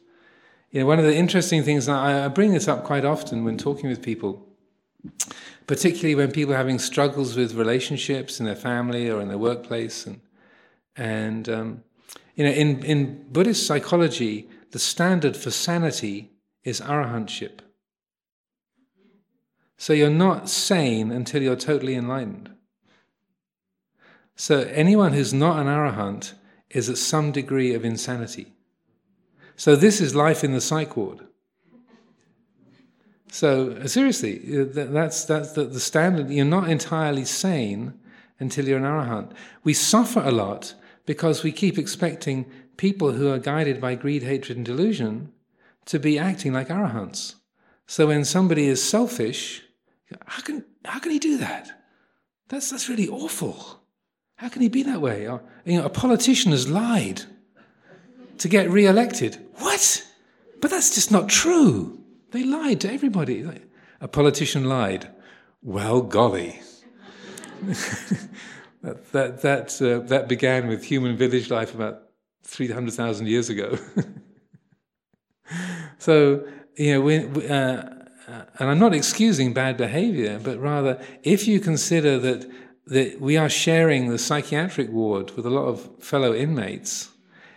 you 0.71 0.80
know 0.80 0.86
one 0.86 0.99
of 0.99 1.05
the 1.05 1.15
interesting 1.15 1.63
things 1.63 1.89
I, 1.89 2.26
I 2.26 2.28
bring 2.28 2.53
this 2.53 2.67
up 2.67 2.84
quite 2.84 3.05
often 3.05 3.43
when 3.43 3.57
talking 3.57 3.89
with 3.89 4.03
people, 4.03 4.45
particularly 5.65 6.15
when 6.15 6.32
people 6.32 6.53
are 6.53 6.57
having 6.57 6.80
struggles 6.80 7.36
with 7.36 7.55
relationships 7.55 8.39
in 8.39 8.45
their 8.45 8.55
family 8.55 9.09
or 9.09 9.19
in 9.19 9.30
their 9.30 9.38
workplace, 9.38 10.05
and 10.05 10.21
and 10.95 11.49
um, 11.49 11.84
you 12.36 12.45
know, 12.45 12.51
in 12.51 12.84
in 12.84 13.26
Buddhist 13.32 13.65
psychology, 13.65 14.47
the 14.71 14.80
standard 14.80 15.36
for 15.36 15.49
sanity 15.49 16.32
is 16.63 16.82
arahantship. 16.82 17.61
So 19.78 19.93
you're 19.93 20.09
not 20.09 20.49
sane 20.49 21.11
until 21.11 21.41
you're 21.41 21.55
totally 21.55 21.95
enlightened. 21.95 22.49
So 24.36 24.61
anyone 24.61 25.13
who's 25.13 25.34
not 25.34 25.59
an 25.59 25.67
arahant 25.67 26.34
is 26.69 26.89
at 26.89 26.97
some 26.97 27.32
degree 27.32 27.73
of 27.73 27.86
insanity. 27.86 28.53
So 29.55 29.76
this 29.76 30.01
is 30.01 30.15
life 30.15 30.43
in 30.43 30.51
the 30.51 30.61
psych 30.61 30.97
ward. 30.97 31.26
So 33.32 33.71
uh, 33.71 33.88
seriously, 33.88 34.61
uh, 34.61 34.65
that's 34.71 35.26
that's 35.26 35.53
the, 35.53 35.65
the 35.65 35.80
standard. 35.80 36.30
You're 36.30 36.45
not 36.45 36.69
entirely 36.69 37.26
sane 37.26 37.93
until 38.39 38.67
you're 38.67 38.78
an 38.78 38.84
arahant. 38.84 39.32
We 39.63 39.73
suffer 39.73 40.21
a 40.21 40.32
lot 40.32 40.73
because 41.05 41.43
we 41.43 41.51
keep 41.51 41.78
expecting 41.78 42.45
people 42.78 43.13
who 43.13 43.30
are 43.30 43.39
guided 43.39 43.80
by 43.80 43.95
greed, 43.95 44.23
hatred, 44.23 44.57
and 44.57 44.65
delusion 44.65 45.32
to 45.86 45.99
be 45.99 46.19
acting 46.19 46.53
like 46.53 46.69
arahants. 46.69 47.36
So 47.88 48.07
when 48.07 48.26
somebody 48.26 48.67
is 48.67 48.82
selfish, 48.82 49.61
how 50.26 50.41
can 50.41 50.66
how 50.84 50.99
can 50.99 51.12
he 51.12 51.20
do 51.20 51.38
that? 51.38 51.72
That's 52.49 52.70
that's 52.70 52.89
really 52.89 53.08
awful. 53.08 53.82
How 54.38 54.49
can 54.49 54.62
he 54.62 54.70
be 54.70 54.84
that 54.84 55.01
way? 55.01 55.28
Uh, 55.28 55.39
you 55.64 55.80
know, 55.80 55.86
a 55.86 55.89
politician 55.89 56.51
has 56.51 56.70
lied 56.70 57.22
to 58.39 58.49
get 58.49 58.70
re-elected. 58.70 59.39
What? 59.56 60.06
But 60.60 60.72
that's 60.72 60.93
just 60.93 61.12
not 61.12 61.30
true. 61.30 62.03
They 62.32 62.43
lied 62.43 62.82
to 62.82 62.91
everybody. 62.91 63.49
A 64.01 64.08
politician 64.08 64.66
lied. 64.66 65.10
Well, 65.62 66.01
golly. 66.01 66.60
that 67.62 69.12
that 69.14 69.41
that, 69.41 69.82
uh, 69.82 70.06
that 70.08 70.28
began 70.28 70.68
with 70.68 70.84
human 70.84 71.16
village 71.16 71.49
life 71.49 71.74
about 71.74 72.03
three 72.43 72.70
hundred 72.70 72.93
thousand 72.93 73.28
years 73.28 73.49
ago. 73.49 73.78
so 75.97 76.45
you 76.78 76.93
know, 76.93 77.01
we, 77.01 77.47
uh, 77.47 77.84
Uh, 78.28 78.43
and 78.59 78.69
I'm 78.69 78.80
not 78.80 78.93
excusing 78.93 79.53
bad 79.53 79.78
behavior, 79.78 80.39
but 80.43 80.59
rather, 80.59 80.99
if 81.23 81.47
you 81.47 81.59
consider 81.59 82.17
that 82.19 82.49
that 82.88 83.19
we 83.19 83.36
are 83.36 83.49
sharing 83.49 84.09
the 84.09 84.17
psychiatric 84.19 84.91
ward 84.91 85.32
with 85.32 85.45
a 85.45 85.49
lot 85.49 85.65
of 85.65 85.89
fellow 86.03 86.36
inmates, 86.36 87.09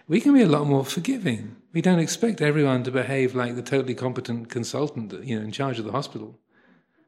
we 0.06 0.20
can 0.20 0.32
be 0.32 0.40
a 0.40 0.48
lot 0.48 0.66
more 0.66 0.84
forgiving. 0.84 1.56
We 1.74 1.82
don't 1.82 1.98
expect 1.98 2.40
everyone 2.40 2.82
to 2.84 2.90
behave 2.90 3.34
like 3.34 3.54
the 3.54 3.62
totally 3.62 3.94
competent 3.94 4.48
consultant, 4.48 5.12
you 5.22 5.38
know, 5.38 5.44
in 5.44 5.52
charge 5.52 5.78
of 5.78 5.84
the 5.84 5.92
hospital. 5.92 6.38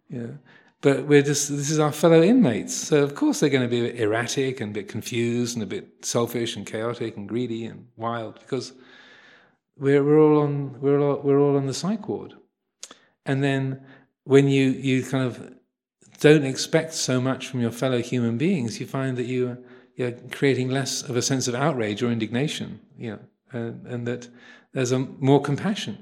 You 0.08 0.20
know. 0.20 0.38
But 0.82 1.06
we're 1.06 1.22
just 1.22 1.48
this 1.50 1.70
is 1.70 1.78
our 1.78 1.92
fellow 1.92 2.22
inmates, 2.22 2.74
so 2.74 3.02
of 3.02 3.14
course 3.14 3.40
they're 3.40 3.50
going 3.50 3.68
to 3.68 3.68
be 3.68 3.80
a 3.80 3.92
bit 3.92 4.00
erratic 4.00 4.60
and 4.60 4.70
a 4.70 4.74
bit 4.74 4.88
confused 4.88 5.56
and 5.56 5.62
a 5.62 5.66
bit 5.66 6.04
selfish 6.04 6.56
and 6.56 6.66
chaotic 6.66 7.16
and 7.16 7.28
greedy 7.28 7.66
and 7.66 7.88
wild 7.96 8.40
because 8.40 8.72
we're 9.76 10.02
we're 10.02 10.18
all 10.18 10.40
on 10.40 10.80
we're 10.80 11.00
all 11.00 11.20
we're 11.22 11.38
all 11.38 11.56
on 11.56 11.66
the 11.66 11.74
psych 11.74 12.08
ward. 12.08 12.34
And 13.30 13.44
then 13.44 13.80
when 14.24 14.48
you 14.48 14.70
you 14.70 15.04
kind 15.04 15.24
of 15.24 15.54
don't 16.18 16.44
expect 16.44 16.92
so 16.94 17.20
much 17.20 17.46
from 17.46 17.60
your 17.60 17.70
fellow 17.70 18.02
human 18.02 18.36
beings, 18.38 18.80
you 18.80 18.86
find 18.86 19.16
that 19.18 19.26
you, 19.26 19.56
you're 19.94 20.16
creating 20.32 20.68
less 20.68 21.02
of 21.08 21.16
a 21.16 21.22
sense 21.22 21.46
of 21.46 21.54
outrage 21.54 22.02
or 22.02 22.10
indignation, 22.10 22.80
you 22.98 23.10
know, 23.12 23.20
and, 23.52 23.86
and 23.86 24.06
that 24.08 24.28
there's 24.72 24.90
a 24.90 24.98
more 24.98 25.40
compassion 25.40 25.96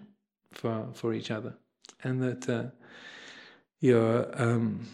for 0.52 0.88
for 0.94 1.12
each 1.12 1.30
other, 1.30 1.52
and 2.02 2.22
that 2.22 2.48
uh, 2.48 2.70
you're 3.80 4.20
um, 4.42 4.88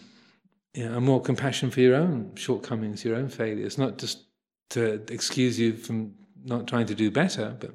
you 0.73 0.83
know, 0.85 0.97
a 0.97 1.01
more 1.01 1.21
compassion 1.21 1.71
for 1.71 1.79
your 1.79 1.95
own 1.95 2.35
shortcomings, 2.35 3.05
your 3.05 3.15
own 3.15 3.29
failures, 3.29 3.77
not 3.77 3.97
just 3.97 4.25
to 4.71 5.01
excuse 5.09 5.57
you 5.57 5.77
from 5.77 6.15
not 6.43 6.67
trying 6.67 6.87
to 6.87 6.95
do 6.95 7.09
better, 7.09 7.55
but 7.61 7.71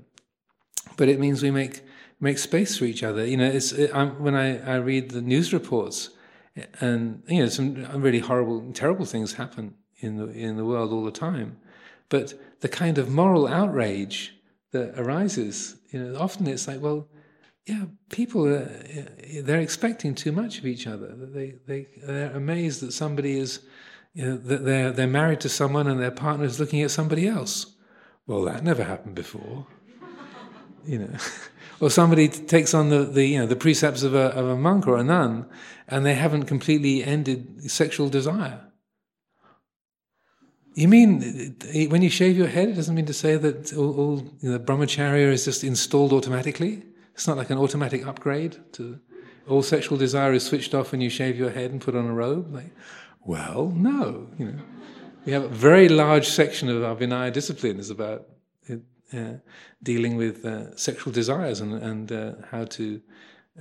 but 0.98 1.08
it 1.08 1.18
means 1.18 1.42
we 1.42 1.50
make 1.50 1.80
make 2.21 2.39
space 2.39 2.77
for 2.77 2.85
each 2.85 3.03
other. 3.03 3.27
You 3.27 3.37
know, 3.39 3.47
it's 3.47 3.73
it, 3.73 3.93
when 4.18 4.35
I, 4.35 4.75
I 4.75 4.77
read 4.77 5.11
the 5.11 5.23
news 5.23 5.53
reports 5.53 6.11
and 6.81 7.23
you 7.27 7.43
know 7.43 7.49
some 7.49 7.75
really 8.03 8.21
horrible, 8.21 8.71
terrible 8.73 9.07
things 9.07 9.35
happen 9.35 9.75
in 9.99 10.16
the 10.16 10.29
in 10.29 10.57
the 10.57 10.64
world 10.64 10.93
all 10.93 11.05
the 11.05 11.11
time. 11.11 11.59
But 12.09 12.35
the 12.61 12.68
kind 12.68 12.99
of 12.99 13.09
moral 13.09 13.47
outrage 13.47 14.35
that 14.73 14.99
arises, 14.99 15.77
you 15.91 16.03
know, 16.03 16.18
often 16.18 16.47
it's 16.47 16.68
like, 16.68 16.81
well, 16.81 17.09
yeah, 17.66 17.85
people 18.09 18.47
are, 18.47 18.68
they're 19.43 19.61
expecting 19.61 20.14
too 20.14 20.33
much 20.33 20.59
of 20.59 20.66
each 20.66 20.87
other. 20.87 21.14
They 21.16 21.55
they 21.66 21.87
they're 22.03 22.33
amazed 22.33 22.81
that 22.83 22.93
somebody 22.93 23.39
is 23.39 23.61
you 24.12 24.25
know, 24.25 24.37
that 24.37 24.64
they're 24.64 24.93
they're 24.93 25.07
married 25.07 25.41
to 25.41 25.49
someone 25.49 25.87
and 25.87 26.01
their 26.01 26.11
partner 26.11 26.45
is 26.45 26.59
looking 26.59 26.83
at 26.83 26.91
somebody 26.91 27.27
else. 27.27 27.75
Well, 28.27 28.43
that 28.43 28.64
never 28.64 28.85
happened 28.85 29.14
before, 29.14 29.66
you 30.85 30.99
know. 30.99 31.14
or 31.81 31.91
somebody 31.91 32.28
takes 32.28 32.74
on 32.74 32.91
the, 32.91 33.05
the 33.05 33.26
you 33.26 33.39
know 33.39 33.47
the 33.47 33.57
precepts 33.57 34.03
of 34.03 34.14
a 34.14 34.26
of 34.37 34.47
a 34.47 34.57
monk 34.57 34.87
or 34.87 34.97
a 34.97 35.05
nun, 35.05 35.47
and 35.89 36.05
they 36.05 36.14
haven't 36.14 36.45
completely 36.45 37.03
ended 37.03 37.70
sexual 37.70 38.09
desire. 38.09 38.61
You 40.74 40.89
mean 40.89 41.57
when 41.91 42.03
you 42.03 42.11
shave 42.11 42.37
your 42.37 42.47
head, 42.47 42.68
it 42.68 42.74
doesn't 42.74 42.95
mean 42.95 43.07
to 43.07 43.12
say 43.12 43.37
that 43.37 43.72
all, 43.72 43.99
all 43.99 44.16
you 44.41 44.51
know, 44.51 44.59
brahmacharya 44.59 45.33
is 45.33 45.45
just 45.45 45.64
installed 45.64 46.12
automatically? 46.12 46.83
It's 47.14 47.26
not 47.26 47.37
like 47.37 47.51
an 47.51 47.59
automatic 47.59 48.07
upgrade 48.07 48.57
to 48.72 49.01
all 49.49 49.62
sexual 49.62 49.99
desire 49.99 50.33
is 50.33 50.47
switched 50.47 50.74
off 50.74 50.93
when 50.93 51.01
you 51.01 51.11
shave 51.11 51.37
your 51.37 51.51
head 51.51 51.72
and 51.72 51.81
put 51.81 51.97
on 51.97 52.07
a 52.07 52.12
robe. 52.12 52.55
Like, 52.55 52.70
well, 53.24 53.72
no. 53.74 54.28
You 54.39 54.53
know, 54.53 54.59
we 55.26 55.33
have 55.33 55.45
a 55.45 55.49
very 55.49 55.89
large 55.89 56.28
section 56.28 56.68
of 56.68 56.83
our 56.85 56.95
Vinaya 56.95 57.33
discipline 57.33 57.78
is 57.78 57.91
about 57.91 58.26
dealing 59.82 60.16
with 60.16 60.44
uh, 60.44 60.74
sexual 60.76 61.12
desires 61.12 61.61
and, 61.61 61.74
and 61.74 62.12
uh, 62.12 62.32
how 62.50 62.64
to, 62.64 63.00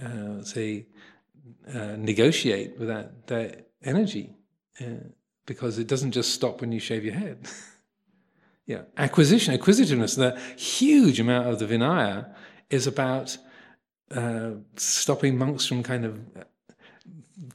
uh, 0.01 0.41
say, 0.43 0.85
uh, 1.73 1.95
negotiate 1.97 2.77
with 2.77 2.87
that, 2.87 3.27
that 3.27 3.69
energy, 3.83 4.35
uh, 4.81 5.07
because 5.45 5.79
it 5.79 5.87
doesn't 5.87 6.11
just 6.11 6.33
stop 6.33 6.61
when 6.61 6.71
you 6.71 6.79
shave 6.79 7.03
your 7.03 7.15
head. 7.15 7.47
yeah, 8.65 8.81
acquisition, 8.97 9.53
acquisitiveness. 9.53 10.15
The 10.15 10.39
huge 10.57 11.19
amount 11.19 11.47
of 11.47 11.59
the 11.59 11.65
Vinaya 11.65 12.33
is 12.69 12.85
about 12.87 13.37
uh, 14.11 14.51
stopping 14.75 15.37
monks 15.37 15.65
from 15.65 15.83
kind 15.83 16.05
of 16.05 16.19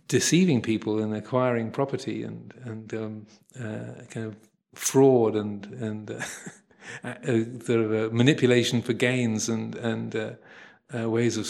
deceiving 0.08 0.60
people 0.62 1.00
and 1.00 1.14
acquiring 1.14 1.70
property 1.70 2.22
and 2.22 2.54
and 2.64 2.94
um, 2.94 3.26
uh, 3.58 4.02
kind 4.10 4.26
of 4.26 4.36
fraud 4.74 5.36
and 5.36 5.66
and 5.66 6.10
uh, 6.10 6.20
Uh, 7.02 7.08
uh, 7.08 7.44
sort 7.64 7.80
of 7.80 7.92
uh, 7.92 8.14
manipulation 8.14 8.82
for 8.82 8.92
gains 8.92 9.48
and 9.48 9.74
and 9.76 10.16
uh, 10.16 10.30
uh, 10.94 11.08
ways 11.08 11.36
of 11.36 11.46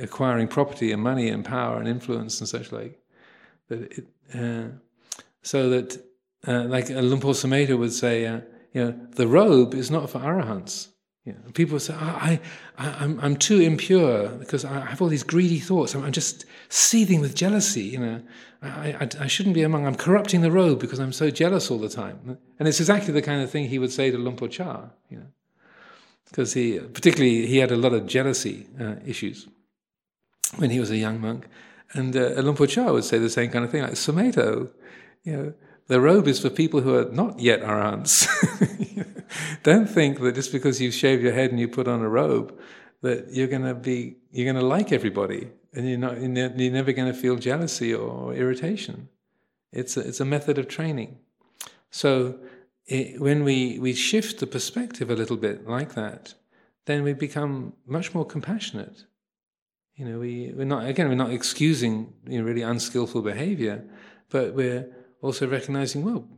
acquiring 0.00 0.48
property 0.48 0.92
and 0.92 1.02
money 1.02 1.28
and 1.28 1.44
power 1.44 1.78
and 1.78 1.88
influence 1.88 2.40
and 2.40 2.48
such 2.48 2.72
like. 2.72 2.98
But 3.68 3.78
it, 3.78 4.06
so 5.42 5.70
that 5.70 6.02
like 6.44 6.88
Luang 6.88 7.20
Por 7.20 7.34
Sumedho 7.34 7.78
would 7.78 7.92
say, 7.92 8.22
you 8.72 8.84
know, 8.84 8.92
the 9.12 9.28
robe 9.28 9.74
is 9.74 9.90
not 9.90 10.10
for 10.10 10.18
arahants 10.18 10.88
you 11.26 11.32
know, 11.32 11.50
people 11.54 11.80
say, 11.80 11.92
I, 11.92 12.40
I, 12.78 12.88
I'm, 13.00 13.18
I'm 13.20 13.36
too 13.36 13.58
impure 13.60 14.28
because 14.28 14.64
I 14.64 14.86
have 14.86 15.02
all 15.02 15.08
these 15.08 15.24
greedy 15.24 15.58
thoughts. 15.58 15.92
I'm, 15.94 16.04
I'm 16.04 16.12
just 16.12 16.44
seething 16.68 17.20
with 17.20 17.34
jealousy. 17.34 17.82
You 17.82 17.98
know, 17.98 18.22
I, 18.62 18.96
I, 19.00 19.08
I, 19.20 19.26
shouldn't 19.26 19.56
be 19.56 19.62
among. 19.62 19.86
I'm 19.86 19.96
corrupting 19.96 20.42
the 20.42 20.52
robe 20.52 20.78
because 20.78 21.00
I'm 21.00 21.12
so 21.12 21.28
jealous 21.30 21.68
all 21.68 21.78
the 21.78 21.88
time. 21.88 22.38
And 22.60 22.68
it's 22.68 22.78
exactly 22.78 23.12
the 23.12 23.22
kind 23.22 23.42
of 23.42 23.50
thing 23.50 23.68
he 23.68 23.80
would 23.80 23.90
say 23.90 24.12
to 24.12 24.16
Luang 24.16 24.36
Por 24.36 24.46
Chah. 24.46 24.84
You 25.10 25.18
know, 25.18 25.26
because 26.26 26.52
he, 26.52 26.78
particularly, 26.78 27.46
he 27.46 27.58
had 27.58 27.72
a 27.72 27.76
lot 27.76 27.92
of 27.92 28.06
jealousy 28.06 28.68
uh, 28.80 28.94
issues 29.04 29.48
when 30.58 30.70
he 30.70 30.78
was 30.78 30.92
a 30.92 30.96
young 30.96 31.20
monk. 31.20 31.48
And 31.92 32.16
uh, 32.16 32.66
Chah 32.66 32.92
would 32.92 33.04
say 33.04 33.18
the 33.18 33.30
same 33.30 33.50
kind 33.50 33.64
of 33.64 33.72
thing, 33.72 33.82
like 33.82 33.92
Sumedho, 33.92 34.70
you 35.24 35.32
know, 35.32 35.54
the 35.88 36.00
robe 36.00 36.26
is 36.26 36.40
for 36.40 36.50
people 36.50 36.80
who 36.80 36.94
are 36.96 37.10
not 37.10 37.38
yet 37.38 37.60
arahants. 37.62 38.26
Don't 39.62 39.88
think 39.88 40.20
that 40.20 40.34
just 40.34 40.52
because 40.52 40.80
you 40.80 40.90
shave 40.90 41.22
your 41.22 41.32
head 41.32 41.50
and 41.50 41.60
you 41.60 41.68
put 41.68 41.88
on 41.88 42.00
a 42.00 42.08
robe, 42.08 42.58
that 43.02 43.32
you're 43.32 43.46
going 43.46 43.62
to 43.62 43.74
be 43.74 44.16
you're 44.32 44.50
going 44.52 44.62
to 44.62 44.66
like 44.66 44.92
everybody, 44.92 45.48
and 45.72 45.88
you're 45.88 45.98
not 45.98 46.20
you're 46.20 46.72
never 46.72 46.92
going 46.92 47.12
to 47.12 47.18
feel 47.18 47.36
jealousy 47.36 47.94
or 47.94 48.34
irritation. 48.34 49.08
It's 49.72 49.96
a, 49.96 50.00
it's 50.00 50.20
a 50.20 50.24
method 50.24 50.58
of 50.58 50.68
training. 50.68 51.18
So 51.90 52.38
it, 52.86 53.20
when 53.20 53.44
we 53.44 53.78
we 53.78 53.92
shift 53.92 54.40
the 54.40 54.46
perspective 54.46 55.10
a 55.10 55.14
little 55.14 55.36
bit 55.36 55.68
like 55.68 55.94
that, 55.94 56.34
then 56.86 57.02
we 57.02 57.12
become 57.12 57.74
much 57.86 58.14
more 58.14 58.24
compassionate. 58.24 59.04
You 59.96 60.04
know, 60.04 60.18
we, 60.18 60.52
we're 60.54 60.64
not 60.64 60.86
again 60.86 61.08
we're 61.08 61.14
not 61.14 61.32
excusing 61.32 62.12
you 62.26 62.38
know, 62.38 62.44
really 62.44 62.62
unskillful 62.62 63.22
behavior, 63.22 63.84
but 64.30 64.54
we're 64.54 64.86
also 65.22 65.46
recognizing, 65.48 66.04
well, 66.04 66.28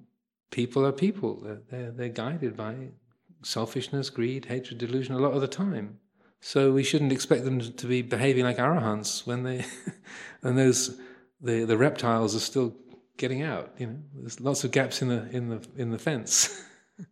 people 0.50 0.86
are 0.86 0.92
people. 0.92 1.40
They're, 1.42 1.60
they're, 1.70 1.90
they're, 1.90 2.08
guided 2.08 2.56
by 2.56 2.74
selfishness, 3.42 4.10
greed, 4.10 4.46
hatred, 4.46 4.78
delusion 4.78 5.14
a 5.14 5.18
lot 5.18 5.32
of 5.32 5.40
the 5.40 5.48
time. 5.48 5.98
So 6.40 6.72
we 6.72 6.84
shouldn't 6.84 7.12
expect 7.12 7.44
them 7.44 7.60
to 7.60 7.86
be 7.86 8.02
behaving 8.02 8.44
like 8.44 8.58
arahants 8.58 9.26
when 9.26 9.42
they, 9.42 9.64
and 10.42 10.56
those, 10.56 10.98
the, 11.40 11.64
the 11.64 11.76
reptiles 11.76 12.36
are 12.36 12.40
still 12.40 12.74
getting 13.18 13.42
out. 13.42 13.74
You 13.76 13.88
know, 13.88 13.98
there's 14.14 14.40
lots 14.40 14.64
of 14.64 14.70
gaps 14.70 15.02
in 15.02 15.08
the 15.08 15.28
in 15.30 15.48
the 15.50 15.66
in 15.76 15.90
the 15.90 15.98
fence. 15.98 16.64
but 16.96 17.06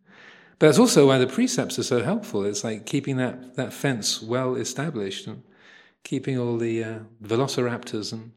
that's 0.59 0.79
also 0.79 1.05
why 1.05 1.19
the 1.19 1.27
precepts 1.27 1.77
are 1.77 1.83
so 1.83 2.01
helpful. 2.01 2.45
It's 2.45 2.63
like 2.63 2.87
keeping 2.87 3.17
that 3.17 3.55
that 3.55 3.73
fence 3.73 4.21
well 4.21 4.55
established 4.55 5.27
and 5.27 5.43
keeping 6.03 6.39
all 6.39 6.57
the 6.57 6.83
uh, 6.83 6.99
velociraptors 7.21 8.13
and 8.13 8.31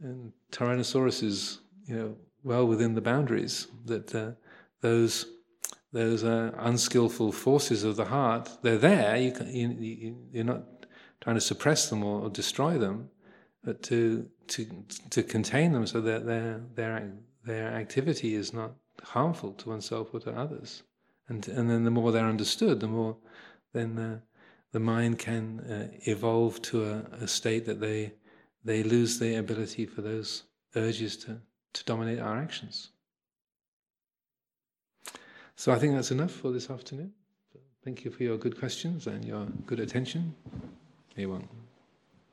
and 0.00 0.32
tyrannosauruses, 0.52 1.58
you 1.86 1.96
know, 1.96 2.16
well 2.42 2.66
within 2.66 2.94
the 2.94 3.00
boundaries 3.00 3.68
that 3.84 4.14
uh, 4.14 4.32
those 4.80 5.26
those 5.92 6.24
uh, 6.24 6.50
unskillful 6.58 7.32
forces 7.32 7.84
of 7.84 7.96
the 7.96 8.06
heart 8.06 8.48
they're 8.62 8.78
there 8.78 9.16
you, 9.16 9.32
can, 9.32 9.46
you 9.54 10.16
you're 10.32 10.44
not 10.44 10.62
trying 11.20 11.36
to 11.36 11.40
suppress 11.40 11.88
them 11.90 12.02
or, 12.02 12.22
or, 12.22 12.30
destroy 12.30 12.78
them 12.78 13.08
but 13.62 13.82
to 13.82 14.28
to 14.48 14.84
to 15.10 15.22
contain 15.22 15.72
them 15.72 15.86
so 15.86 16.00
that 16.00 16.26
their 16.26 16.60
their 16.74 17.12
their 17.44 17.68
activity 17.68 18.34
is 18.34 18.52
not 18.52 18.72
harmful 19.02 19.52
to 19.52 19.68
oneself 19.70 20.08
or 20.12 20.20
to 20.20 20.32
others. 20.32 20.82
And 21.28 21.46
and 21.48 21.70
then 21.70 21.84
the 21.84 21.90
more 21.90 22.12
they're 22.12 22.26
understood 22.26 22.80
the 22.80 22.88
more 22.88 23.16
then 23.72 23.94
the, 23.94 24.20
the 24.72 24.80
mind 24.80 25.18
can 25.18 25.60
uh, 25.60 25.88
evolve 26.06 26.60
to 26.62 26.84
a, 26.84 27.24
a 27.24 27.28
state 27.28 27.64
that 27.66 27.80
they 27.80 28.14
they 28.64 28.82
lose 28.82 29.18
the 29.18 29.36
ability 29.36 29.86
for 29.86 30.02
those 30.02 30.44
urges 30.76 31.16
to 31.16 31.40
to 31.74 31.84
dominate 31.84 32.18
our 32.18 32.36
actions. 32.36 32.90
So 35.56 35.72
I 35.72 35.78
think 35.78 35.94
that's 35.94 36.10
enough 36.10 36.32
for 36.32 36.50
this 36.50 36.70
afternoon. 36.70 37.12
Thank 37.84 38.04
you 38.04 38.10
for 38.10 38.22
your 38.22 38.36
good 38.36 38.58
questions 38.58 39.06
and 39.06 39.24
your 39.24 39.46
good 39.66 39.80
attention. 39.80 40.34
Anyone? 41.16 41.48